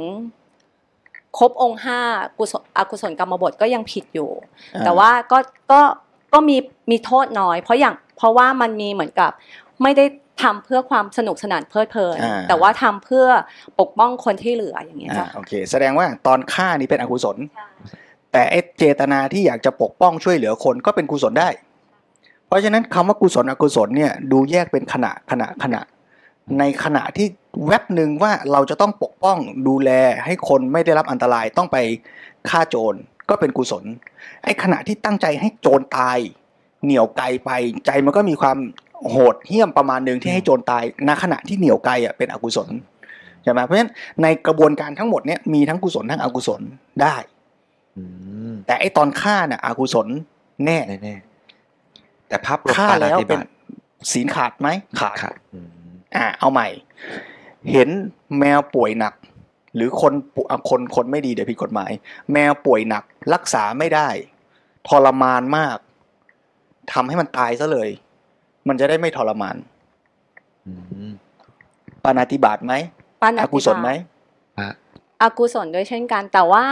[1.38, 1.98] ครบองค์ห้า
[2.38, 4.30] กุศลอกุศลกรรมบทก็ยังผิดอยู่
[4.74, 5.38] อ่าแต่ว่าก็
[5.72, 5.80] ก็
[6.35, 6.57] ก็มี
[6.91, 9.31] มีโทษน้อย เพราะอย่างเพราะว่ามันมีเหมือนกับ
[9.83, 10.05] ไม่ได้
[10.43, 13.26] ทำเพื่อความสนุกสนานเพลิดเพลินอ่าแต่ว่าทำเพื่อ
[13.81, 17.37] ปกป้องคนที่เหลืออย่างเงี้ยอ่าจ้ะโอเค แสดงว่าตอนฆ่านี่เป็นอกุศล
[18.33, 21.49] แต่ไอ้เจตนาที่อยากจะปกป้องช่วยเหลือคนก็เป็นกุศลได้
[22.47, 25.81] เพราะฉะนั้นคำว่ากุศลอกุศลเนี่ยดูแยกเป็นขณะขณะขณะ
[26.59, 27.26] ในขณะที่
[27.66, 29.91] แวบหนึ่งว่าเราจะต้องปกป้องดูแล
[30.24, 31.76] ให้คนไม่ได้รับอันตรายต้องไป
[32.49, 32.95] ฆ่าโจร
[33.31, 33.85] ก็เป็นกุศล
[34.45, 36.18] ไอ้ขณะที่ตั้งใจให้โจรตาย
[36.85, 37.51] เหนี่ยวไกลไป
[37.87, 38.59] ใจมันก็มีความ
[39.11, 42.68] โหดเหี้ยมประมาณหนึ่งที่ให้โจรตายณขณะที่เหนี่ยวไกลอะเป็นอกุศล
[43.43, 43.91] ใช่ไหมเพราะฉะนั้น
[44.22, 46.61] ในกระบวนการทั้งหมดเนี่ยมีทั้งกุศลทั้งอกุศล
[47.03, 47.16] ได้
[47.99, 48.05] อื
[48.51, 50.07] มแต่ไอตอนฆ่าน่ะอกุศล
[50.64, 53.47] แน่แน่ๆแต่ภาพรวมฆ่าปานาแล้วติเป็นบาต
[54.12, 54.68] ศีลขาดไหม
[55.01, 55.68] ขาดขาดอืม
[56.16, 56.68] อ่าเอาใหม่
[57.72, 57.89] เห็น
[58.39, 59.14] แมวป่วยหนัก
[59.75, 61.91] หรือคนป่อะคนคนไม่ดีเดี๋ยวผิดกฎหมาย
[62.33, 63.05] แมวป่วยหนัก
[63.35, 64.09] รักษาไม่ได้
[64.89, 65.77] ทรมานมาก
[66.93, 67.91] ทำให้มันตายซะเลย
[68.68, 69.57] มันจะได้ไม่ทรมาน
[70.66, 70.73] อื
[71.09, 71.11] ม
[72.05, 72.75] ปานาติบาตไหม
[73.23, 73.91] ปานาอติกุศลไหม
[74.59, 74.71] อะ
[75.23, 76.64] อกุศลด้วยเช่นกัน แต่ว่า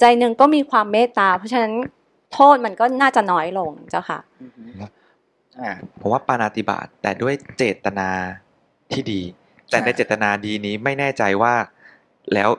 [0.00, 1.72] ใจหนึ่งก็มีความเมตตา เพราะฉะนั้น
[2.32, 4.18] โทษมันก็น่าจะน้อยลงเจ้าค่ะ
[5.60, 8.08] อ่าผมว่าปานาติบาตแต่ด้วยเจตนา
[8.92, 9.20] ที่ดี
[9.70, 11.54] แต่ในใช่เจตนาดีนี้ไม่แน่ใจว่า
[12.34, 12.50] แล้ว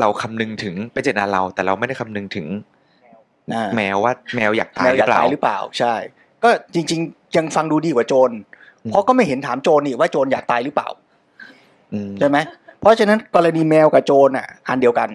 [0.00, 2.46] เราคำนึงถึงเป็นเจตนาเรา แต่เราไม่ได้คำนึงถึง
[3.54, 5.94] อ่าแมวว่าแมวอยากตาแมยวหอรืยาอกเปล่าตายหรือเปล่า ใช่
[6.44, 10.88] ก็จริง ๆ ยังฟังดูดีกว่าโจรอืมเพราะก็ไม่เห็นถามโจรนี่ว่าโจรอยากตายหรือเปล่า
[11.92, 12.38] อืมใช่ไหม
[12.80, 15.10] เพราะฉะนั้นกรณีแมวกับโจรอะ อันเดียวกัน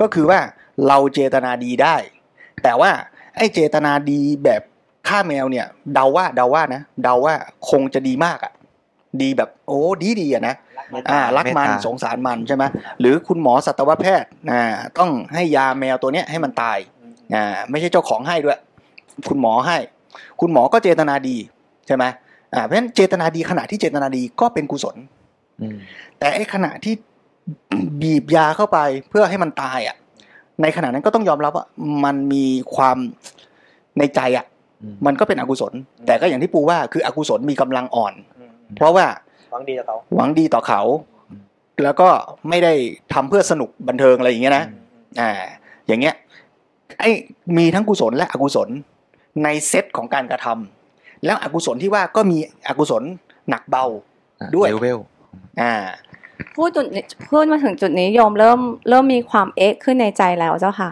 [0.00, 0.40] ก็คือว่า
[0.88, 1.96] เราเจตนาดีได้
[2.62, 2.90] แต่ว่า
[3.36, 4.62] ไอ้เจตนาดีแบบ
[5.08, 7.34] ฆ่าแมวเนี่ย เดาว่าเดาว่านะเดาว่า
[7.70, 8.52] คงจะดีมากอะ
[9.20, 10.54] ดีแบบโอ้ดีดีอะนะ
[11.10, 12.64] อ่ารักมันสงสารมันใช่ไหม
[13.00, 14.62] หรือคุณหมอสัตวแพทย์อ่า
[14.98, 16.78] ต้องให้ยาแมวตัวเนี้ยให้มันตาย
[17.34, 18.58] อ่าไม่ใช่เจ้าของให้ด้วย
[19.28, 19.76] คุณหมอให้
[20.40, 21.36] คุณหมอก็เจตนาดี
[21.86, 22.04] ใช่ไหม
[22.54, 24.96] อ่าเพราะฉะนั้นเจตนาดีขณะที่เจตนาดีก็เป็นกุศล
[25.60, 25.76] อืม
[26.18, 26.94] แต่ไอ้ขณะที่
[28.00, 28.78] บีบยาเข้าไป
[29.10, 29.96] เพื่อให้มันตายอะ
[30.62, 31.66] ในขณะนั้นก็ต้องยอมรับว่า
[32.04, 32.44] มันมี
[32.74, 32.96] ความ
[33.98, 34.46] ในใจอะ
[34.82, 35.72] อืมมันก็เป็นอกุศล
[36.06, 38.14] แต่ก็อย่างที่ปูว่าคืออกุศลมีกำลังอ่อน
[38.76, 39.06] เพราะว่า
[39.50, 40.82] หวังดีกับเขาหวังดีต่อเขา
[41.82, 42.08] แล้วก็
[42.48, 42.72] ไม่ได้
[43.12, 44.64] ทำเพื่อสนุกบันเทิงอะไรอย่างเงี้ยนะ
[45.20, 45.30] อ่า
[45.86, 46.14] อย่างเงี้ย
[47.00, 47.10] ไอ้
[47.58, 48.68] มีทั้งกุศลและอกุศล
[49.44, 53.02] ในเซตของการกระทำแล้วอกุศลที่ว่าก็มีอกุศล
[53.48, 53.84] หนักเบา
[54.40, 54.98] อะด้วยเลเวล
[55.60, 55.72] อ่า
[56.56, 60.90] พูดจุดนี้พูดมาถึงจุดนี้โยมเริ่มเริ่มมีความเอ๊ะขึ้นในใจแล้วเจ้าค่ะ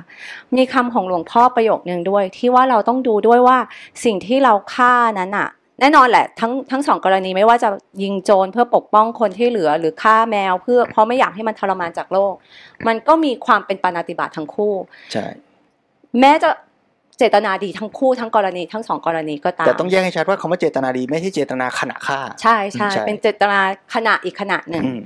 [0.57, 3.59] มีคำของหลวงพ่อประโยคนึงด้วย ที่ว่าเราต้องดูด้วยว่า
[4.05, 5.49] สิ่งที่เราฆ่านั้นอะ
[5.81, 7.69] แน่นอนแหละ ทั้งทั้งสองกรณีไม่ว่าจะ
[8.03, 12.35] ยิงโจรเพื่อปกป้องคนที่เหลือหรือฆ่าแมวเพื่อเพราะไม่อยากให้มันทรมานจากโลก
[12.87, 14.75] มันก็มีความเป็นปานาติบาตทั้งคู่
[15.13, 15.27] ใช่
[16.21, 16.51] แม้จะ
[17.19, 23.59] เจตนาดีทั้งคู่ทั้งกรณีทั้งสองกรณีก็ตามแต่ต้องแยกให้ชัดว่าคำว่าเจตนาดีไม่ใช่เจตนาขณะฆ่า ใช่ใช่ใช่เป็นเจตนา
[23.95, 25.01] ขณะอีกขณะหนึ่งอืม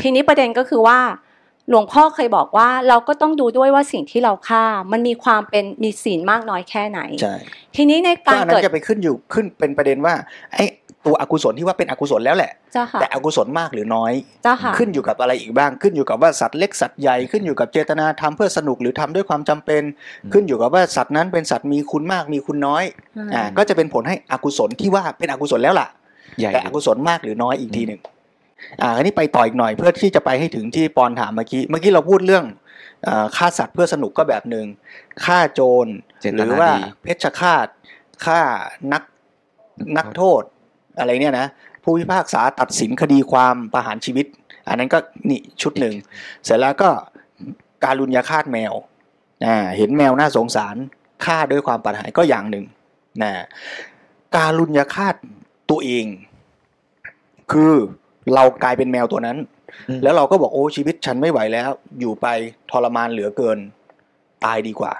[0.00, 0.98] ทีนี้ประเด็นก็คือว่า
[1.70, 7.34] หลวงพ่อเคยบอกว่าเราก็ต้องดูด้วยว่าสิ่งที่เราฆ่า มันมีความเป็นมีศีลมากน้อยแค่ไหนใช่
[7.76, 10.14] ทีนี้ในก็การอันนั้เกิดนจะไปขึ้นอยู่ขึ้นเป็นประเด็นว่า
[10.54, 10.64] ไอ้
[11.06, 14.12] ตัวอกุศลที่ว่าเป็นอกุศลแล้วแหละเจ้าค่ะแต่อกุศลมากหรือน้อย
[14.42, 19.82] เจ้าค่ะขึ้นอยู่กับอะไรอีกบ้าง ขึ้นอยู่กับว่าสัตว์เล็กสัตว์ใหญ่ขึ้นอยู่กับเจตนาทำเพื่อสนุกหรือทำด้วยความจำเป็น
[20.32, 22.84] ขึ้นอยู่กับว่าสัตว์นั้นเป็นสัตว์มีคุณมากมีคุณน้อย
[23.16, 25.88] อืมอ่าก็จะเป็นผลให้อกุศลที่ว่าเป็นอกุศลแล้วล่ะ
[26.38, 28.00] ใหญ่แต่อกุศลมากหรือน้อยอีกทีหนึ่ง
[28.82, 32.44] อ่าอันนี้ไปต่ออีกหน่อยเพื่อที่จะไปให้ถึงที่ปอนถามเมื่อกี้ เมื่อกี้เราพูดเรื่อง
[33.04, 34.66] เอ่อฆ่าสัตว์เพื่อสนุกก็แบบหนึ่ง
[35.24, 35.86] ฆ่าโจร
[36.20, 37.66] เจตหรือนาว่าดีเพชฌฆาต
[38.24, 38.40] ฆ่า
[38.92, 39.02] นัก
[39.96, 40.42] นักโทษ
[40.98, 41.46] อะไรเนี่ยนะ
[41.82, 44.26] ผู้พิพากษาตัดสินคดีความประหารชีวิต
[44.68, 44.98] อันนั้นก็
[45.28, 45.94] นี่ชุดหนึ่ง
[46.44, 46.90] เสร็จแล้วก็
[47.84, 48.74] การุญยฆาตแมว
[49.46, 50.76] อ่าเห็นแมวน่าสงสาร
[51.24, 52.64] ฆ่าด้วยความปรารถนาก็อย่างหนึ่ง
[53.22, 53.32] นะ
[54.36, 55.14] การุญยฆาต
[55.70, 56.06] ตัวเอง
[57.52, 57.74] คือ
[58.34, 59.36] เรากลายเป็นแมวตัวนั้น
[59.88, 61.70] อืมแล้วเราก็บอกโอ้ชีวิตฉันไม่ไหวแล้ว
[62.00, 62.26] อยู่ไป
[62.70, 63.58] ทรมานเหลือเกิน
[64.44, 64.92] ตายดีกว่า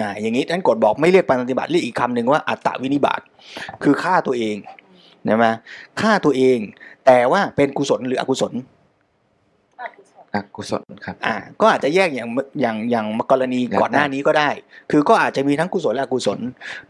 [0.00, 3.20] อ่าอย่างนี้ท่านกฎบอกไม่เรียกปาณาติบาตเรียกอีกคำหนึ่งว่าอัตตวินิบาต
[3.82, 4.56] คือฆ่าตัวเอง
[5.26, 5.46] ใช่ไหม
[6.00, 6.58] ฆ่าตัวเอง
[7.06, 8.52] แต่ว่าเป็นกุศลหรืออกุศล
[10.34, 12.28] อกุศลครับอ่าก็อาจจะแยกอย่าง
[12.60, 14.50] อย่างอย่างกรณีแล้วแต่ก่อนหน้านี้ก็ได้
[14.90, 16.38] คือก็อาจจะมีทั้งกุศลและอกุศล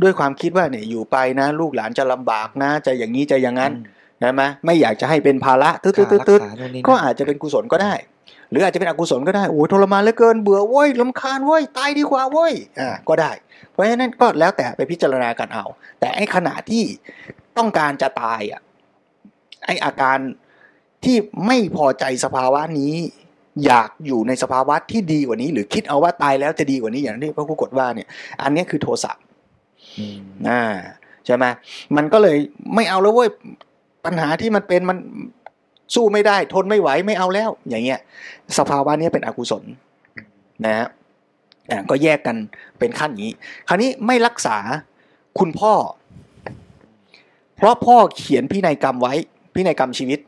[0.02, 3.72] ด้วยความคิดว่าเนี่ยอยู่ไปนะ ลูกหลานจะลำบากนะ จะอย่างนี้จะอย่างนั้น
[4.22, 7.94] ใช่ไหมไม่อยากจะให้เป็นภาระตึ๊ดตึ๊ดตึ๊ดตึ๊ดค่ารักษานู่นนี่นั่นก็อาจจะเป็นกุศลก็ได้
[8.50, 13.32] หรืออาจจะเป็นอกุศลก็ได้โอ้ยทรมานเหลือเกินเบื่อเว้ยลำคาญเว้ยตายดีกว่าเว้ยอ่าก็ได้
[13.70, 15.64] เพราะฉะนั้นก็แล้วแต่ไปพิจารณากันเอา
[16.00, 16.84] แต่ไอ้ขณะที่
[17.58, 18.60] ต้องการจะตายอะ
[19.66, 20.18] ไอ้อาการ
[21.04, 21.16] ที่
[21.46, 22.94] ไม่พอใจสภาวะนี้
[23.66, 28.08] อยากอยู่ในสภาวะที่ดีกว่านี้ หรือคิดเอาว่าตายแล้วจะดีกว่านี้อย่างที่พระครูกฎว่าเนี่ย
[28.42, 29.12] อันเนี้ยคือโทสะ
[29.98, 30.18] อืม
[30.48, 30.62] อ่า
[31.26, 31.44] ใช่ไหม
[31.96, 32.36] มันก็เลย
[32.74, 33.28] ไม่เอาแล้วเว้ย
[34.04, 34.98] ปัญหาที่มันเป็นมัน
[35.94, 38.00] สู้ไม่ได้ ทนไม่ไหวไม่เอาแล้ว อย่างเงี้ย
[38.58, 39.64] สภาวะนี้เป็นอกุศล
[40.64, 40.88] นะฮะ
[41.90, 42.36] ก็แยกกัน
[42.78, 43.34] เป็นขั้นอย่างนี้
[43.68, 44.56] คราวนี้ไม่รักษา
[45.38, 45.74] คุณพ่อ
[47.56, 49.14] เพราะพ่อเขียนพินัยกรรมไว้
[49.54, 50.18] พินัยกรรมชีวิต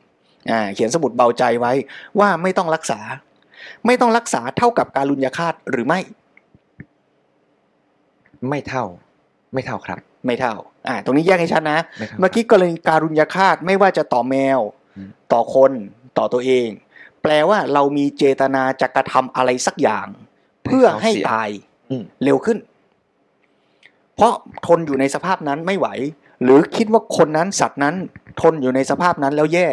[0.51, 1.72] อ่าเขียนสมุดเบาใจไว้
[2.20, 3.01] ว่าไม่ต้องรักษา
[3.87, 6.01] ไม่ต้องรักษาเท่ากับการลุญยฆาตหรือไม่
[8.49, 8.85] ไม่เท่า
[9.53, 10.55] ไม่เท่าครับ ไม่เท่า
[10.89, 14.61] อ่าตรงนี้แยกให้ชัดนะไม่เท่าเมื่อกี้กรณีการุญยฆาตไม่ว่าจะต่อแมว
[14.97, 15.72] อืมต่อคน
[16.18, 16.68] ต่อตัวเอง
[17.22, 20.07] แปลว่าเรามีเจตนาจะกระทำอะไรสักอย่าง
[20.64, 21.49] เพื่อให้ตาย
[21.91, 22.59] อืมเร็วขึ้น
[24.16, 24.33] เพราะ
[24.66, 25.89] ทนอยู่ในสภาพนั้นไม่ไหว
[26.43, 27.95] หรือคิดว่าคนนั้นสัตว์นั้น
[28.43, 29.68] ทนอยู่ในสภาพนั้นแล้วแย่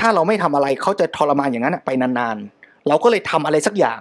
[0.00, 4.00] ถ้าเราไม่ทำอะไรเขาจะทรมานอย่างนั้นไปนานๆ เราก็เลยทำอะไรสักอย่าง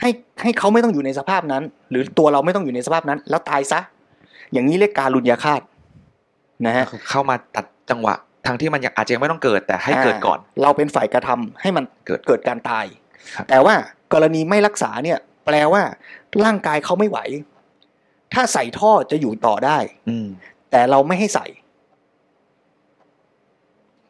[0.00, 0.10] ให้
[0.42, 3.80] ให้เขาไม่ต้องอยู่ในสภาพนั้น หรือตัวเราไม่ต้องอยู่ในสภาพนั้น แล้วตายซะ
[4.52, 5.60] อย่างนี้เรียกการุญยฆาต
[6.66, 8.14] นะฮะเข้ามาตัดจังหวะ
[8.46, 12.84] ทั้งที่มันยังอาจจะยังไม่ต้องเกิดแต่ให้เกิดก่อนาเราเป็นฝ่ายกระทำให้มันเกิดเกิดการตาย
[13.34, 13.74] ครับแต่ว่า
[14.12, 15.82] กรณีไม่รักษาเนี่ย แปลว่า
[16.44, 17.18] ร่างกายเขาไม่ไหว
[18.34, 19.78] ถ้าใส่ท่อจะอยู่ต่อได้
[20.08, 20.26] อืม
[20.70, 21.46] แต่เราไม่ให้ใส่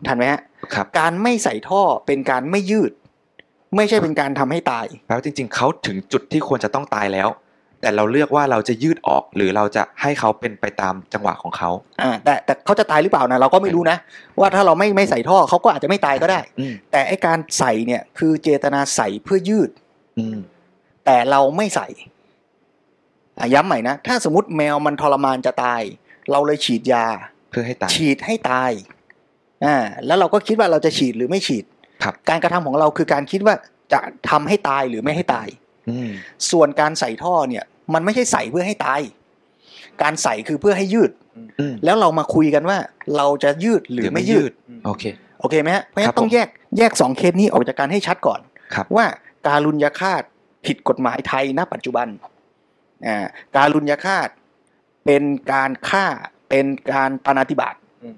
[0.07, 0.41] ทันไหมฮะ
[0.75, 2.93] ครับการไม่ใส่ท่อเป็นการไม่ยืด
[3.77, 7.29] ไม่ใช่เป็นการทำให้ตายแปลว่าจริง ๆเขาถึงจุดที่ควรจะต้องตายแล้ว
[7.83, 11.71] แต่เราเลือกว่าเราจะยืดออกหรือเราจะให้เขาเป็นไปตามจังหวะของเขา
[12.03, 13.97] อ่าแต่แต่เขาจะตายหรือเปล่านะเราก็ไม่รู้นะ
[14.41, 19.71] ว่าถ้าเราไม่ไม่ใส่ท่อเขาก็อาจจะไม่ตายก็ได้อืมแต่ไอการใส่เนี่ยคือเจตนาใส่เพื่อยืด
[20.19, 20.39] อืม
[21.05, 21.89] แต่เราไม่ใส่
[23.39, 25.83] อะย้ำใหม่นะ ถ้าสมมติแมวมันทรมานจะตาย
[26.31, 27.07] เราเลยฉีดยา
[27.51, 28.71] เพื่อให้ตาย ฉีดให้ตาย
[29.65, 29.77] อ่า
[30.07, 31.65] แล้วเราก็คิดว่าเราจะฉีดหรือไม่ฉีด
[32.03, 33.55] ครับการกระทำของเราคือการคิดว่า
[33.93, 35.49] จะทำให้ตายหรือไม่ให้ตาย
[35.91, 36.11] อืม
[36.51, 37.65] ส่วนการใส่ท่อเนี่ย
[37.95, 39.01] มันไม่ใช่ใส่เพื่อให้ตาย
[40.03, 41.11] การใส่คือเพื่อให้ยืด
[41.59, 42.79] อืมแล้วเรามาคุยกันว่า
[43.17, 44.53] เราจะยืดหรือไม่ยืด
[44.87, 45.05] โอเค
[45.41, 48.41] โอเคไหมฮะ เพราะฉะครันั้บนต้องผมแยกแยกสองเคสนี้ออกจากกันให้ชัดก่อน
[48.75, 49.07] ครับว่า
[49.49, 50.23] การุญยฆาต
[50.67, 52.09] ผิดกฎหมายไทยณปัจจุบัน
[53.07, 53.27] อ่า
[53.57, 54.29] การุญยฆาต
[55.05, 55.23] เป็น
[55.53, 56.07] การฆ่า
[56.49, 58.17] เป็นการปาณาติบาตอืม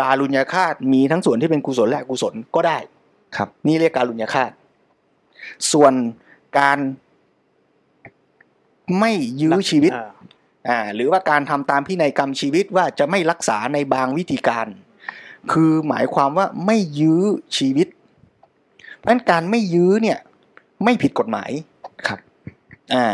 [0.00, 2.78] การุญยฆาตมีทั้งส่วนที่เป็นกุศลและอกุศลก็ได้
[3.36, 4.50] ครับ นี่เรียกการุญยฆาต
[5.72, 5.92] ส่วน
[6.58, 6.78] การ
[9.00, 10.10] ไม่ยื้อชีวิตอ่า
[10.68, 14.66] อ่าหรือว่าการทำตามพินัยกรรมชีวิตว่าจะไม่รักษาในบางวิธีการ
[15.52, 17.22] คือหมายความว่าไม่ยื้อ
[17.56, 17.88] ชีวิต
[18.96, 20.18] เพราะฉะนั้นการไม่ยื้อเนี่ย
[20.84, 21.50] ไม่ผิดกฎหมาย
[22.06, 22.18] ครับ
[22.94, 23.06] อ่า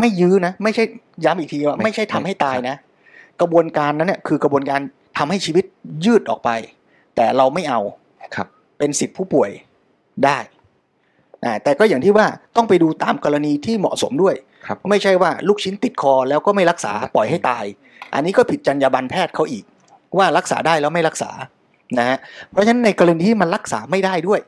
[0.00, 0.84] ไม่ยื้อนะไม่ใช่
[1.24, 2.76] ย้ำอีกทีว่าไม่ไม่ใช่ทำให้ตายนะ
[3.40, 4.80] กระบวนการนั้นเนี่ยคือกระบวนการ
[5.18, 5.64] ทำให้ชีวิต
[6.04, 6.50] ยืดออกไป
[7.16, 7.80] แต่เราไม่เอา
[8.34, 9.50] ครับ เป็นสิทธิผู้ป่วย
[10.24, 10.57] ได้อ่า
[11.64, 14.34] แต่ก็อย่างที่ว่าต้องไปดูตามกรณีที่เหมาะสมด้วย
[14.66, 17.64] ครับไม่ใช่ว่าลูกชิ้นติดคอแล้วก็ไม่รักษาปล่อยให้ตาย
[18.14, 19.64] อันนี้ก็ผิดจรรยาบรรณแพทย์เขาอีก
[20.18, 21.30] ว่ารักษาได้แล้วไม่รักษา
[21.98, 22.18] นะฮะ
[22.50, 24.40] เพราะฉะนั้นในกรณีที่มันรักษาไม่ได้ด้วย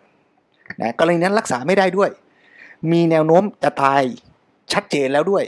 [0.81, 2.11] นะกรณีนั้นรักษาไม่ได้ด้วย
[2.93, 4.03] มีแนวโน้มจะตาย
[4.73, 5.45] ชัดเจนแล้วด้วย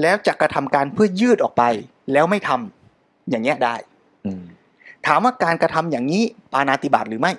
[0.00, 1.62] แล้วจะกระทำการเพื่อยืดออกไป
[2.12, 3.76] แล้วไม่ทำอย่างเงี้ยได้
[4.26, 4.42] อืม
[5.06, 6.22] ถามว่าการกระทำอย่างนี้
[6.52, 7.32] ปานาติบาตหรือไม่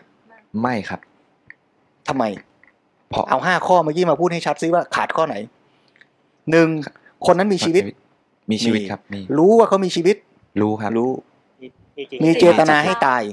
[0.61, 1.01] ไม่ครับ
[2.07, 2.23] ทำไม
[3.13, 5.35] เพราะเอาห้าข้อเมื่อกี้มาพูดให้ชัดซิว่าขาดข้อไหน
[6.51, 6.67] หนึ่ง
[7.25, 7.83] คนนั้นมีชีวิต
[8.51, 10.15] มีชีวิตครับมีรู้ว่าเขามีชีวิต
[10.61, 11.11] รู้ครับ รู้
[11.61, 13.23] จริงมีเจตนาให้ตาย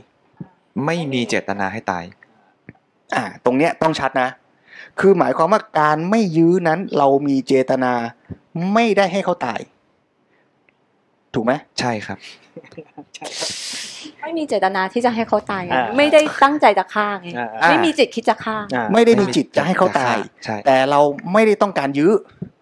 [0.86, 2.04] ไม่มีเจตนาให้ตาย
[3.14, 4.28] อ่า ตรงเนี้ยต้องชัดนะ
[5.00, 7.92] คือหมายความว่าการไม่ยื้อนั้นเรามีเจตนา
[8.74, 9.60] ไม่ได้ให้เขาตาย
[11.34, 12.18] ถูกไหมใช่ครับ
[14.20, 21.00] ไม่มีเจตนาที่จะให้เขาตายไงอ่าไม่ได้ตั้งใจจะฆ่าไงอ่าอ่าไม่มีจิตคิดจะฆ่าอ่า ไม่ได้มีจิตจะให้เขาตายใช่แต่เรา
[21.32, 22.12] ไม่ได้ต้องการยื้อ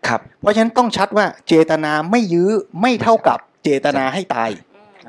[0.08, 2.50] ครับ เพราะฉะนั้นต้องชัดว่าเจตนาไม่ยื้อ
[2.80, 4.50] ไม่เท่ากับเจตนาให้ตาย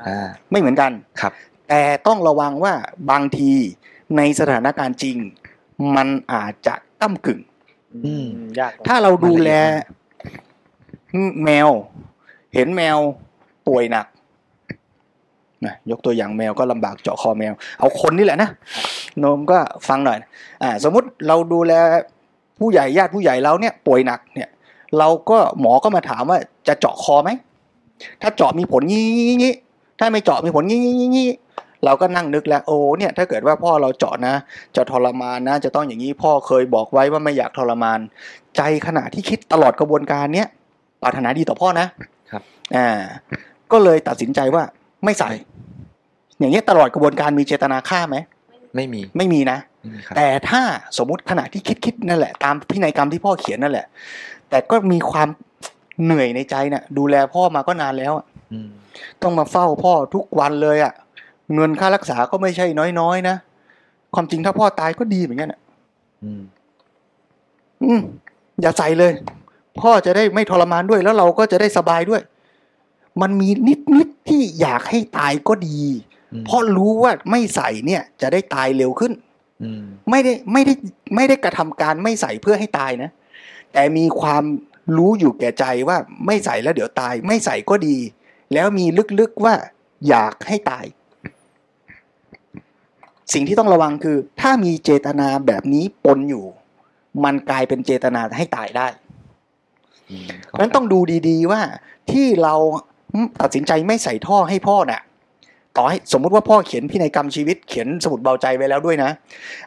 [0.06, 1.32] อ่าไม่เหมือนกันครับ
[1.68, 2.74] แต่ต้องระวังว่า
[3.10, 3.52] บางที
[4.16, 5.16] ในสถานการณ์จริง
[5.96, 7.40] มันอาจจะก้ากึ่ง
[8.06, 8.26] อืม
[8.58, 9.50] ยากถ้าเราดูแล
[11.44, 11.68] แมว
[12.54, 12.98] เห็นแมว
[13.70, 14.06] ป่วยหนัก
[15.66, 18.50] นะยกตัวอย่างแมวก็ลำบากเจาะคอแมว เอาคนนี่แหละนะ
[19.18, 20.18] โนมก็ฟังหน่อย
[20.62, 21.72] อ่าสมมุติเราดูแล
[22.58, 24.48] ผู้ใหญ่ญาติผู้ใหญ่เราเนี่ยป่วยหนักเนี่ย
[24.98, 26.38] เราก็หมอก็มาถามว่า
[26.68, 27.30] จะเจาะคอไหม
[28.22, 29.54] ถ้าเจาะมีผลงี้งี้
[29.98, 31.30] ถ้าไม่เจาะมีผลงี้งี้งี้
[31.84, 34.34] เราก็นั่งนึกแล้วโอ้เนี่ยถ้าเกิดว่าพ่อเราเจาะนะ
[34.76, 37.98] จะทรมานนะ จะต้องอย่างนี้พ่อเคยบอกไว้ว่าไม่อยากทรมาน
[38.56, 40.48] ใจขณะที่คิดตลอดกระบวนการเนี้ย
[41.02, 41.86] ปรารถนาดีต่อพ่อนะ
[42.30, 42.42] ครับ
[42.76, 42.88] อ่า
[43.72, 44.62] ก็เลยตัดสินใจว่า
[45.04, 45.30] ไม่ใส่
[46.38, 48.16] อย่างเงี้ยตลอดกระบวนการมีเจตนาฆ่าไหม
[48.74, 50.62] ไม่มีไม่มีนะไม่มีครับแต่ถ้า
[50.98, 53.86] สมมุติขณะที่คิดคิดนั่นแหละ ตามพินัยกรรมที่พ่อเขียนนั่นแหละ
[54.50, 55.28] แต่ก็มีความ
[56.04, 58.68] เหนื่อยในใจน่ะ ดูแลพ่อมาก็นานแล้วอะอืม
[59.22, 60.92] ต้องมาเฝ้าพ่อทุกวันเลยอะ่ะ
[61.54, 62.66] เงินค่ารักษาก็ไม่ใช่
[63.00, 63.36] น้อยๆนะ
[64.14, 65.60] ความจริงถ้าพ่อตายก็ดีเหมือนกันอะ
[66.24, 66.42] อืม
[67.84, 68.00] อืม
[68.60, 69.12] อย่าใส่เลย
[69.80, 72.22] พ่อจะได้ไม่ทรมานด้วยแล้วเราก็จะได้สบายด้วย
[73.20, 75.80] มันมีนิดนิดๆที่อยากให้ตายก็ดี
[76.32, 79.12] อืมเพราะรู้ว่าไม่ใส่เนี่ยจะได้ตายเร็วขึ้น
[79.62, 80.74] อืมไม่ได้ไม่ได้
[81.14, 83.10] ไม่ได้กระทำการไม่ใส่เพื่อให้ตายนะ
[83.72, 84.44] แต่มีความ
[84.96, 85.96] รู้อยู่แก่ใจว่า
[86.26, 87.96] ไม่ใส่แล้วเดี๋ยวตาย ไม่ใส่ก็ดี
[88.54, 88.86] แล้วมี
[89.20, 89.54] ลึกๆว่า
[90.08, 90.84] อยากให้ตาย
[93.32, 96.44] สิ่งที่ต้องระวังคือ ถ้ามีเจตนาแบบนี้ปนอยู่
[97.24, 98.88] มันกลายเป็นเจตนาให้ตายได้
[100.10, 101.60] อืมเพราะฉะนั้นต้องดูดี ๆว่า
[102.10, 102.54] ที่เรา
[103.40, 105.02] ตัดสินใจไม่ใส่ท่อให้พ่อน่ะ
[105.76, 109.10] ต่อให้สมมุติว่าพ่อเขียนพินัยกรรมชีวิตเขียนสมุดเบาใจไว้แล้วด้วยนะ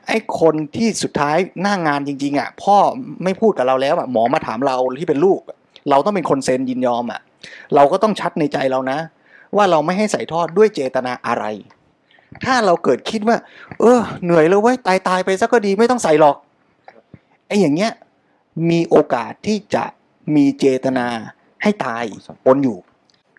[0.08, 2.78] ไอ้คนที่สุดท้ายหน้างงานจริง ๆอะ พ่อ
[3.24, 5.40] ไม่พูดกับเราแล้วอะหมอมาถามเราที่เป็นลูก
[5.90, 7.22] เราต้องเป็นคนเซ็นยินยอมอะ
[7.76, 8.98] เราก็ต้องชัดในใจเรานะ
[9.56, 11.46] ว่าเราไม่ให้ใส่ท่อด้วยเจตนาอะไร
[12.46, 13.38] ถ้าเราเกิดคิดว่า
[13.80, 16.38] เออ เหนื่อยแล้วเว้ยตายตายไปซะก็ดีไม่ต้องใส่หรอก
[17.48, 17.92] ไอ้อย่างเงี้ย
[18.70, 19.84] มีโอกาสที่จะ
[20.36, 21.08] มีเจตนา
[21.64, 22.04] ให้ตาย
[22.46, 22.78] ปนอยู่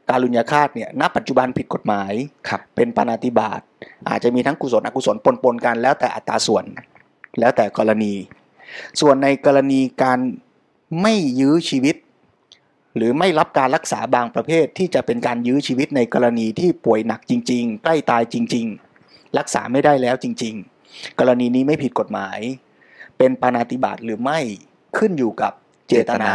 [0.08, 2.12] การลุญยฆาตเนี่ยณปัจจุบันผิดกฎหมาย
[2.48, 3.60] ครับเป็นปานาติบาต
[4.08, 6.64] อาจจะมีทั้งกุศลอกุศลปนปนๆกันแล้วแต่อัตราส่วน
[7.40, 8.14] แล้วแต่กรณี
[9.00, 10.18] ส่วนในกรณีการ
[11.02, 11.96] ไม่ยื้อชีวิต
[12.96, 18.66] หรือไม่รับการรักษาบางประเภทที่จะเป็นการยื้อชีวิตในกรณีที่ป่วยหนักจริง ๆ ใกล้ตายจริง
[19.02, 20.54] ๆ รักษาไม่ได้แล้วจริง
[20.86, 22.38] ๆ กรณีนี้ไม่ผิดกฎหมาย
[23.18, 24.40] เป็นปานาติบาตหรือไม่
[24.96, 25.52] ขึ้นอยู่กับ
[25.88, 26.32] เจตนา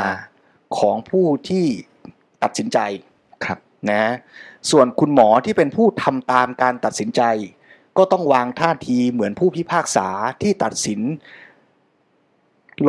[0.77, 1.65] ของผู้ที่
[2.43, 3.08] ตัดสินใจครับ
[3.91, 4.03] นะ
[4.71, 7.21] ส่วนคุณหมอที่เป็นผู้ทำตามการตัดสินใจ
[7.97, 10.07] ก็ต้องวางท่าทีเหมือนผู้พิพากษา
[10.41, 11.01] ที่ตัดสิน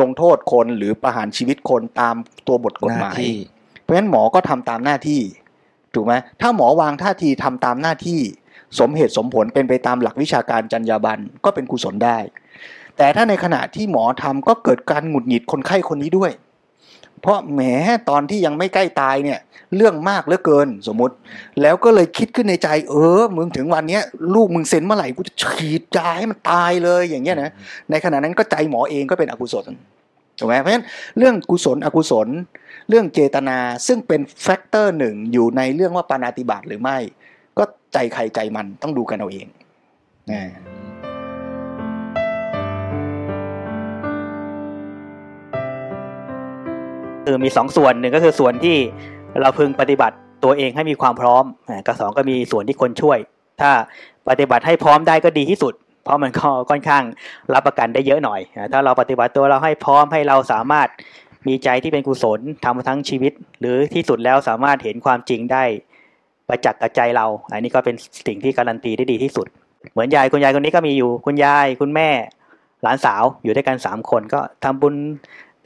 [0.01, 2.15] ลงโทษคนหรือประหารชีวิตคนตาม
[2.47, 3.35] ตัวบทกฎหมายน้ที่
[3.81, 5.21] เพราะฉะนั้นหมอก็ทำตามหน้าที่
[5.93, 8.19] ถูกไหมถ้าหมอวางท่าทีทำตามหน้าที่
[8.79, 12.17] สมเหตุสมผลเป็นไปตามหลักวิชาการจรรยาบรรณก็เป็นกุศลได้
[12.97, 16.31] แต่ถ้าในขณะที่หมอทำก็เกิดการหงุดหงิดคนไข้คนนี้ด้วย
[17.21, 17.61] เพราะแหม
[18.09, 19.39] ตอนที่ยังไม่ใกล้ตายเนี่ย
[19.75, 21.15] เรื่องมากเหลือเกินสมมติ
[21.61, 24.03] แล้วก็เลยคิดขึ้นในใจ เออมึงถึงวันเนี้ย
[24.33, 27.51] ลูกมึงเซ็นเมื่อไหร่กูจะฉีดยาให้มันตายเลยอย่างเงี้ยนะ
[27.89, 29.65] ในขณะนั้นก็ใจหมอเองก็เป็นอกุศล
[30.39, 30.85] ถูกไหมเพราะฉะนั้น
[31.17, 32.27] เรื่องกุศลอกุศล
[32.89, 33.57] เรื่องเจตนา
[33.87, 36.97] ซึ่งเป็นแฟกเตอร์หนึ่งอยู่ในเรื่องว่าปานาติบาตหรือไม่
[37.57, 39.47] ก็ใจใครใจมันต้องดูกันเอาเอง
[40.31, 40.41] นะ
[47.31, 48.77] คือมีสองส่วนหนึ่งก็คือส่วนที่
[49.41, 51.43] เราพึงปฏิบัติตัวเองให้มีความพร้อม
[51.87, 53.17] กับสองก็มีส่วนที่คนช่วย
[53.61, 53.71] ถ้า
[54.29, 57.03] ปฏิบัติให้พร้อมได้ก็ดีที่สุด เพราะมันก็ค่อนข้าง
[57.53, 58.39] รับประกันได้เยอะหน่อย
[58.71, 60.87] ถ้าเราปฏิบัติตัวเราให้พร้อมให้เราสามารถ
[61.47, 65.63] มีใจที่เป็นกุศลทำทั้งชีวิต หรือที่สุดแล้วสามารถเห็นความจริงได้
[66.47, 67.95] ประจักษ์กับใจเรา อันนี้ก็เป็น
[68.27, 69.47] สิ่งที่การันตีได้ดีที่สุด
[69.91, 72.09] เหมือนยายคุณยายคนนี้ก็มีอยู่คุณยายคุณแม่
[72.83, 74.95] หลานสาวอยู่ด้วยกันสามคนก็ทำบุญ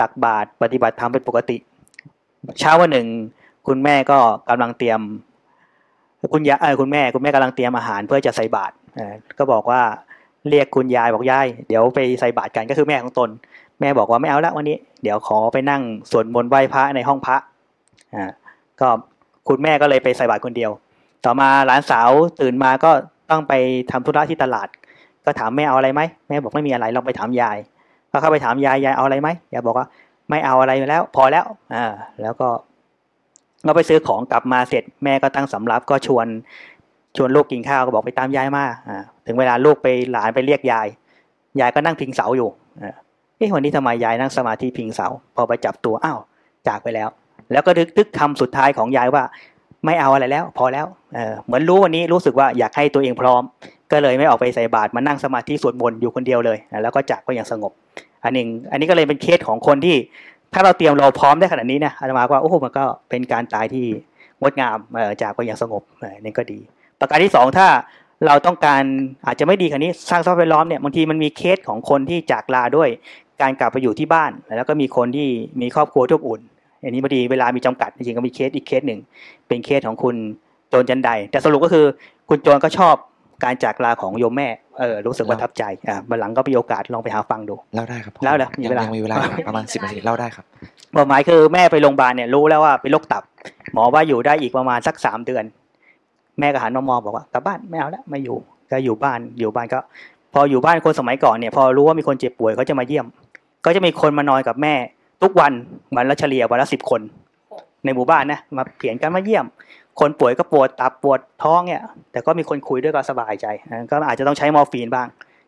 [0.02, 1.58] ตักบาตรปฏิบัติธรรมเป็นปกติ
[2.60, 3.08] เช้าวันหนึ่ง
[3.68, 4.18] คุณแม่ก็
[4.50, 5.00] กำลังเตรียม
[6.34, 8.74] คุณยายคุณแม่คุณแม่กำลังเตรียมอาหารเพื่อจะใส่บาตร
[9.38, 9.82] ก็บอกว่า
[10.50, 13.30] เรียกคุณยายบอกยายเดี๋ยวไปใส่บาตรกันก็คือแม่ของตน
[13.80, 15.82] แม่บอกว่าไม่เอาละวันนี้ เดี๋ยวขอไปนั่ง
[16.12, 17.38] สวดมนต์ไหว้พระในห้องพระ
[18.16, 18.32] อ่า
[18.82, 18.88] ก็
[19.48, 20.72] คุณแม่ก็เลยไปใส่บาตรคนเดียว
[21.26, 22.10] ต่อมาหลานสาว
[22.42, 22.92] ตื่นมาก็
[23.30, 23.54] ต้องไป
[23.92, 24.68] ทำธุระที่ตลาด
[25.26, 27.58] ก็ถามแม่เอาอะไรไหมแม่บอกไม่มีอะไรลองไปถามยาย
[28.16, 29.88] ก็เข้าไปถามยายยายเอาอะไรไหมยายบอกว่า
[30.30, 31.86] ไม่เอาอะไรแล้ว พอแล้วอ่า
[32.22, 32.50] แล้วก็
[33.68, 36.28] ก็ไปซื้อของกลับมาเสร็จแม่ก็ตั้งสำรับก็ชวน
[37.18, 38.98] ชวนลูกกินข้าวก็บอกไปตามยายมาอ่า
[39.28, 40.88] ถึงเวลาลูกไปหลานไปเรียกยาย
[41.60, 42.50] ยายก็นั่งพิงเสาอยู่
[43.38, 46.20] เอ๊ะวันนี้ทำไมยายนั่งสมาธิพิงเสา พอไปจับตัวอ้าว
[46.68, 47.10] จากไปแล้ว
[47.52, 49.24] แล้วก็นึกนึกคำสุดท้ายของยายว่า
[49.86, 50.86] ไม่เอาอะไรแล้ว พอแล้ว
[51.16, 53.44] เออเหมือนรู้วันนี้รู้สึกว่าอยากให้ตัวเองพร้อม
[53.92, 57.72] ก็เลยไม่ออกไปใส่บาตรมานั่งสมาธิสวดมนต์อยู่คนเดียวเลย แล้วก็จากไปอย่างสงบ
[58.26, 59.96] อันหนึ่งอันนี้ก็เลยเป็นเคสของคนที่
[60.54, 63.86] ถ้าเราเตรียมเราพร้อมได้ขนาดนี้เนี่ยอาตมาว่าโอ้โหมันก็เป็นการตายที่
[64.42, 64.78] งดงาม
[65.22, 65.84] จากไปอย่างสงบ
[66.24, 66.60] นี่ก็ดี
[67.00, 67.68] ประการที่สองถ้า
[68.26, 68.84] เราต้องการ
[69.26, 72.90] อาจจะไม่ดีขนาดนี้สร้างสภาพแวดล้อมเนี่ยบางทีมันมีเคสของคนที่จากลาด้วย
[73.42, 75.28] การกลับไปอยู่ที่บ้าน แล้วก็มีคนที่
[75.62, 76.42] มีครอบครัวอบอุ่น
[76.82, 79.00] อันนี้พอดีเวลามีจำกัดจริงๆก็มีเคสอีกเคสหนึ่ง
[79.48, 80.16] เป็นเคสของคุณ
[80.70, 81.86] โจน จันไดแต่สรุปก็คือ
[82.30, 82.96] คุณโจนก็ชอบ
[83.44, 84.48] การจากลาของโยมแม่
[84.80, 90.46] เออรู้สึกประทับใจอ่าวันหลังก็มีโอกาสลองไปหาฟังดูเล่าได้ครับพ่อเล่าเหรอมียังเวลายังมีเวลาอยู่ประมาณสิบนาทีเล่าได้ครับ
[90.96, 93.24] ความหมายคือแม่ไปโรงพยาบาลเนี่ยรู้แล้วว่าเป็นโรคตับ
[93.74, 95.44] หมอว่าอยู่ได้อีกประมาณสักสามเดือน
[96.40, 98.38] แม่ก็หันมามองบอกว่ากลับบ้านไม่เอาแล้วไม่อยู่
[98.72, 99.80] ก็อยู่บ้านอยู่บ้านก็
[100.34, 103.06] พออยู่บ้านคนสมัยก่อนเนี่ย พอรู้ว่ามีคนเจ็บป่วยเขาจะมาเยี่ยม
[103.66, 104.74] ก็จะมีคนมานอนกับแม่
[105.22, 105.52] ทุกวัน
[105.96, 107.02] วันละเฉลี่ยวันละสิบคน
[107.84, 109.46] ในหมู่บ้านนะมาเปลี่ยนกันมาเยี่ยม
[110.00, 111.82] คนป่วยก็ปวดตับปวดท้องเนี่ย
[112.12, 113.46] แต่ก็มีคนคุยด้วยก็สบายใจ
[113.92, 115.08] ก็อาจจะต้องใช้มอร์ฟีนบ้าง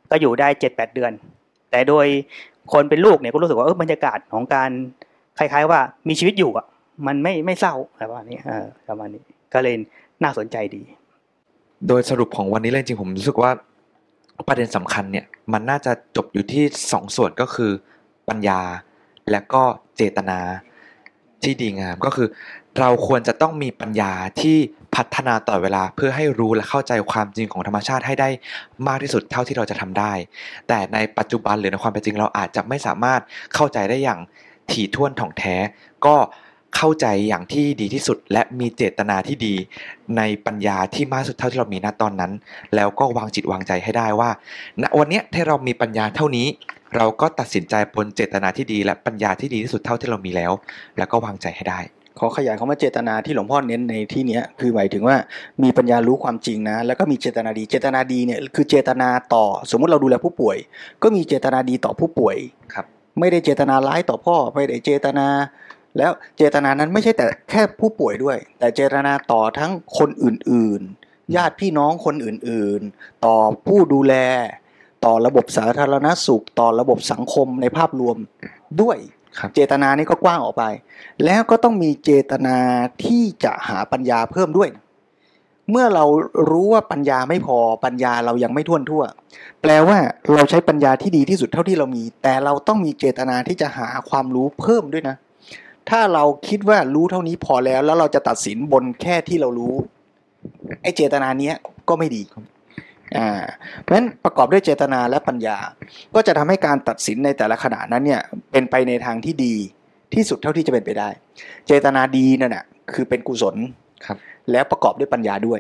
[0.10, 1.12] ก็อยู่ได้เจ็ดแปดเดือน
[1.72, 2.06] แต่โดย
[2.74, 4.70] คนเป็นลูกเนี่ยก็รู้สึกว่าเออบรรยากาศของการ
[5.38, 5.80] คล้าย ๆ ว่า
[6.10, 6.66] มีชีวิตอยู่อะ
[7.08, 9.22] มันไม่ไม่เศร้าอะไรประมาณนี้เออประมาณนี้
[9.54, 9.76] ก็เลย
[10.24, 10.82] น่าสนใจดี
[11.88, 13.52] โดยสรุปของวันนี้เลยจริงผมรู้สึกว่า
[14.48, 17.72] ประเด็นสำคัญเนี่ยมันน่าจะจบอยู่ที่สองส่วนก็คือ
[18.30, 18.60] ปัญญา
[19.32, 19.64] และก็
[19.96, 20.40] เจตนา
[21.44, 22.28] ที่ดีงามก็คือ
[22.80, 24.58] เราควรจะต้องมีปัญญาที่
[24.96, 28.30] พัฒนาต่อเวลาเพื่อให้รู้และเข้าใจความจริงของธรรมชาติให้ได้
[28.88, 30.14] มากที่สุดเท่าที่เราจะทำได้
[30.68, 33.22] แต่ในปัจจุบันหรือในความเป็นจริงเราอาจจะไม่สามารถ
[33.54, 34.20] เข้าใจได้อย่าง
[34.72, 35.56] ถี่ถ้วนถ่องแท้
[36.06, 36.16] ก็
[36.76, 39.56] เข้าใจอย่างที่ดีที่สุด และมีเจตนาที่ดี
[40.18, 42.32] ในปัญญาที่มากที่สุดเท่าที่เรามีณตอนนั้น
[42.76, 44.30] แล้วก็วางจิตวางใจให้ได้ว่า
[44.82, 46.48] ณวันนี้ถ้าเรามีปัญญาเท่านี้
[46.96, 50.52] เราก็ตัดสินใจบนเจตนาที่ดี และปัญญาที่ดีที่สุดเท่าที่เรามีแล้ว
[50.98, 51.80] แล้วก็วางใจให้ได้
[52.20, 55.18] ขอขยายคำว่าเจตนาที่หลวงพ่อเน้นในที่เนี้ยคือหมายถึงว่า
[55.64, 60.58] มีปัญญารู้ความจริงนะ แล้วก็มีเจตนาดี เจตนาดีเนี่ยคือเจตนาต่อ สมมุติเราดูแลผู้ป่วย
[61.04, 62.36] ก็มีเจตนาดีต่อผู้ป่วย
[62.74, 62.86] ครับ
[63.20, 65.28] ไม่ได้เจตนาร้ายต่อพ่อ ไม่ได้เจตนา
[65.98, 73.36] แล้วเจตนานั้นไม่ใช่แต่แค่ผู้ป่วยด้วย แต่เจตนาต่อทั้งคนอื่นๆ ญาติพี่น้องคนอื่นๆ ต่อ
[73.68, 74.14] ผู้ดูแล
[75.06, 78.18] ต่อระบบสาธารณสุข ต่อระบบสังคมในภาพรวม
[78.82, 79.17] ด้วยครับ
[79.56, 80.64] เจตนานี่ก็กว้างออกไป
[81.26, 82.58] แล้วก็ต้องมีเจตนา
[83.06, 84.70] ที่จะหาปัญญาเพิ่มด้วย
[85.72, 86.06] เมื่อเรา
[86.50, 89.04] รู้ว่าปัญญาไม่พอปัญญาเรายังไม่ท่วนทั่ว
[89.62, 89.98] แปลว่า
[90.34, 95.16] เราใช้ปัญญาที่ดีที่สุดเท่าที่เรามี แต่เราต้องมีเจตนาที่จะหาความรู้เพิ่มด้วยนะ
[95.90, 99.76] ถ้าเราคิดว่ารู้เท่านี้พอแล้ว แล้วเราจะตัดสินบนแค่ที่เรารู้
[100.84, 101.56] ไอ้เจตนาเนี้ย
[101.90, 102.22] ก็ไม่ดี
[103.18, 103.30] อ่า
[103.82, 105.58] เพราะฉะนั้นประกอบด้วยเจตนาและปัญญา
[106.16, 108.22] ก็จะทำให้การตัดสินในแต่ละขณะนั้นเนี่ย
[108.52, 109.56] เป็นไปในทางที่ดี
[110.14, 111.10] ที่สุดเท่าที่จะเป็นไปได้
[111.68, 113.56] เจตนาดีนั่นน่ะคือเป็นกุศล
[114.06, 114.18] ครับ
[114.52, 115.60] แล้วประกอบด้วยปัญญาด้วย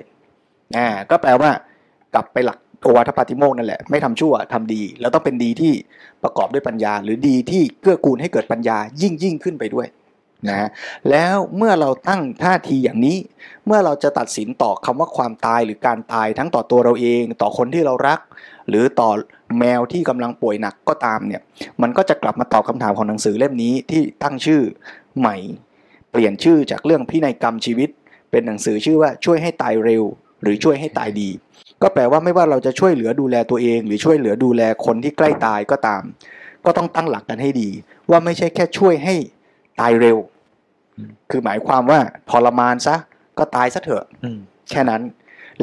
[0.77, 1.51] อ่าก็แปลว่า
[2.13, 5.73] กลับไปหลักโอวาทปาติโมกข์นั่นแหละไม่ทำชั่วทำดี แล้วต้องเป็นดีที่
[6.23, 9.87] ประกอบด้วยปัญญา หรือดีที่เกื้อกูลให้เกิดปัญญายิ่งยิ่งขึ้นไปด้วย
[10.47, 10.69] นะ
[11.09, 13.17] แล้วเมื่อเราตั้งท่าทีอย่างนี้
[13.65, 18.19] เมื่อเราจะตัดสินต่อคำว่าความตายหรือการตายทั้งต่อตัวเราเอง ต่อคนที่เรารัก
[18.69, 19.09] หรือต่อ
[19.59, 21.41] แมวที่กำลังป่วยหนักก็ตามเนี่ย
[21.81, 24.61] มันก็จะกลับมาตอบคำถามของหนังสือเล่มนี้ที่ตั้งชื่อ
[25.19, 25.35] ใหม่
[26.11, 27.89] เปลี่ยนชื่อจากเรื่องพินัยกรรมชีวิต
[28.31, 30.03] เป็นหนังสือชื่อว่าช่วยให้ตายเร็ว
[30.41, 31.29] หรือช่วยให้ตายดี
[31.81, 36.03] ก็แปลว่าไม่ว่าเราจะช่วยเหลือดูแลตัวเอง หรือช่วยเหลือดูแลคนที่ใกล้ตายก็ตาม
[36.65, 37.69] ก็ต้องตั้งหลักกันให้ดี
[38.09, 39.15] ว่าไม่ใช่แค่ช่วยให้
[39.79, 40.17] ตายเร็ว
[41.29, 41.99] คือหมายความว่า
[42.29, 42.95] ทรมานซะ
[43.37, 44.39] ก็ตายซะเถอะอืม
[44.69, 45.01] แค่นั้น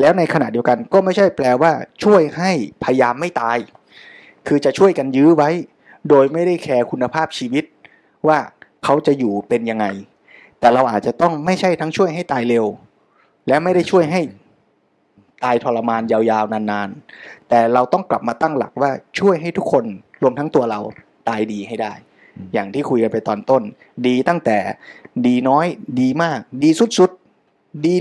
[0.01, 1.73] แล้วในขณะเดียวกันก็ไม่ใช่แปลว่า
[2.05, 2.51] ช่วยให้
[2.85, 3.59] พยายามไม่ตาย
[4.47, 5.51] คือจะช่วยกันยื้อไว้
[6.09, 7.65] โดยไม่ได้แคร์คุณภาพชีวิต
[8.29, 8.39] ว่า
[8.85, 9.87] เขาจะอยู่เป็นยังไง
[10.61, 12.67] แต่เราอาจจะต้องไม่ใช่ทั้งช่วยให้ตายเร็ว
[13.49, 14.21] และไม่ได้ช่วยให้
[15.45, 19.85] ตายทรมานยาวๆนานๆ แต่เราต้องกลับมาตั้งหลักว่าช่วยให้ทุกคน
[20.23, 20.81] รวมทั้งตัวเรา
[21.29, 21.93] ตายดีให้ได้
[22.37, 23.63] อืมอย่างที่คุยกันไปตอนต้น
[24.07, 24.59] ดีตั้งแต่
[25.27, 25.67] ดีน้อย
[26.01, 27.95] ดีมาก ดีสุดๆ ดี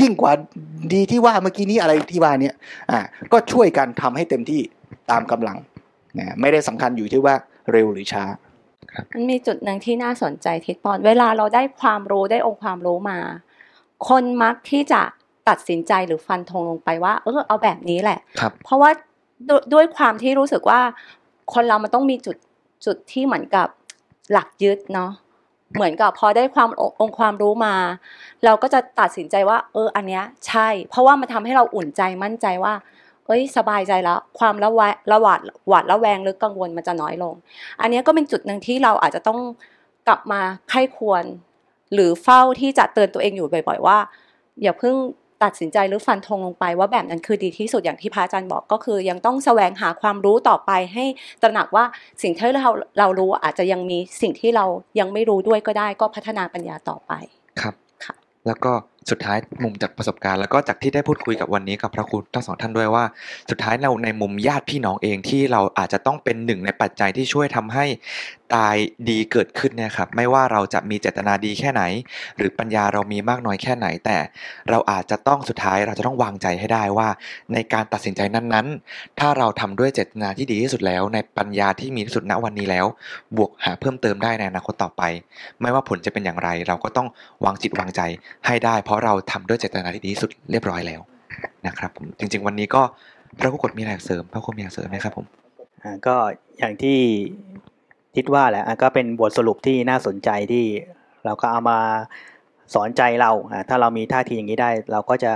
[0.00, 0.32] ยิ่งกว่า
[0.92, 2.54] ดีที่ว่าเมื่อกี้นี้อะไรที่ว่าเนี่ย
[2.90, 2.98] อ่า
[3.32, 4.60] ก็ช่วยกันทำให้เต็มที่
[5.10, 5.56] ตามกำลัง
[6.18, 7.34] นะไม่ได้สำคัญอยู่ที่ว่า
[7.72, 8.24] เร็วหรือช้า
[9.12, 13.18] มันมีจุดหนึ่งที่น่าสนใจทิศปอนเวลาเราได้ความรู้ได้องค์ความรู้มา
[14.08, 15.00] คนมักที่จะ
[15.48, 18.90] ตัดสินใจหรือฟันธงลงไปว่า เออเอาแบบนี้แหละครับเพราะว่า
[19.48, 20.80] ดด้วยความที่รู้สึกว่า
[21.54, 22.36] คนเรามันต้องมีจุด
[22.84, 23.68] จุดที่เหมือนกับ
[24.32, 25.10] หลักยึดเนาะ
[25.76, 27.74] เหมือนกับพอได้ความององค์ความรู้มา
[28.44, 32.74] เราก็จะตัดสินใจว่า เอออันเนี้ยใช่ เพราะว่ามันทำให้เราอุ่นใจมั่นใจว่า
[33.26, 34.80] เอ้ยสบายใจแล้ว ความละแว
[35.12, 37.34] ระหวาดหวาดระแวงหรือกังวลมันจะน้อยลง
[37.80, 39.40] อันเนี้ยก็เป็นจุดหนึ่งที่เราอาจจะต้อง
[40.08, 40.40] กลับมา
[40.70, 41.24] ไข้ควร
[41.94, 43.98] หรือเฝ้าที่จะเตือนตัวเองอยู่บ่อย ๆ ว่า
[44.62, 44.94] อย่าเพิ่ง
[45.44, 51.04] ตัดสินใจหรือฟันธงลงไป ว่าแบบนั้นคือดีที่สุดอย่างที่พระอาจารย์บอกก็คือ ยังต้องแสวงหาความรู้ต่อไปให้
[51.42, 51.84] ตระหนักว่า
[52.22, 52.68] สิ่งที่เรา
[52.98, 54.64] เรารู้อาจจะยังมีสิ่งที่เรา
[55.00, 57.12] ยังไม่รู้ด้วยก็ได้ ก็พัฒนาปัญญาต่อไป
[57.60, 58.14] ครับค่ะ
[58.46, 58.72] แล้วก็
[59.10, 63.04] สุดท้ายมุมจากประสบการณ์แล้วก็จากที่ได้พูดคุยกับวันนี้กับพระครูทั้งสองท่านด้วยว่า
[63.50, 67.84] สุดท้ายเราในมุมญาติพี่น้องเองที่เราอาจจะต้องเป็นหนึ่งในปัจจัยที่ช่วยทำให้
[68.54, 68.76] ตาย
[69.08, 71.82] ดีเกิดขึ้นเนี่ยครับไม่ว่าเราจะมีเจตนาดีแค่ไหน
[72.36, 74.18] หรือปัญญาเรามีมากน้อยแค่ไหน แต่
[74.70, 77.08] เราอาจจะต้องสุดท้ายเราจะต้องวางใจให้ได้ว่า
[77.52, 82.86] ในการตัดสินใจนั้นๆ ถ้าเราทำด้วยเจตนาที่ดีที่สุดแล้ว ในปัญญาที่มีที่สุดณวันนี้แล้ว
[83.36, 85.02] บวกหาเพิ่มเติมได้ในอนาคตต่อไป
[85.60, 87.08] ไม่ว่าผลจะเป็นอย่างไร เราก็ต้อง
[87.44, 88.00] วางจิตวางใจ
[88.46, 91.00] ให้ได้ เพราะเราทำด้วยเจตนาที่ดีที่สุดเรียบร้อยแล้ว
[91.66, 92.82] นะครับผมจริง ๆ วันนี้ก็
[93.38, 95.26] พระกุกฎมีอะไรเสริมพระคุณมีอะไรเสริมไหมครับผม
[96.06, 96.16] ก็
[96.58, 96.98] อย่างที่
[98.16, 100.64] คิดว่าแหละอะก็เป็นบทสรุปที่น่าสนใจที่
[101.24, 101.78] เราก็เอามา
[102.74, 105.32] สอนใจเราอะถ้าเรามีท่าทีอย่างนี้ได้ เราก็จะ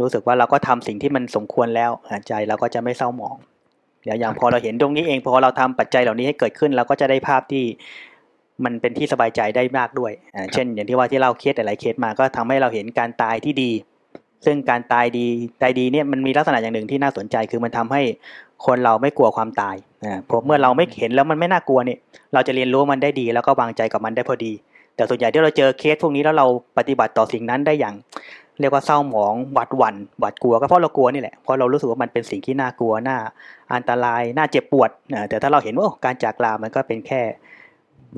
[0.00, 3.36] รู้สึกว่าเราก็ทำสิ่งที่มันสมควรแล้วอะใจเราก็จะไม่เศร้าหมอง
[4.04, 7.64] เดี๋ยวอย่างพอเราเห็นตรงนี้เองพอเราทำปัจจัยเหล่านี้ให้เกิดขึ้น เราก็จะได้ภาพที่
[8.64, 13.70] มันเป็นที่สบายใจได้มากด้วยอ่าเช่น อย่างที่ว่าที่เราเคสหลายๆเคสมาก็ทำให้เราเห็นการตายที่ดี
[14.44, 15.26] ซึ่งการตายดี
[15.62, 18.02] ตายดีเนี่ยมันมีลักษณะอย่างหนึ่งที่น่าสนใจคือมันทำให้
[18.66, 19.76] คนเราไม่กลัวความตาย
[20.06, 21.98] นะเพเมื่อเราไม่เห็นแล้วมันไม่น่ากลัวเนี่ย
[22.34, 24.52] เราจะเรียนรู้มันได้ดี แล้วก็วางใจกับมันได้พอดี
[24.96, 26.46] แต่ส่วนใหญ่ที่เราเจอเคสพวกนี้แล้วเรา
[26.78, 27.94] ปฏิบัติต่อสิ่งนั้นได้อย่าง
[28.60, 33.18] เรียกว่าเศร้าหมองหวาดหวั่นหวาดกลัวก็เพราะเรากลัวนี่แหละเพราะเรารู้สึกว่ามันเป็นสิ่งที่น่ากลัวน่า
[33.74, 37.20] อันตรายน่าเจ็บปวดนะแต่ถ้าเราเห็นว่าการจากลามันก็เป็นแค่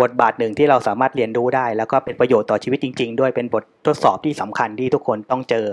[0.01, 5.66] บทบาทหนึ่งที่เราสามารถเรียนรู้ได้ แล้วก็เป็นประโยชน์ต่อชีวิตจริง ๆ ด้วยเป็นบททดสอบที่สำคัญที่ทุกคนต้องเจอ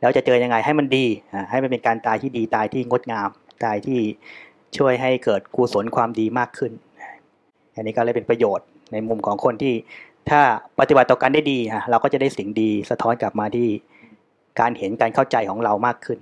[0.00, 1.06] แล้วจะเจอยังไงให้มันดี
[1.50, 3.28] ให้มันเป็นการตายที่ดีตายที่งดงาม
[3.64, 4.00] ตายที่
[4.76, 6.72] ช่วยให้เกิดกุศลความดีมากขึ้น
[7.74, 9.74] อันนี้ก็เลยเป็นประโยชน์ในมุมของคนที่
[10.30, 10.40] ถ้า
[10.80, 13.68] ปฏิบัติต่อกันได้ดีฮะเราก็จะได้สิ่งดีสะท้อนกลับมาที่
[14.60, 16.18] การเห็นการเข้าใจของเรามากขึ้น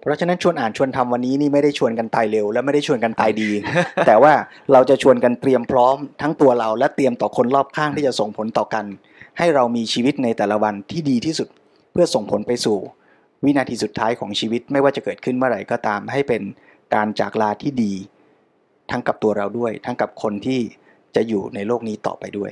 [0.00, 3.50] เพราะฉะนั้นชวนอ่านชวนทำวันนี้นี่ไม่ได้ชวนกันตายเร็ว และไม่ได้ชวนกันตายดี
[4.06, 4.32] แต่ว่า
[4.72, 8.84] เราจะชวนกันเตรียมพร้อม ทั้งตัวเราและเตรียมต่อคนรอบข้างที่จะส่งผลต่อกัน
[9.38, 11.48] ให้เรามีชีวิตในแต่ละวันที่ดีที่สุด
[11.92, 12.78] เพื่อส่งผลไปสู่
[13.44, 16.42] วินาทีสุดท้ายของชีวิตไม่ว่าจะเกิดขึ้นเมื่อไหร่ก็ตาม ให้เป็น
[16.94, 17.94] การจากลาที่ดี
[18.90, 20.60] ทั้งกับตัวเราด้วย ทั้งกับคนที่
[21.14, 22.50] จะอยู่ในโลกนี้ต่อไปด้วย